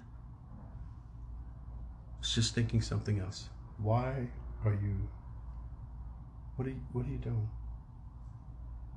I 2.15 2.19
was 2.21 2.35
just 2.35 2.55
thinking 2.55 2.83
something 2.83 3.19
else. 3.19 3.49
Why 3.79 4.29
are 4.65 4.75
you? 4.75 5.09
What 6.57 6.67
are 6.67 6.71
you? 6.71 6.81
What 6.93 7.07
are 7.07 7.11
you 7.11 7.19
doing? 7.19 7.49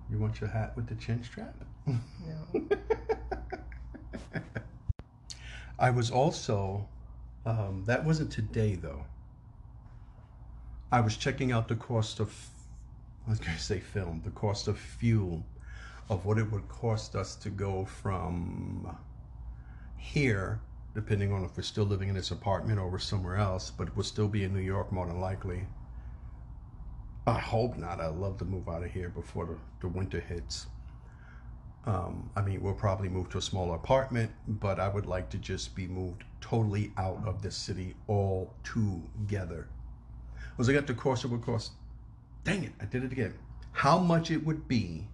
You 0.10 0.18
want 0.20 0.40
your 0.40 0.50
hat 0.50 0.76
with 0.76 0.88
the 0.88 0.96
chin 0.96 1.24
strap? 1.24 1.56
No. 1.86 2.68
I 5.80 5.92
was 5.92 6.10
also, 6.10 6.88
um, 7.46 7.84
that 7.86 8.04
wasn't 8.04 8.32
today 8.32 8.76
though. 8.76 9.06
I 10.90 11.02
was 11.02 11.18
checking 11.18 11.52
out 11.52 11.68
the 11.68 11.76
cost 11.76 12.22
of, 12.22 12.34
I 13.26 13.32
was 13.32 13.40
going 13.40 13.58
to 13.58 13.62
say 13.62 13.80
film, 13.80 14.22
the 14.24 14.32
cost 14.32 14.70
of 14.70 14.80
fuel, 14.80 15.46
of 16.10 16.26
what 16.26 16.38
it 16.38 16.50
would 16.50 16.70
cost 16.70 17.14
us 17.14 17.36
to 17.36 17.50
go 17.50 17.84
from 17.84 18.96
here, 19.98 20.62
depending 20.96 21.34
on 21.34 21.44
if 21.44 21.58
we're 21.58 21.64
still 21.64 21.84
living 21.84 22.08
in 22.08 22.16
this 22.16 22.32
apartment 22.32 22.80
or 22.80 22.88
we're 22.88 23.00
somewhere 23.00 23.36
else, 23.36 23.70
but 23.70 23.94
we'll 23.98 24.06
still 24.06 24.30
be 24.30 24.46
in 24.46 24.54
New 24.54 24.62
York 24.62 24.90
more 24.94 25.06
than 25.06 25.20
likely. 25.20 25.68
I 27.26 27.40
hope 27.40 27.78
not. 27.78 28.00
I'd 28.00 28.16
love 28.16 28.38
to 28.38 28.46
move 28.46 28.70
out 28.70 28.84
of 28.84 28.92
here 28.92 29.10
before 29.10 29.46
the, 29.46 29.58
the 29.82 29.90
winter 29.90 30.22
hits. 30.22 30.68
Um, 31.86 32.30
I 32.38 32.42
mean, 32.42 32.62
we'll 32.62 32.74
probably 32.74 33.10
move 33.10 33.30
to 33.32 33.40
a 33.40 33.42
smaller 33.42 33.76
apartment, 33.76 34.32
but 34.48 34.80
I 34.80 34.88
would 34.88 35.06
like 35.06 35.30
to 35.32 35.38
just 35.38 35.76
be 35.76 35.86
moved 35.86 36.24
totally 36.40 36.94
out 36.98 37.22
of 37.26 37.42
this 37.42 37.58
city 37.58 37.96
all 38.08 38.54
together. 38.64 39.68
Was 40.58 40.68
I 40.70 40.74
got 40.74 40.88
the 40.88 40.94
course 40.94 41.24
it 41.24 41.28
would 41.28 41.44
cost? 41.44 41.72
Dang 42.44 42.64
it, 42.64 42.72
I 42.82 42.86
did 42.86 43.04
it 43.04 43.12
again. 43.12 43.34
How 43.72 44.00
much 44.00 44.32
it 44.32 44.44
would 44.44 44.68
be 44.68 45.08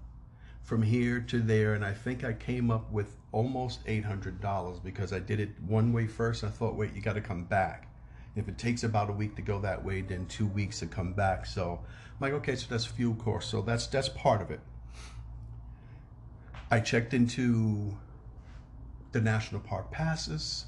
from 0.61 0.81
here 0.81 1.19
to 1.19 1.41
there, 1.41 1.73
and 1.73 1.83
I 1.83 1.93
think 1.93 2.23
I 2.23 2.31
came 2.31 2.71
up 2.71 2.89
with 2.91 3.17
almost 3.33 3.81
eight 3.85 4.05
hundred 4.05 4.39
dollars 4.39 4.79
because 4.79 5.11
I 5.11 5.19
did 5.19 5.39
it 5.39 5.49
one 5.67 5.91
way 5.91 6.07
first. 6.07 6.43
I 6.43 6.47
thought, 6.49 6.75
wait, 6.75 6.93
you 6.93 7.01
got 7.01 7.13
to 7.13 7.21
come 7.21 7.43
back. 7.43 7.87
If 8.35 8.47
it 8.47 8.57
takes 8.57 8.83
about 8.83 9.09
a 9.09 9.13
week 9.13 9.35
to 9.35 9.41
go 9.41 9.59
that 9.59 9.83
way, 9.83 10.01
then 10.01 10.25
two 10.27 10.47
weeks 10.47 10.79
to 10.79 10.87
come 10.87 11.13
back. 11.13 11.45
So 11.45 11.79
I'm 11.83 12.17
like, 12.21 12.33
okay, 12.33 12.55
so 12.55 12.67
that's 12.69 12.85
fuel 12.85 13.15
cost. 13.15 13.49
So 13.49 13.61
that's 13.61 13.87
that's 13.87 14.09
part 14.09 14.41
of 14.41 14.49
it. 14.49 14.61
I 16.71 16.79
checked 16.79 17.13
into 17.13 17.97
the 19.11 19.21
national 19.21 19.61
park 19.61 19.91
passes. 19.91 20.65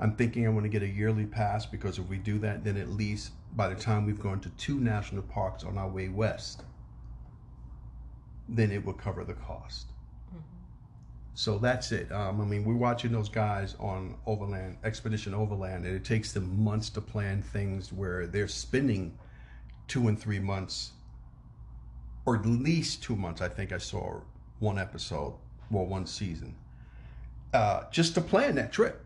I'm 0.00 0.16
thinking 0.16 0.46
I 0.46 0.50
want 0.50 0.64
to 0.64 0.68
get 0.68 0.82
a 0.82 0.88
yearly 0.88 1.26
pass 1.26 1.66
because 1.66 1.98
if 1.98 2.08
we 2.08 2.18
do 2.18 2.38
that, 2.40 2.64
then 2.64 2.76
at 2.76 2.90
least 2.90 3.32
by 3.54 3.68
the 3.68 3.74
time 3.74 4.06
we've 4.06 4.20
gone 4.20 4.40
to 4.40 4.48
two 4.50 4.80
national 4.80 5.22
parks 5.22 5.64
on 5.64 5.78
our 5.78 5.88
way 5.88 6.08
west, 6.08 6.62
then 8.48 8.70
it 8.70 8.84
will 8.84 8.94
cover 8.94 9.24
the 9.24 9.34
cost. 9.34 9.86
So 11.34 11.58
that's 11.58 11.92
it. 11.92 12.12
Um, 12.12 12.40
I 12.40 12.44
mean, 12.44 12.64
we're 12.64 12.74
watching 12.74 13.10
those 13.10 13.28
guys 13.28 13.74
on 13.80 14.16
Overland, 14.26 14.76
Expedition 14.84 15.32
Overland, 15.32 15.86
and 15.86 15.96
it 15.96 16.04
takes 16.04 16.32
them 16.32 16.62
months 16.62 16.90
to 16.90 17.00
plan 17.00 17.40
things 17.42 17.92
where 17.92 18.26
they're 18.26 18.48
spending 18.48 19.16
two 19.88 20.08
and 20.08 20.18
three 20.18 20.38
months, 20.38 20.92
or 22.26 22.36
at 22.36 22.44
least 22.44 23.02
two 23.02 23.16
months. 23.16 23.40
I 23.40 23.48
think 23.48 23.72
I 23.72 23.78
saw 23.78 24.20
one 24.58 24.78
episode, 24.78 25.34
well, 25.70 25.86
one 25.86 26.06
season, 26.06 26.54
uh, 27.54 27.84
just 27.90 28.14
to 28.14 28.20
plan 28.20 28.54
that 28.56 28.72
trip. 28.72 29.04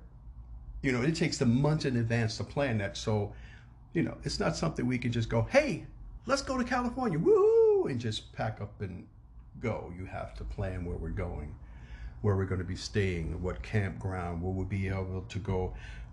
You 0.83 0.93
know, 0.93 1.03
it 1.03 1.17
takes 1.17 1.39
them 1.39 1.61
months 1.61 1.85
in 1.85 1.97
advance 1.97 2.37
to 2.37 2.45
plan 2.45 2.79
that. 2.79 2.97
So, 2.97 3.33
you 3.93 4.03
know, 4.03 4.17
it's 4.25 4.39
not 4.39 4.57
something 4.57 4.87
we 4.87 4.99
can 4.99 5.13
just 5.13 5.29
go, 5.29 5.43
hey, 5.51 5.87
let's 6.27 6.43
go 6.43 6.59
to 6.59 6.65
California, 6.65 7.19
woo, 7.19 7.87
and 7.87 8.01
just 8.01 8.33
pack 8.33 8.61
up 8.61 8.81
and 8.81 9.07
go. 9.61 9.93
You 9.99 10.05
have 10.05 10.35
to 10.37 10.45
plan 10.45 10.85
where 10.85 10.97
we're 10.97 11.09
going 11.11 11.55
where 12.23 12.37
we're 12.37 12.45
going 12.45 12.61
to 12.61 12.65
be 12.67 12.77
staying, 12.77 13.41
what 13.43 13.63
campground, 13.63 14.43
where 14.43 14.53
we'll 14.53 14.65
be 14.65 14.89
able 14.89 15.25
to 15.29 15.39
go 15.39 15.73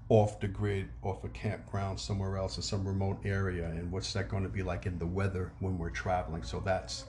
off 0.09 0.39
the 0.39 0.47
grid, 0.47 0.88
off 1.01 1.24
a 1.24 1.30
campground 1.30 1.99
somewhere 1.99 2.38
else 2.38 2.57
in 2.57 2.61
some 2.61 2.86
remote 2.86 3.18
area, 3.26 3.66
and 3.70 3.91
what's 3.91 4.14
that 4.14 4.30
going 4.30 4.43
to 4.43 4.49
be 4.49 4.61
like 4.61 4.86
in 4.86 4.99
the 4.99 5.05
weather 5.05 5.51
when 5.59 5.78
we're 5.78 5.89
traveling. 5.89 6.43
So 6.43 6.59
that's 6.59 7.05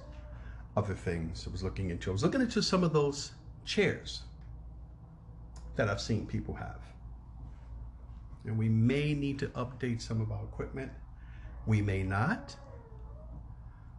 other 0.76 0.94
things 0.94 1.46
I 1.46 1.50
was 1.50 1.62
looking 1.62 1.90
into. 1.90 2.10
I 2.10 2.12
was 2.12 2.22
looking 2.22 2.40
into 2.40 2.62
some 2.62 2.84
of 2.84 2.92
those 2.92 3.32
chairs 3.64 4.22
that 5.76 5.88
I've 5.90 6.00
seen 6.00 6.26
people 6.26 6.54
have. 6.54 6.80
And 8.44 8.58
we 8.58 8.68
may 8.68 9.14
need 9.14 9.38
to 9.40 9.46
update 9.48 10.02
some 10.02 10.20
of 10.20 10.30
our 10.30 10.44
equipment. 10.44 10.92
We 11.66 11.80
may 11.80 12.02
not. 12.02 12.54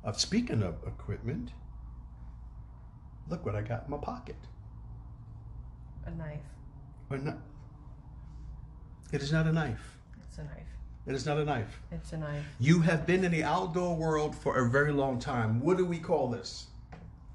Uh, 0.03 0.11
speaking 0.11 0.61
of 0.61 0.75
equipment, 0.85 1.51
look 3.27 3.43
what 3.45 3.55
I 3.55 3.61
got 3.61 3.85
in 3.85 3.91
my 3.91 3.97
pocket. 3.97 4.35
A 6.05 6.11
knife. 6.11 6.39
Not. 7.09 7.37
It 9.11 9.21
is 9.21 9.31
not 9.31 9.47
a 9.47 9.51
knife. 9.51 9.97
It's 10.21 10.37
a 10.37 10.43
knife. 10.43 10.67
It 11.07 11.13
is 11.13 11.25
not 11.25 11.37
a 11.37 11.45
knife. 11.45 11.81
It's 11.91 12.13
a 12.13 12.17
knife. 12.17 12.43
You 12.59 12.81
have 12.81 13.05
been 13.05 13.23
in 13.23 13.31
the 13.31 13.43
outdoor 13.43 13.95
world 13.95 14.35
for 14.35 14.57
a 14.57 14.69
very 14.69 14.91
long 14.91 15.19
time. 15.19 15.59
What 15.59 15.77
do 15.77 15.85
we 15.85 15.99
call 15.99 16.29
this? 16.29 16.67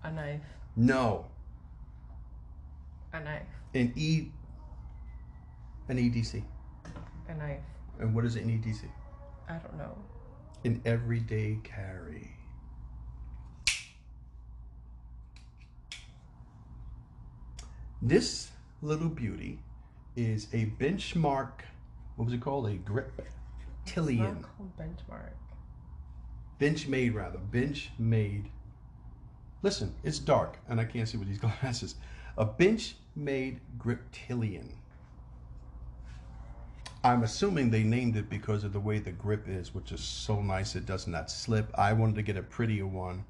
A 0.05 0.13
knife. 0.13 0.41
No. 0.77 1.27
A 3.13 3.21
knife. 3.21 3.47
An 3.75 3.93
E. 3.97 4.29
An 5.89 5.97
EDC. 5.99 6.43
A 7.31 7.35
knife. 7.35 7.61
And 8.01 8.13
what 8.15 8.25
is 8.25 8.35
an 8.35 8.49
EDC? 8.49 8.83
I 9.49 9.53
don't 9.59 9.77
know. 9.79 9.97
An 10.65 10.83
everyday 10.85 11.59
carry. 11.63 12.33
This 18.03 18.51
little 18.83 19.09
beauty 19.09 19.61
is 20.17 20.49
a 20.53 20.67
benchmark. 20.81 21.51
What 22.17 22.25
was 22.25 22.35
it 22.35 22.41
called? 22.41 22.67
A 22.67 22.75
grip 22.75 23.13
It's 23.85 23.93
Tillian. 23.93 24.19
not 24.19 24.43
called 24.43 24.77
benchmark. 24.79 25.33
Benchmade 26.61 27.15
rather 27.15 27.39
Benchmade 27.39 28.47
listen 29.63 29.95
it's 30.03 30.19
dark 30.19 30.57
and 30.69 30.81
i 30.81 30.85
can't 30.85 31.07
see 31.09 31.19
with 31.19 31.29
these 31.29 31.39
glasses 31.61 31.95
a 32.39 32.45
bench 32.47 32.97
made 33.15 33.61
griptilian 33.79 34.69
i'm 37.05 37.23
assuming 37.23 37.71
they 37.71 37.83
named 37.83 38.17
it 38.17 38.29
because 38.29 38.65
of 38.65 38.73
the 38.73 38.81
way 38.81 38.99
the 38.99 39.13
grip 39.13 39.49
is 39.49 39.75
which 39.75 39.93
is 39.93 40.01
so 40.01 40.41
nice 40.43 40.77
it 40.77 40.87
does 40.87 41.07
not 41.07 41.31
slip 41.31 41.71
i 41.77 41.93
wanted 41.93 42.15
to 42.15 42.23
get 42.23 42.37
a 42.37 42.43
prettier 42.43 42.87
one 42.87 43.25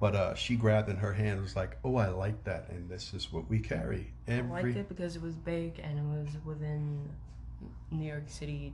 but 0.00 0.16
uh, 0.16 0.34
she 0.34 0.56
grabbed 0.56 0.88
in 0.88 0.96
her 0.96 1.12
hand 1.12 1.32
and 1.32 1.42
was 1.42 1.56
like 1.56 1.76
oh 1.84 1.96
i 1.96 2.08
like 2.08 2.42
that 2.44 2.66
and 2.70 2.88
this 2.88 3.12
is 3.12 3.32
what 3.32 3.48
we 3.50 3.58
carry 3.58 4.10
I 4.26 4.40
liked 4.40 4.76
it 4.76 4.88
because 4.88 5.16
it 5.16 5.22
was 5.22 5.34
big 5.34 5.78
and 5.82 5.98
it 5.98 6.04
was 6.04 6.28
within 6.44 7.08
New 7.90 8.06
York 8.06 8.24
City 8.26 8.72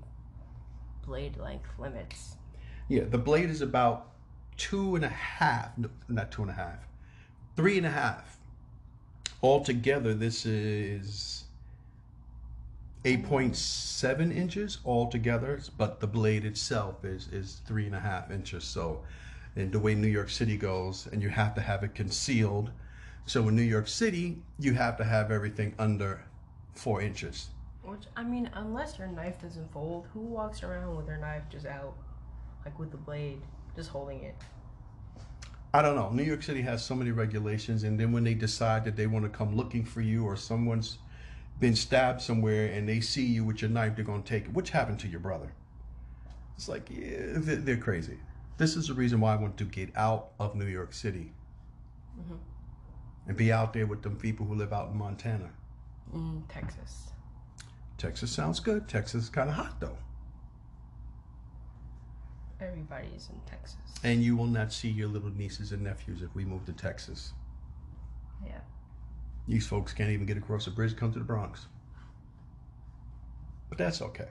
blade 1.05 1.36
length 1.38 1.70
limits. 1.78 2.36
Yeah, 2.88 3.05
the 3.05 3.18
blade 3.18 3.51
is 3.51 3.62
about 3.62 4.12
two 4.57 4.97
and 4.97 5.05
a 5.05 5.09
half, 5.09 5.76
no, 5.76 5.88
not 6.09 6.30
two 6.30 6.42
and 6.42 6.51
a 6.51 6.55
half, 6.55 6.86
three 7.57 7.78
and 7.78 7.86
a 7.86 7.90
half. 7.90 8.38
Altogether, 9.42 10.14
this 10.14 10.47
is 10.47 11.44
8.7 13.07 14.36
inches 14.36 14.78
altogether, 14.84 15.61
but 15.78 16.00
the 16.00 16.09
blade 16.09 16.44
itself 16.44 17.04
is, 17.04 17.28
is 17.28 17.61
three 17.64 17.86
and 17.86 17.94
a 17.94 18.00
half 18.00 18.32
inches. 18.32 18.64
So, 18.64 19.04
and 19.54 19.70
the 19.70 19.78
way 19.78 19.94
New 19.94 20.09
York 20.09 20.28
City 20.28 20.57
goes, 20.57 21.07
and 21.12 21.22
you 21.22 21.28
have 21.28 21.54
to 21.54 21.61
have 21.61 21.84
it 21.84 21.94
concealed. 21.94 22.72
So, 23.24 23.46
in 23.46 23.54
New 23.54 23.62
York 23.62 23.86
City, 23.86 24.42
you 24.59 24.74
have 24.74 24.96
to 24.96 25.04
have 25.04 25.30
everything 25.30 25.72
under 25.78 26.24
four 26.74 27.00
inches. 27.00 27.50
Which 27.84 28.07
I 28.16 28.24
mean, 28.24 28.50
unless 28.54 28.98
your 28.98 29.07
knife 29.07 29.40
doesn't 29.40 29.72
fold, 29.72 30.09
who 30.12 30.18
walks 30.22 30.64
around 30.64 30.96
with 30.96 31.07
their 31.07 31.18
knife 31.18 31.44
just 31.48 31.64
out, 31.64 31.94
like 32.64 32.76
with 32.76 32.90
the 32.90 32.96
blade, 32.96 33.40
just 33.76 33.90
holding 33.90 34.24
it? 34.24 34.34
I 35.72 35.80
don't 35.80 35.94
know. 35.94 36.11
New 36.11 36.24
York 36.24 36.42
City 36.42 36.62
has 36.62 36.84
so 36.84 36.96
many 36.96 37.12
regulations, 37.12 37.84
and 37.84 38.00
then 38.00 38.11
when 38.11 38.24
they 38.24 38.34
decide 38.34 38.84
that 38.84 38.96
they 38.96 39.07
want 39.07 39.24
to 39.24 39.28
come 39.28 39.54
looking 39.54 39.84
for 39.84 40.00
you, 40.00 40.24
or 40.24 40.34
someone's 40.34 40.98
been 41.59 41.74
stabbed 41.74 42.20
somewhere 42.20 42.70
and 42.72 42.88
they 42.88 43.00
see 43.00 43.24
you 43.24 43.44
with 43.44 43.62
your 43.62 43.70
knife, 43.70 43.96
they're 43.96 44.04
gonna 44.04 44.22
take 44.22 44.44
it. 44.44 44.52
Which 44.52 44.70
happened 44.70 45.00
to 45.00 45.09
your 45.09 45.20
brother? 45.20 45.52
It's 46.57 46.68
like 46.68 46.88
yeah, 46.90 47.32
they're, 47.36 47.76
crazy. 47.76 48.18
This 48.59 48.76
is 48.76 48.88
the 48.88 48.94
reason 48.94 49.20
why 49.20 49.34
I 49.34 49.36
want 49.36 49.57
to 49.59 49.64
get 49.64 49.90
out 49.96 50.28
of 50.38 50.54
New 50.54 50.66
York 50.66 50.92
City 50.94 51.32
Mhm. 52.18 52.38
and 53.28 53.36
be 53.36 53.52
out 53.52 53.72
there 53.74 53.86
with 53.86 54.02
them 54.02 54.16
people 54.16 54.46
who 54.46 54.54
live 54.54 54.72
out 54.72 54.90
in 54.90 54.96
Montana. 54.96 55.50
Mm, 56.14 56.42
Texas. 56.48 57.11
Texas 57.98 58.30
sounds 58.30 58.61
good. 58.61 58.88
Texas 58.88 59.24
is 59.24 59.30
kind 59.30 59.48
of 59.50 59.57
hot 59.57 59.80
though, 59.80 59.98
Everybody's 62.61 63.28
in 63.30 63.40
Texas. 63.46 63.76
and 64.02 64.22
you 64.22 64.34
will 64.36 64.46
not 64.46 64.72
see 64.72 64.88
your 64.88 65.09
little 65.09 65.30
nieces 65.30 65.72
and 65.72 65.82
nephews 65.82 66.22
if 66.22 66.34
we 66.34 66.44
move 66.44 66.64
to 66.66 66.72
Texas. 66.72 67.32
Yeah. 68.44 68.61
These 69.49 69.66
folks 69.66 69.92
can't 69.92 70.11
even 70.11 70.26
get 70.26 70.36
across 70.36 70.64
the 70.64 70.70
bridge 70.70 70.92
to 70.92 70.97
come 70.97 71.12
to 71.12 71.18
the 71.18 71.24
Bronx. 71.24 71.66
But 73.68 73.78
that's 73.78 74.03
okay. 74.03 74.28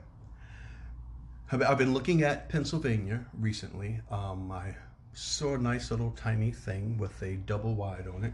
I've 1.51 1.61
I've 1.61 1.77
been 1.77 1.93
looking 1.93 2.23
at 2.23 2.49
Pennsylvania 2.49 3.25
recently. 3.39 4.01
Um, 4.09 4.51
I 4.51 4.75
saw 5.13 5.55
a 5.55 5.57
nice 5.57 5.91
little 5.91 6.11
tiny 6.11 6.51
thing 6.51 6.97
with 6.97 7.21
a 7.21 7.35
double 7.35 7.75
wide 7.75 8.07
on 8.07 8.23
it. 8.23 8.33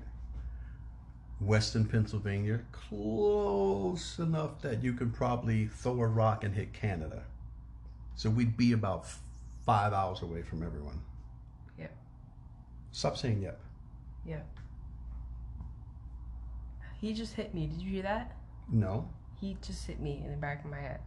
Western 1.39 1.85
Pennsylvania, 1.85 2.61
close 2.71 4.19
enough 4.19 4.61
that 4.61 4.83
you 4.83 4.93
can 4.93 5.11
probably 5.11 5.67
throw 5.67 5.99
a 6.01 6.07
rock 6.07 6.43
and 6.43 6.53
hit 6.53 6.71
Canada. 6.71 7.23
So 8.15 8.29
we'd 8.29 8.55
be 8.55 8.73
about 8.73 9.07
five 9.65 9.91
hours 9.91 10.21
away 10.21 10.43
from 10.43 10.61
everyone. 10.61 11.01
Yep. 11.79 11.91
Stop 12.91 13.17
saying 13.17 13.41
yep. 13.41 13.59
Yeah. 14.25 14.41
He 17.01 17.13
just 17.13 17.33
hit 17.33 17.53
me. 17.53 17.67
Did 17.67 17.81
you 17.81 17.89
hear 17.89 18.03
that? 18.03 18.35
No, 18.71 19.09
He 19.39 19.57
just 19.61 19.85
hit 19.87 19.99
me 19.99 20.21
in 20.23 20.31
the 20.31 20.37
back 20.37 20.63
of 20.63 20.69
my 20.71 20.79
head. 20.79 20.99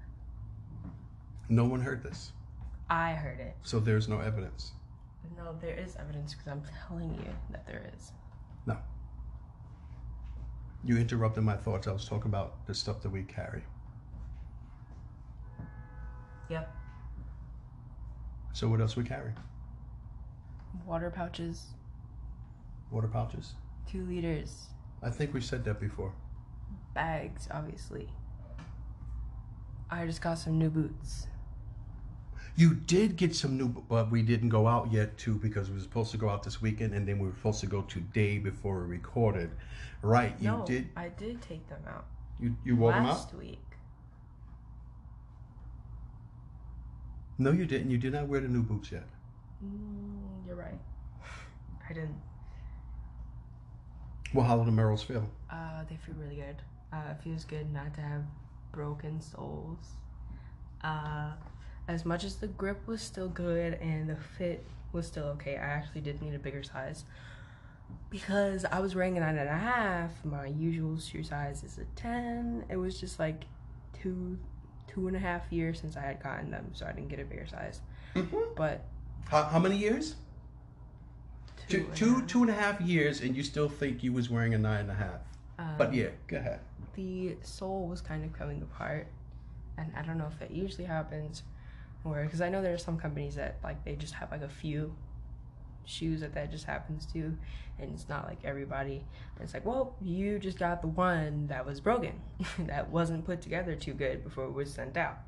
no 1.49 1.64
one 1.64 1.80
heard 1.80 2.03
this. 2.03 2.32
I 2.90 3.12
heard 3.12 3.38
it. 3.40 3.55
So 3.62 3.78
there's 3.80 4.09
no 4.09 4.18
evidence. 4.20 4.72
No, 5.36 5.57
there 5.61 5.76
is 5.76 5.97
evidence 5.97 6.34
because 6.34 6.49
I'm 6.49 6.62
telling 6.88 7.14
you 7.14 7.24
that 7.51 7.66
there 7.66 7.90
is. 7.97 8.12
No. 8.66 8.76
You 10.84 10.99
interrupted 10.99 11.45
my 11.45 11.57
thoughts. 11.57 11.86
I 11.88 11.92
was 11.92 12.07
talking 12.07 12.26
about 12.26 12.66
the 12.66 12.74
stuff 12.74 13.01
that 13.03 13.11
we 13.11 13.22
carry. 13.22 13.62
Yeah. 16.51 16.64
So 18.53 18.68
what 18.68 18.80
else 18.80 18.97
we 18.97 19.05
carry? 19.05 19.30
Water 20.84 21.11
pouches, 21.11 21.66
Water 22.90 23.09
pouches. 23.09 23.55
two 23.88 24.05
liters, 24.07 24.66
I 25.05 25.11
think 25.11 25.35
we 25.35 25.41
said 25.41 25.65
that 25.65 25.81
before. 25.81 26.13
bags, 26.95 27.49
obviously. 27.51 28.09
I 29.91 30.07
just 30.07 30.23
got 30.23 30.39
some 30.39 30.59
new 30.59 30.71
boots. 30.71 31.27
You 32.57 32.75
did 32.75 33.17
get 33.17 33.35
some 33.35 33.59
new, 33.59 33.69
but 33.69 34.11
we 34.11 34.23
didn't 34.23 34.49
go 34.49 34.67
out 34.69 34.93
yet 34.93 35.19
too 35.19 35.35
because 35.35 35.69
we 35.69 35.75
were 35.77 35.83
supposed 35.83 36.13
to 36.13 36.17
go 36.17 36.29
out 36.29 36.43
this 36.45 36.63
weekend 36.63 36.95
and 36.95 37.07
then 37.07 37.19
we 37.19 37.27
were 37.29 37.35
supposed 37.35 37.61
to 37.61 37.67
go 37.67 37.83
today 37.83 38.39
before 38.39 38.81
we 38.81 38.87
recorded. 38.87 39.51
Right? 40.03 40.35
You 40.41 40.49
no, 40.53 40.65
did. 40.65 40.89
I 40.97 41.09
did 41.09 41.43
take 41.43 41.69
them 41.69 41.83
out 41.89 42.07
You 42.39 42.57
you 42.65 42.77
wore 42.77 42.93
them 42.93 43.07
out? 43.07 43.15
last 43.15 43.35
week. 43.35 43.61
No, 47.39 47.51
you 47.51 47.67
didn't. 47.67 47.91
You 47.91 47.99
did 47.99 48.13
not 48.13 48.29
wear 48.29 48.41
the 48.41 48.49
new 48.49 48.63
boots 48.63 48.93
yet. 48.93 49.07
Mm, 49.65 50.47
you're 50.47 50.57
right. 50.57 50.79
I 51.89 51.93
didn't. 51.93 52.15
How 54.43 54.57
do 54.57 54.64
the 54.64 54.70
Merrells 54.70 55.05
feel? 55.05 55.28
Uh, 55.51 55.85
they 55.89 55.97
feel 55.97 56.14
really 56.18 56.37
good. 56.37 56.57
Uh, 56.93 57.11
it 57.11 57.22
feels 57.22 57.45
good 57.45 57.72
not 57.72 57.95
to 57.95 58.01
have 58.01 58.22
broken 58.72 59.20
soles. 59.20 59.87
Uh, 60.82 61.30
as 61.89 62.05
much 62.05 62.24
as 62.24 62.37
the 62.37 62.47
grip 62.47 62.87
was 62.87 63.01
still 63.03 63.28
good 63.28 63.74
and 63.74 64.09
the 64.09 64.16
fit 64.16 64.64
was 64.93 65.07
still 65.07 65.24
okay, 65.24 65.57
I 65.57 65.64
actually 65.64 66.01
did 66.01 66.20
need 66.22 66.35
a 66.35 66.39
bigger 66.39 66.62
size 66.62 67.05
because 68.11 68.64
I 68.64 68.80
was 68.80 68.95
wearing 68.95 69.16
a 69.16 69.20
nine 69.20 69.37
and 69.37 69.49
a 69.49 69.57
half. 69.57 70.24
My 70.24 70.47
usual 70.47 70.99
shoe 70.99 71.22
size 71.22 71.62
is 71.64 71.78
a 71.78 71.85
ten. 71.97 72.64
It 72.68 72.76
was 72.76 72.99
just 73.01 73.18
like 73.18 73.45
two, 74.01 74.39
two 74.87 75.09
and 75.09 75.16
a 75.16 75.20
half 75.20 75.43
years 75.51 75.80
since 75.80 75.97
I 75.97 76.03
had 76.03 76.22
gotten 76.22 76.51
them, 76.51 76.70
so 76.72 76.87
I 76.87 76.93
didn't 76.93 77.09
get 77.09 77.18
a 77.20 77.24
bigger 77.24 77.47
size. 77.47 77.80
Mm-hmm. 78.14 78.55
But 78.57 78.85
How, 79.28 79.43
how 79.45 79.59
many 79.59 79.76
years? 79.76 80.14
Two, 81.69 81.89
two, 81.95 82.23
two 82.27 82.43
and 82.43 82.51
a 82.51 82.55
half 82.55 82.81
years, 82.81 83.21
and 83.21 83.37
you 83.37 83.43
still 83.43 83.69
think 83.69 84.03
you 84.03 84.12
was 84.12 84.29
wearing 84.31 84.55
a 84.55 84.59
nine 84.59 84.81
and 84.83 84.91
a 84.91 84.95
half. 84.95 85.21
But 85.79 85.89
Um, 85.89 85.95
yeah, 85.95 86.09
go 86.27 86.37
ahead. 86.37 86.61
the 86.95 87.37
sole 87.43 87.87
was 87.89 88.01
kind 88.01 88.25
of 88.25 88.33
coming 88.33 88.62
apart 88.62 89.09
and 89.77 89.91
i 89.97 90.03
don't 90.03 90.17
know 90.19 90.29
if 90.31 90.39
that 90.39 90.53
usually 90.53 90.85
happens 90.85 91.43
or 92.05 92.23
because 92.23 92.41
i 92.41 92.49
know 92.49 92.62
there 92.62 92.73
are 92.73 92.79
some 92.79 92.97
companies 92.97 93.35
that 93.35 93.57
like 93.65 93.85
they 93.85 93.97
just 93.97 94.15
have 94.15 94.31
like 94.31 94.43
a 94.43 94.49
few 94.49 94.95
shoes 95.85 96.21
that 96.21 96.33
that 96.35 96.53
just 96.53 96.65
happens 96.65 97.05
to 97.07 97.37
and 97.81 97.93
it's 97.93 98.09
not 98.09 98.27
like 98.29 98.39
everybody 98.45 99.05
it's 99.41 99.53
like 99.55 99.65
well 99.67 99.97
you 100.01 100.39
just 100.39 100.57
got 100.57 100.81
the 100.83 100.87
one 100.87 101.49
that 101.49 101.67
was 101.67 101.81
broken 101.81 102.12
that 102.61 102.89
wasn't 102.91 103.25
put 103.25 103.43
together 103.43 103.75
too 103.75 103.93
good 103.93 104.23
before 104.23 104.45
it 104.45 104.53
was 104.53 104.73
sent 104.73 104.97
out 104.97 105.19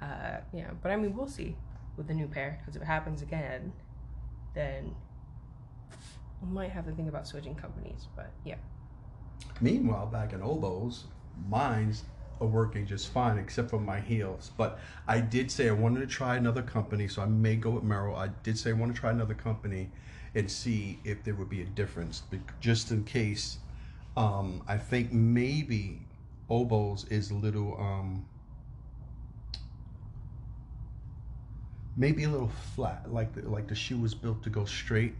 uh 0.00 0.38
yeah 0.54 0.70
but 0.82 0.90
i 0.90 0.96
mean 0.96 1.14
we'll 1.14 1.28
see 1.28 1.54
with 1.98 2.06
the 2.08 2.14
new 2.14 2.26
pair 2.26 2.58
because 2.60 2.74
if 2.74 2.80
it 2.80 2.86
happens 2.86 3.20
again 3.20 3.70
then 4.54 4.94
might 6.46 6.70
have 6.70 6.86
to 6.86 6.92
think 6.92 7.08
about 7.08 7.26
switching 7.26 7.54
companies 7.54 8.08
but 8.16 8.30
yeah 8.44 8.56
Meanwhile, 9.60 10.06
back 10.06 10.32
in 10.32 10.40
Oboz, 10.40 11.04
mine's 11.48 12.04
are 12.40 12.46
working 12.46 12.86
just 12.86 13.08
fine 13.08 13.36
except 13.36 13.68
for 13.68 13.78
my 13.78 14.00
heels. 14.00 14.50
But 14.56 14.78
I 15.06 15.20
did 15.20 15.50
say 15.50 15.68
I 15.68 15.72
wanted 15.72 16.00
to 16.00 16.06
try 16.06 16.36
another 16.36 16.62
company, 16.62 17.06
so 17.06 17.20
I 17.20 17.26
may 17.26 17.56
go 17.56 17.70
with 17.70 17.84
Merrell. 17.84 18.16
I 18.16 18.28
did 18.42 18.58
say 18.58 18.70
I 18.70 18.72
want 18.72 18.94
to 18.94 18.98
try 18.98 19.10
another 19.10 19.34
company 19.34 19.90
and 20.34 20.50
see 20.50 20.98
if 21.04 21.22
there 21.24 21.34
would 21.34 21.50
be 21.50 21.60
a 21.60 21.66
difference, 21.66 22.20
bec- 22.20 22.58
just 22.60 22.90
in 22.90 23.04
case. 23.04 23.58
Um, 24.16 24.62
I 24.66 24.78
think 24.78 25.12
maybe 25.12 26.00
Oboz 26.48 27.10
is 27.12 27.30
a 27.30 27.34
little, 27.34 27.76
um, 27.78 28.24
maybe 31.96 32.24
a 32.24 32.28
little 32.30 32.48
flat, 32.74 33.12
like 33.12 33.34
the, 33.34 33.48
like 33.48 33.68
the 33.68 33.74
shoe 33.74 33.98
was 33.98 34.14
built 34.14 34.42
to 34.44 34.50
go 34.50 34.64
straight. 34.64 35.14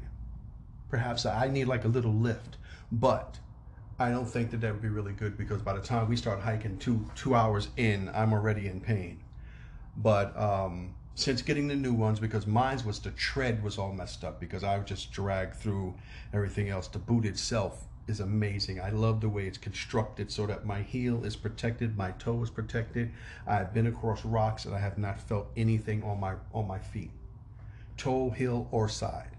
Perhaps 0.90 1.24
I 1.24 1.48
need 1.48 1.66
like 1.66 1.84
a 1.84 1.88
little 1.88 2.12
lift, 2.12 2.56
but 2.90 3.38
I 3.98 4.10
don't 4.10 4.26
think 4.26 4.50
that 4.50 4.60
that 4.62 4.72
would 4.72 4.82
be 4.82 4.88
really 4.88 5.12
good 5.12 5.36
because 5.38 5.62
by 5.62 5.74
the 5.74 5.80
time 5.80 6.08
we 6.08 6.16
start 6.16 6.40
hiking 6.40 6.78
two 6.78 7.06
two 7.14 7.34
hours 7.34 7.68
in, 7.76 8.10
I'm 8.14 8.32
already 8.32 8.66
in 8.66 8.80
pain. 8.80 9.22
But 9.96 10.36
um, 10.36 10.94
since 11.14 11.42
getting 11.42 11.68
the 11.68 11.76
new 11.76 11.92
ones, 11.92 12.18
because 12.18 12.46
mine's 12.46 12.84
was 12.84 12.98
the 12.98 13.10
tread 13.10 13.62
was 13.62 13.78
all 13.78 13.92
messed 13.92 14.24
up 14.24 14.40
because 14.40 14.64
I 14.64 14.78
just 14.80 15.12
dragged 15.12 15.56
through 15.56 15.94
everything 16.32 16.70
else. 16.70 16.88
The 16.88 16.98
boot 16.98 17.26
itself 17.26 17.86
is 18.08 18.20
amazing. 18.20 18.80
I 18.80 18.90
love 18.90 19.20
the 19.20 19.28
way 19.28 19.46
it's 19.46 19.58
constructed 19.58 20.32
so 20.32 20.46
that 20.46 20.64
my 20.64 20.82
heel 20.82 21.24
is 21.24 21.36
protected, 21.36 21.96
my 21.96 22.12
toe 22.12 22.42
is 22.42 22.50
protected. 22.50 23.12
I've 23.46 23.74
been 23.74 23.86
across 23.86 24.24
rocks 24.24 24.64
and 24.64 24.74
I 24.74 24.78
have 24.78 24.98
not 24.98 25.20
felt 25.20 25.50
anything 25.56 26.02
on 26.02 26.18
my 26.18 26.34
on 26.52 26.66
my 26.66 26.78
feet, 26.78 27.10
toe, 27.96 28.30
heel, 28.30 28.68
or 28.70 28.88
side. 28.88 29.36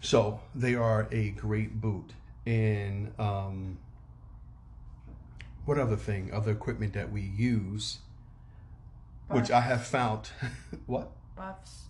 So 0.00 0.40
they 0.54 0.74
are 0.74 1.08
a 1.10 1.30
great 1.30 1.80
boot. 1.80 2.12
And 2.44 3.12
um, 3.18 3.78
what 5.64 5.78
other 5.78 5.96
thing, 5.96 6.32
other 6.32 6.52
equipment 6.52 6.92
that 6.92 7.10
we 7.10 7.22
use, 7.22 7.98
which 9.28 9.50
I 9.50 9.60
have 9.60 9.84
found, 9.84 10.30
what 10.86 11.10
buffs 11.34 11.86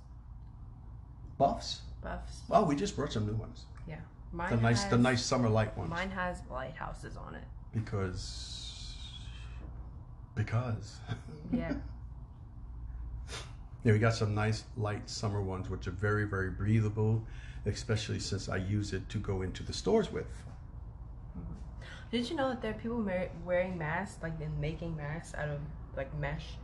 buffs? 1.39 1.81
buffs 2.03 2.43
Oh, 2.51 2.65
we 2.65 2.77
just 2.77 2.97
brought 2.97 3.13
some 3.13 3.27
new 3.27 3.35
ones. 3.35 3.67
Yeah. 3.89 3.97
Mine 4.33 4.57
The 4.57 4.63
nice, 4.63 4.83
has, 4.83 4.91
the 4.91 4.99
nice 4.99 5.25
summer 5.25 5.49
light 5.49 5.77
ones. 5.77 5.91
Mine 5.91 6.11
has 6.11 6.43
lighthouses 6.51 7.17
on 7.17 7.35
it. 7.35 7.45
Because, 7.75 8.95
because. 10.35 10.99
Yeah. 11.53 11.75
Yeah, 13.85 13.93
we 13.93 14.01
got 14.01 14.15
some 14.15 14.35
nice 14.35 14.65
light 14.77 15.09
summer 15.09 15.41
ones, 15.41 15.71
which 15.71 15.87
are 15.87 15.93
very, 15.93 16.25
very 16.25 16.51
breathable, 16.51 17.25
especially 17.67 18.21
since 18.21 18.49
I 18.49 18.57
use 18.57 18.93
it 18.93 19.09
to 19.11 19.19
go 19.19 19.43
into 19.43 19.63
the 19.63 19.73
stores 19.73 20.13
with. 20.13 20.45
Did 22.11 22.31
you 22.31 22.37
know 22.37 22.49
that 22.49 22.63
there 22.63 22.71
are 22.71 22.75
people 22.75 23.05
wearing 23.45 23.77
masks, 23.77 24.23
like 24.23 24.39
they're 24.39 24.49
making 24.61 24.97
masks 24.97 25.35
out 25.35 25.49
of 25.49 25.59
like 25.97 26.17
mesh, 26.19 26.57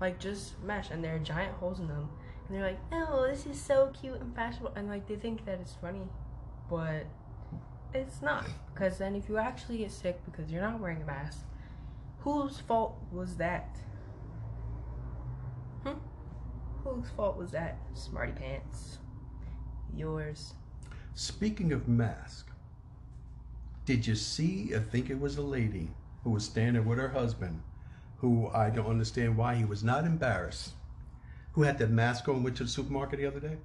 like 0.00 0.20
just 0.20 0.60
mesh, 0.62 0.90
and 0.90 1.02
there 1.02 1.16
are 1.16 1.18
giant 1.18 1.54
holes 1.56 1.80
in 1.80 1.88
them, 1.88 2.08
and 2.46 2.56
they're 2.56 2.64
like, 2.64 2.78
"Oh, 2.92 3.26
this 3.28 3.44
is 3.46 3.60
so 3.60 3.92
cute 4.00 4.20
and 4.20 4.34
fashionable," 4.34 4.72
and 4.76 4.88
like 4.88 5.08
they 5.08 5.16
think 5.16 5.44
that 5.46 5.60
it's 5.60 5.74
funny, 5.74 6.06
but 6.70 7.06
it's 7.92 8.22
not. 8.22 8.46
Because 8.72 8.98
then, 8.98 9.16
if 9.16 9.28
you 9.28 9.38
actually 9.38 9.78
get 9.78 9.90
sick 9.90 10.24
because 10.24 10.50
you're 10.52 10.62
not 10.62 10.78
wearing 10.78 11.02
a 11.02 11.06
mask, 11.06 11.44
whose 12.20 12.60
fault 12.60 12.96
was 13.10 13.36
that? 13.38 13.80
Hmm? 15.82 15.98
Whose 16.84 17.10
fault 17.10 17.36
was 17.36 17.50
that? 17.50 17.78
Smarty 17.94 18.32
pants. 18.32 18.98
Yours. 19.96 20.54
Speaking 21.14 21.72
of 21.72 21.88
mask, 21.88 22.48
Did 23.86 24.06
you 24.06 24.14
see? 24.16 24.74
I 24.74 24.80
think 24.80 25.10
it 25.10 25.18
was 25.20 25.36
a 25.36 25.42
lady 25.42 25.90
who 26.24 26.30
was 26.30 26.44
standing 26.44 26.84
with 26.84 26.98
her 26.98 27.08
husband, 27.10 27.62
who 28.18 28.48
I 28.48 28.68
don't 28.70 28.86
understand 28.86 29.36
why 29.36 29.54
he 29.54 29.64
was 29.64 29.84
not 29.84 30.04
embarrassed, 30.04 30.72
who 31.52 31.62
had 31.62 31.78
that 31.78 31.90
mask 31.90 32.28
on, 32.28 32.42
went 32.42 32.56
to 32.56 32.64
the 32.64 32.68
supermarket 32.68 33.20
the 33.20 33.26
other 33.26 33.40
day. 33.40 33.56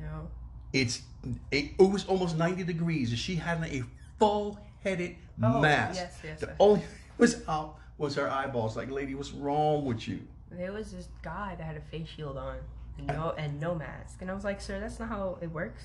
No. 0.00 0.28
It's 0.72 1.02
it, 1.50 1.70
it 1.78 1.90
was 1.90 2.04
almost 2.06 2.36
ninety 2.36 2.62
degrees, 2.64 3.10
and 3.10 3.18
she 3.18 3.36
had 3.36 3.62
a 3.64 3.82
full 4.18 4.58
headed 4.82 5.16
Oh, 5.42 5.60
mask. 5.60 5.98
yes, 6.00 6.18
yes, 6.22 6.40
The 6.40 6.46
yes. 6.48 6.56
only 6.60 6.80
thing 6.80 6.88
was 7.18 7.42
out 7.48 7.76
was 7.96 8.14
her 8.16 8.28
eyeballs. 8.30 8.76
Like, 8.76 8.90
lady, 8.90 9.14
what's 9.14 9.32
wrong 9.32 9.84
with 9.86 10.06
you? 10.06 10.20
There 10.50 10.72
was 10.72 10.92
this 10.92 11.08
guy 11.22 11.54
that 11.56 11.64
had 11.64 11.76
a 11.76 11.80
face 11.80 12.08
shield 12.08 12.36
on 12.36 12.58
no 12.98 13.34
and 13.36 13.60
no 13.60 13.74
mask, 13.74 14.18
and 14.20 14.30
I 14.30 14.34
was 14.34 14.44
like, 14.44 14.60
"Sir, 14.60 14.80
that's 14.80 14.98
not 14.98 15.08
how 15.08 15.38
it 15.40 15.50
works. 15.50 15.84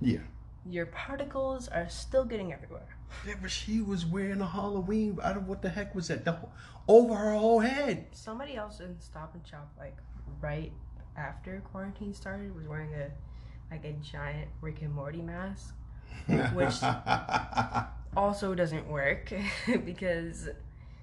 Yeah. 0.00 0.18
Your 0.68 0.86
particles 0.86 1.68
are 1.68 1.88
still 1.88 2.24
getting 2.24 2.52
everywhere." 2.52 2.88
Yeah, 3.26 3.34
but 3.40 3.50
she 3.50 3.80
was 3.80 4.04
wearing 4.04 4.40
a 4.40 4.46
Halloween. 4.46 5.18
I 5.22 5.32
don't 5.32 5.46
what 5.46 5.62
the 5.62 5.68
heck 5.70 5.94
was 5.94 6.08
that? 6.08 6.24
The, 6.24 6.38
over 6.86 7.14
her 7.14 7.34
whole 7.34 7.60
head. 7.60 8.06
Somebody 8.12 8.54
else 8.56 8.80
in 8.80 9.00
Stop 9.00 9.34
and 9.34 9.46
Shop, 9.46 9.70
like 9.78 9.96
right 10.40 10.72
after 11.16 11.60
quarantine 11.72 12.14
started, 12.14 12.54
was 12.54 12.66
wearing 12.68 12.94
a 12.94 13.08
like 13.70 13.84
a 13.84 13.92
giant 13.94 14.48
Rick 14.60 14.82
and 14.82 14.94
Morty 14.94 15.22
mask. 15.22 15.74
Which- 16.26 16.82
Also 18.16 18.54
doesn't 18.54 18.88
work 18.88 19.32
because 19.84 20.48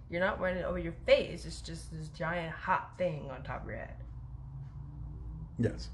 you're 0.10 0.20
not 0.20 0.40
wearing 0.40 0.58
it 0.58 0.66
over 0.66 0.80
your 0.80 0.96
face. 1.06 1.46
It's 1.46 1.62
just 1.62 1.92
this 1.94 2.08
giant 2.10 2.52
hot 2.54 2.98
thing 2.98 3.30
on 3.32 3.44
top 3.44 3.62
of 3.64 3.70
your 3.70 3.78
head. 3.78 3.94
Yes. 5.58 5.89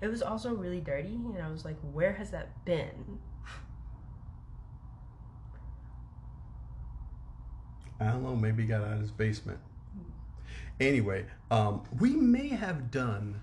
It 0.00 0.08
was 0.08 0.22
also 0.22 0.54
really 0.54 0.80
dirty, 0.80 1.14
and 1.14 1.42
I 1.42 1.50
was 1.50 1.64
like, 1.64 1.78
"Where 1.80 2.12
has 2.12 2.30
that 2.30 2.64
been?" 2.64 3.18
I 7.98 8.06
don't 8.10 8.22
know. 8.22 8.36
Maybe 8.36 8.62
he 8.62 8.68
got 8.68 8.82
out 8.82 8.92
of 8.92 9.00
his 9.00 9.10
basement. 9.10 9.58
Anyway, 10.78 11.24
um, 11.50 11.82
we 11.98 12.10
may 12.10 12.48
have 12.48 12.90
done 12.90 13.40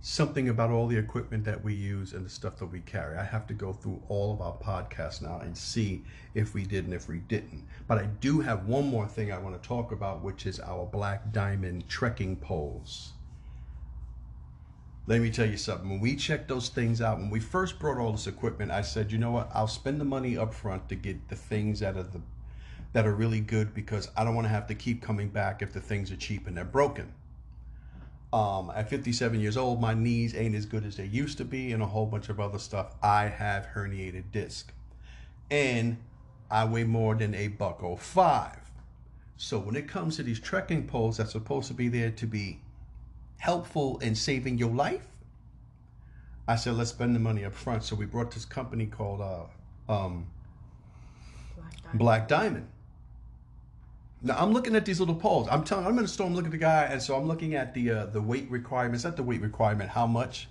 something 0.00 0.48
about 0.48 0.70
all 0.70 0.88
the 0.88 0.96
equipment 0.96 1.44
that 1.44 1.62
we 1.62 1.74
use 1.74 2.12
and 2.12 2.24
the 2.26 2.30
stuff 2.30 2.56
that 2.56 2.66
we 2.66 2.80
carry. 2.80 3.16
I 3.16 3.24
have 3.24 3.46
to 3.48 3.54
go 3.54 3.72
through 3.72 4.02
all 4.08 4.32
of 4.32 4.40
our 4.40 4.56
podcasts 4.56 5.22
now 5.22 5.38
and 5.38 5.56
see 5.56 6.04
if 6.34 6.54
we 6.54 6.64
did 6.64 6.86
and 6.86 6.94
if 6.94 7.06
we 7.08 7.18
didn't. 7.18 7.66
But 7.86 7.98
I 7.98 8.06
do 8.06 8.40
have 8.40 8.66
one 8.66 8.86
more 8.86 9.06
thing 9.06 9.30
I 9.30 9.38
want 9.38 9.62
to 9.62 9.68
talk 9.68 9.92
about, 9.92 10.22
which 10.22 10.46
is 10.46 10.58
our 10.58 10.86
Black 10.86 11.32
Diamond 11.32 11.88
trekking 11.88 12.36
poles. 12.36 13.11
Let 15.06 15.20
me 15.20 15.30
tell 15.30 15.46
you 15.46 15.56
something. 15.56 15.90
When 15.90 16.00
we 16.00 16.14
checked 16.14 16.48
those 16.48 16.68
things 16.68 17.00
out, 17.00 17.18
when 17.18 17.28
we 17.28 17.40
first 17.40 17.80
brought 17.80 17.98
all 17.98 18.12
this 18.12 18.28
equipment, 18.28 18.70
I 18.70 18.82
said, 18.82 19.10
you 19.10 19.18
know 19.18 19.32
what? 19.32 19.50
I'll 19.52 19.66
spend 19.66 20.00
the 20.00 20.04
money 20.04 20.38
up 20.38 20.54
front 20.54 20.88
to 20.90 20.94
get 20.94 21.28
the 21.28 21.34
things 21.34 21.80
that 21.80 21.96
are 21.96 22.04
the 22.04 22.20
that 22.92 23.06
are 23.06 23.14
really 23.14 23.40
good 23.40 23.72
because 23.72 24.10
I 24.16 24.22
don't 24.22 24.34
want 24.34 24.44
to 24.44 24.50
have 24.50 24.66
to 24.66 24.74
keep 24.74 25.00
coming 25.00 25.30
back 25.30 25.62
if 25.62 25.72
the 25.72 25.80
things 25.80 26.12
are 26.12 26.16
cheap 26.16 26.46
and 26.46 26.54
they're 26.54 26.64
broken. 26.64 27.14
Um, 28.34 28.70
at 28.74 28.90
57 28.90 29.40
years 29.40 29.56
old, 29.56 29.80
my 29.80 29.94
knees 29.94 30.36
ain't 30.36 30.54
as 30.54 30.66
good 30.66 30.84
as 30.84 30.96
they 30.96 31.06
used 31.06 31.38
to 31.38 31.44
be, 31.44 31.72
and 31.72 31.82
a 31.82 31.86
whole 31.86 32.06
bunch 32.06 32.28
of 32.28 32.38
other 32.38 32.58
stuff. 32.58 32.94
I 33.02 33.24
have 33.24 33.68
herniated 33.74 34.24
disc, 34.30 34.72
and 35.50 35.96
I 36.50 36.64
weigh 36.66 36.84
more 36.84 37.14
than 37.14 37.34
a 37.34 37.48
buck 37.48 37.82
oh 37.82 37.96
five. 37.96 38.70
So 39.36 39.58
when 39.58 39.74
it 39.74 39.88
comes 39.88 40.16
to 40.16 40.22
these 40.22 40.38
trekking 40.38 40.86
poles 40.86 41.16
that's 41.16 41.32
supposed 41.32 41.68
to 41.68 41.74
be 41.74 41.88
there 41.88 42.10
to 42.10 42.26
be 42.26 42.60
helpful 43.42 43.98
in 43.98 44.14
saving 44.14 44.56
your 44.56 44.70
life, 44.70 45.04
I 46.46 46.54
said 46.54 46.74
let's 46.74 46.90
spend 46.90 47.16
the 47.16 47.18
money 47.18 47.44
up 47.44 47.52
front. 47.52 47.82
So 47.82 47.96
we 47.96 48.06
brought 48.06 48.30
this 48.30 48.44
company 48.44 48.86
called 48.86 49.20
uh, 49.20 49.92
um, 49.92 50.28
Black 51.56 51.82
diamond. 51.82 51.98
Black 51.98 52.28
Diamond. 52.28 52.68
Now 54.22 54.36
I'm 54.38 54.52
looking 54.52 54.76
at 54.76 54.84
these 54.84 55.00
little 55.00 55.16
poles. 55.16 55.48
I'm 55.50 55.64
telling. 55.64 55.86
I'm 55.86 55.98
in 55.98 56.04
the 56.04 56.08
store. 56.08 56.28
I'm 56.28 56.36
looking 56.36 56.46
at 56.46 56.52
the 56.52 56.58
guy, 56.58 56.84
and 56.84 57.02
so 57.02 57.16
I'm 57.16 57.26
looking 57.26 57.56
at 57.56 57.74
the 57.74 57.90
uh, 57.90 58.06
the 58.06 58.22
weight 58.22 58.48
requirements. 58.48 59.02
Not 59.02 59.16
the 59.16 59.24
weight 59.24 59.40
requirement, 59.40 59.90
how 59.90 60.06
much? 60.06 60.48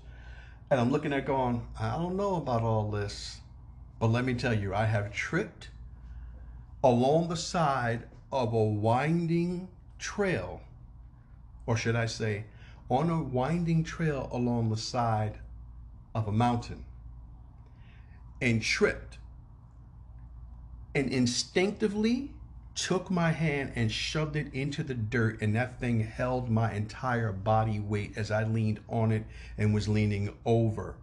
And 0.69 0.77
I'm 0.77 0.91
looking 0.91 1.13
at 1.13 1.25
going. 1.25 1.65
I 1.79 1.95
don't 1.95 2.17
know 2.17 2.35
about 2.35 2.61
all 2.61 2.91
this, 2.91 3.39
but 4.01 4.07
let 4.07 4.25
me 4.25 4.33
tell 4.33 4.53
you, 4.53 4.75
I 4.75 4.83
have 4.83 5.13
tripped 5.13 5.69
along 6.83 7.29
the 7.29 7.37
side 7.37 8.03
of 8.33 8.53
a 8.53 8.63
winding 8.63 9.69
trail, 9.97 10.61
or 11.65 11.77
should 11.77 11.95
I 11.95 12.07
say, 12.07 12.43
on 12.91 13.09
a 13.09 13.23
winding 13.23 13.85
trail 13.85 14.27
along 14.33 14.69
the 14.69 14.75
side 14.75 15.39
of 16.13 16.27
a 16.27 16.31
mountain, 16.31 16.83
and 18.41 18.61
tripped 18.61 19.17
and 20.93 21.09
instinctively 21.09 22.31
took 22.75 23.09
my 23.09 23.31
hand 23.31 23.71
and 23.75 23.89
shoved 23.89 24.35
it 24.35 24.53
into 24.53 24.83
the 24.83 24.93
dirt 24.93 25.41
and 25.41 25.55
that 25.55 25.79
thing 25.79 26.01
held 26.01 26.49
my 26.49 26.73
entire 26.73 27.31
body 27.31 27.79
weight 27.79 28.11
as 28.17 28.29
I 28.29 28.43
leaned 28.43 28.81
on 28.89 29.13
it 29.13 29.23
and 29.57 29.73
was 29.73 29.87
leaning 29.87 30.33
over. 30.45 30.95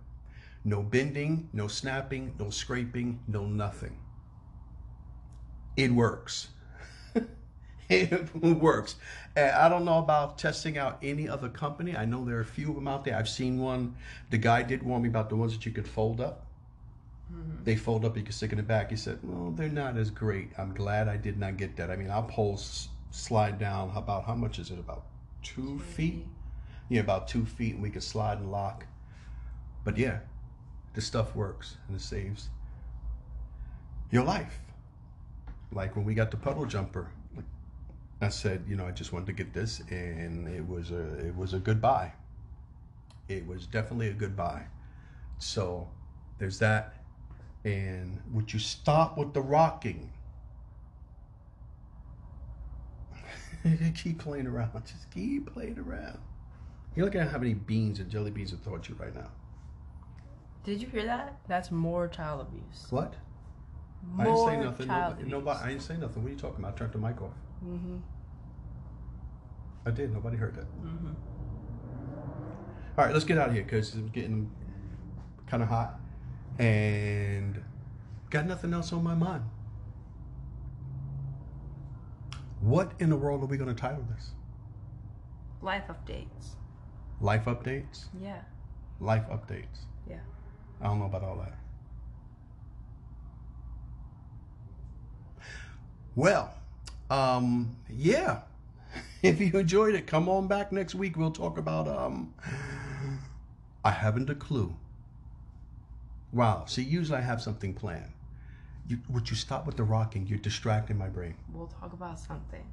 No 0.65 0.83
bending, 0.83 1.49
no 1.55 1.69
snapping, 1.69 2.35
no 2.39 2.51
scraping, 2.51 3.21
no 3.27 3.47
nothing. 3.47 3.97
It 5.77 5.93
works. 5.93 6.49
it 8.01 8.35
works. 8.35 8.97
And 9.35 9.51
I 9.51 9.69
don't 9.69 9.85
know 9.85 9.99
about 9.99 10.39
testing 10.39 10.77
out 10.77 10.99
any 11.03 11.29
other 11.29 11.49
company. 11.49 11.97
I 11.97 12.05
know 12.05 12.25
there 12.25 12.37
are 12.37 12.43
a 12.43 12.45
few 12.45 12.69
of 12.71 12.75
them 12.75 12.89
out 12.89 13.05
there. 13.05 13.17
I've 13.17 13.29
seen 13.29 13.59
one. 13.59 13.97
The 14.31 14.39
guy 14.39 14.63
did 14.63 14.83
warn 14.83 15.03
me 15.03 15.09
about 15.09 15.31
the 15.31 15.37
ones 15.37 15.53
that 15.55 15.65
you 15.65 15.73
could 15.73 15.89
fold 15.89 16.21
up 16.21 16.45
mm-hmm. 17.33 17.65
they 17.65 17.77
fold 17.77 18.05
up, 18.05 18.17
you 18.17 18.23
can 18.23 18.33
stick 18.33 18.53
in 18.53 18.57
the 18.57 18.63
back. 18.63 18.91
He 18.91 18.97
said, 18.97 19.19
Well, 19.23 19.51
they're 19.51 19.69
not 19.69 19.97
as 19.97 20.11
great. 20.11 20.51
I'm 20.59 20.75
glad 20.75 21.09
I 21.09 21.17
did 21.17 21.39
not 21.39 21.57
get 21.57 21.77
that. 21.77 21.91
I 21.91 21.97
mean, 21.97 22.11
our 22.11 22.23
poles 22.23 22.89
slide 23.11 23.59
down 23.59 23.93
about 23.95 24.25
how 24.25 24.35
much 24.35 24.59
is 24.59 24.71
it? 24.71 24.79
About 24.79 25.05
two 25.43 25.79
feet? 25.79 26.27
Yeah, 26.89 27.01
about 27.01 27.29
two 27.29 27.45
feet, 27.45 27.75
and 27.75 27.83
we 27.83 27.91
can 27.91 28.01
slide 28.01 28.39
and 28.39 28.51
lock. 28.51 28.87
But 29.85 29.99
yeah, 29.99 30.21
this 30.95 31.07
stuff 31.07 31.35
works 31.35 31.77
and 31.87 31.97
it 31.97 32.03
saves 32.03 32.49
your 34.11 34.25
life. 34.25 34.59
Like 35.71 35.97
when 35.97 36.05
we 36.05 36.15
got 36.15 36.31
the 36.31 36.37
puddle 36.37 36.65
jumper, 36.65 37.11
I 38.21 38.29
said, 38.31 38.65
you 38.69 38.75
know, 38.77 38.87
I 38.87 38.91
just 38.91 39.13
wanted 39.13 39.27
to 39.27 39.33
get 39.33 39.53
this, 39.53 39.81
and 39.91 40.49
it 40.49 40.67
was 40.67 40.91
a 40.91 41.27
it 41.27 41.37
was 41.37 41.55
a 41.55 41.59
good 41.59 41.81
buy. 41.81 42.13
It 43.29 43.47
was 43.47 43.67
definitely 43.67 44.09
a 44.09 44.15
good 44.15 44.37
buy. 44.37 44.67
So 45.39 45.89
there's 46.39 46.59
that. 46.59 46.95
And 47.65 48.21
would 48.33 48.53
you 48.53 48.59
stop 48.59 49.19
with 49.19 49.35
the 49.35 49.41
rocking? 49.43 50.13
keep 53.97 54.19
playing 54.19 54.47
around. 54.47 54.71
Just 54.87 55.11
keep 55.11 55.53
playing 55.53 55.79
around. 55.79 56.19
You're 56.97 57.05
looking 57.07 57.21
at 57.21 57.31
how 57.31 57.39
many 57.39 57.55
beans 57.55 58.01
and 58.01 58.11
jelly 58.11 58.31
beans 58.31 58.53
thrown 58.65 58.79
at 58.79 58.89
you 58.89 58.97
right 58.99 59.15
now. 59.15 59.31
Did 60.65 60.81
you 60.81 60.89
hear 60.89 61.05
that? 61.05 61.39
That's 61.47 61.71
more 61.71 62.09
child 62.09 62.41
abuse. 62.41 62.87
What? 62.91 63.15
More 64.03 64.21
I 64.21 64.25
didn't 64.25 64.47
say 64.47 64.65
nothing. 64.71 64.87
child 64.87 65.03
Nobody, 65.03 65.23
abuse. 65.23 65.31
nobody, 65.31 65.61
I 65.65 65.69
didn't 65.69 65.83
say 65.83 65.97
nothing. 65.97 66.23
What 66.23 66.29
are 66.29 66.33
you 66.33 66.39
talking 66.39 66.59
about? 66.59 66.75
I 66.75 66.79
turned 66.79 66.93
the 66.93 66.99
mic 66.99 67.23
off. 67.23 67.33
Mm-hmm. 67.65 67.97
I 69.87 69.91
did. 69.91 70.13
Nobody 70.13 70.37
heard 70.37 70.55
that. 70.57 70.67
Mm-hmm. 70.83 71.13
All 72.97 73.05
right, 73.05 73.13
let's 73.13 73.25
get 73.25 73.39
out 73.39 73.49
of 73.49 73.55
here 73.55 73.63
because 73.63 73.95
it's 73.95 74.11
getting 74.11 74.51
kind 75.47 75.63
of 75.63 75.69
hot 75.69 76.01
and 76.59 77.63
got 78.31 78.47
nothing 78.47 78.73
else 78.75 78.93
on 78.93 79.03
my 79.03 79.15
mind. 79.15 79.45
What 82.61 82.93
in 82.99 83.09
the 83.11 83.17
world 83.17 83.43
are 83.43 83.47
we 83.47 83.57
going 83.57 83.75
to 83.75 83.81
title 83.81 84.05
this? 84.15 84.33
Life 85.63 85.85
updates. 85.89 86.57
Life 87.21 87.45
updates? 87.45 88.07
Yeah. 88.21 88.41
Life 89.01 89.25
updates. 89.31 89.87
Yeah. 90.09 90.19
I 90.81 90.85
don't 90.85 90.99
know 90.99 91.07
about 91.07 91.23
all 91.23 91.37
that. 91.37 91.57
Well, 96.17 96.53
um, 97.11 97.77
yeah. 97.89 98.41
If 99.21 99.41
you 99.41 99.51
enjoyed 99.59 99.97
it, 99.97 100.07
come 100.07 100.29
on 100.29 100.47
back 100.47 100.71
next 100.71 100.95
week. 100.95 101.17
We'll 101.17 101.33
talk 101.33 101.59
about 101.59 101.89
um 101.89 102.35
I 103.85 103.91
haven't 103.91 104.31
a 104.31 104.35
clue. 104.35 104.75
Wow. 106.33 106.65
See, 106.67 106.83
usually 106.83 107.19
I 107.19 107.23
have 107.23 107.43
something 107.43 107.75
planned. 107.75 108.13
You, 108.87 108.99
would 109.11 109.29
you 109.29 109.37
stop 109.37 109.67
with 109.67 109.77
the 109.77 109.83
rocking? 109.83 110.27
You're 110.27 110.39
distracting 110.39 110.97
my 110.97 111.09
brain. 111.09 111.35
We'll 111.53 111.67
talk 111.67 111.93
about 111.93 112.19
something. 112.19 112.65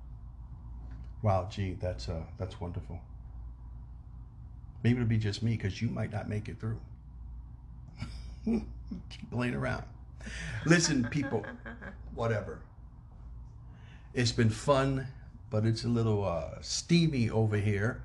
Wow, 1.21 1.47
gee, 1.49 1.75
that's 1.79 2.07
uh, 2.07 2.23
that's 2.37 2.61
wonderful. 2.61 2.99
Maybe 4.83 4.97
it'll 4.97 5.09
be 5.09 5.17
just 5.17 5.41
me 5.41 5.51
because 5.57 5.81
you 5.81 5.89
might 5.89 6.11
not 6.11 6.29
make 6.29 6.47
it 6.47 6.59
through. 6.59 6.79
Keep 8.45 9.31
playing 9.31 9.55
around. 9.55 9.83
Listen, 10.65 11.05
people, 11.05 11.43
whatever. 12.15 12.59
It's 14.15 14.31
been 14.31 14.49
fun, 14.49 15.07
but 15.49 15.65
it's 15.65 15.83
a 15.83 15.89
little 15.89 16.23
uh, 16.23 16.61
steamy 16.61 17.29
over 17.29 17.57
here. 17.57 18.01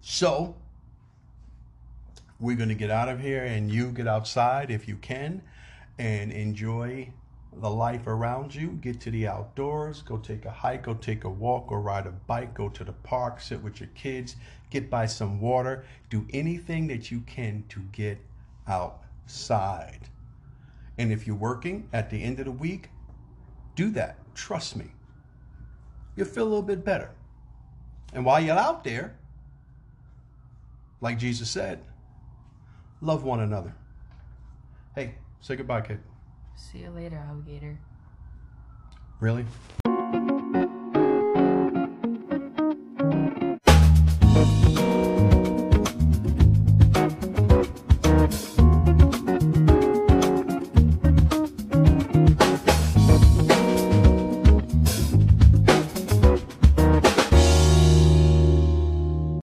So 0.00 0.56
we're 2.40 2.56
gonna 2.56 2.74
get 2.74 2.90
out 2.90 3.10
of 3.10 3.20
here, 3.20 3.44
and 3.44 3.70
you 3.70 3.90
get 3.92 4.08
outside 4.08 4.70
if 4.70 4.88
you 4.88 4.96
can, 4.96 5.42
and 5.98 6.32
enjoy 6.32 7.12
the 7.52 7.68
life 7.68 8.06
around 8.06 8.54
you. 8.54 8.68
Get 8.80 9.02
to 9.02 9.10
the 9.10 9.28
outdoors, 9.28 10.00
go 10.00 10.16
take 10.16 10.46
a 10.46 10.50
hike, 10.50 10.84
go 10.84 10.94
take 10.94 11.24
a 11.24 11.28
walk, 11.28 11.70
or 11.70 11.82
ride 11.82 12.06
a 12.06 12.12
bike, 12.12 12.54
go 12.54 12.70
to 12.70 12.82
the 12.82 12.94
park, 12.94 13.42
sit 13.42 13.62
with 13.62 13.80
your 13.80 13.90
kids, 13.94 14.36
get 14.70 14.88
by 14.88 15.04
some 15.04 15.42
water. 15.42 15.84
Do 16.08 16.26
anything 16.32 16.86
that 16.86 17.10
you 17.10 17.20
can 17.20 17.64
to 17.68 17.80
get 17.92 18.18
outside. 18.66 20.08
And 20.96 21.12
if 21.12 21.26
you're 21.26 21.36
working 21.36 21.86
at 21.92 22.08
the 22.08 22.22
end 22.22 22.38
of 22.38 22.46
the 22.46 22.50
week, 22.50 22.88
do 23.74 23.90
that. 23.90 24.16
Trust 24.34 24.74
me. 24.74 24.92
You'll 26.18 26.26
feel 26.26 26.42
a 26.42 26.50
little 26.50 26.62
bit 26.62 26.84
better. 26.84 27.12
And 28.12 28.24
while 28.24 28.40
you're 28.40 28.58
out 28.58 28.82
there, 28.82 29.16
like 31.00 31.16
Jesus 31.16 31.48
said, 31.48 31.78
love 33.00 33.22
one 33.22 33.38
another. 33.38 33.72
Hey, 34.96 35.14
say 35.40 35.54
goodbye, 35.54 35.82
kid. 35.82 36.00
See 36.56 36.78
you 36.78 36.90
later, 36.90 37.24
alligator. 37.28 37.78
Really? 39.20 39.44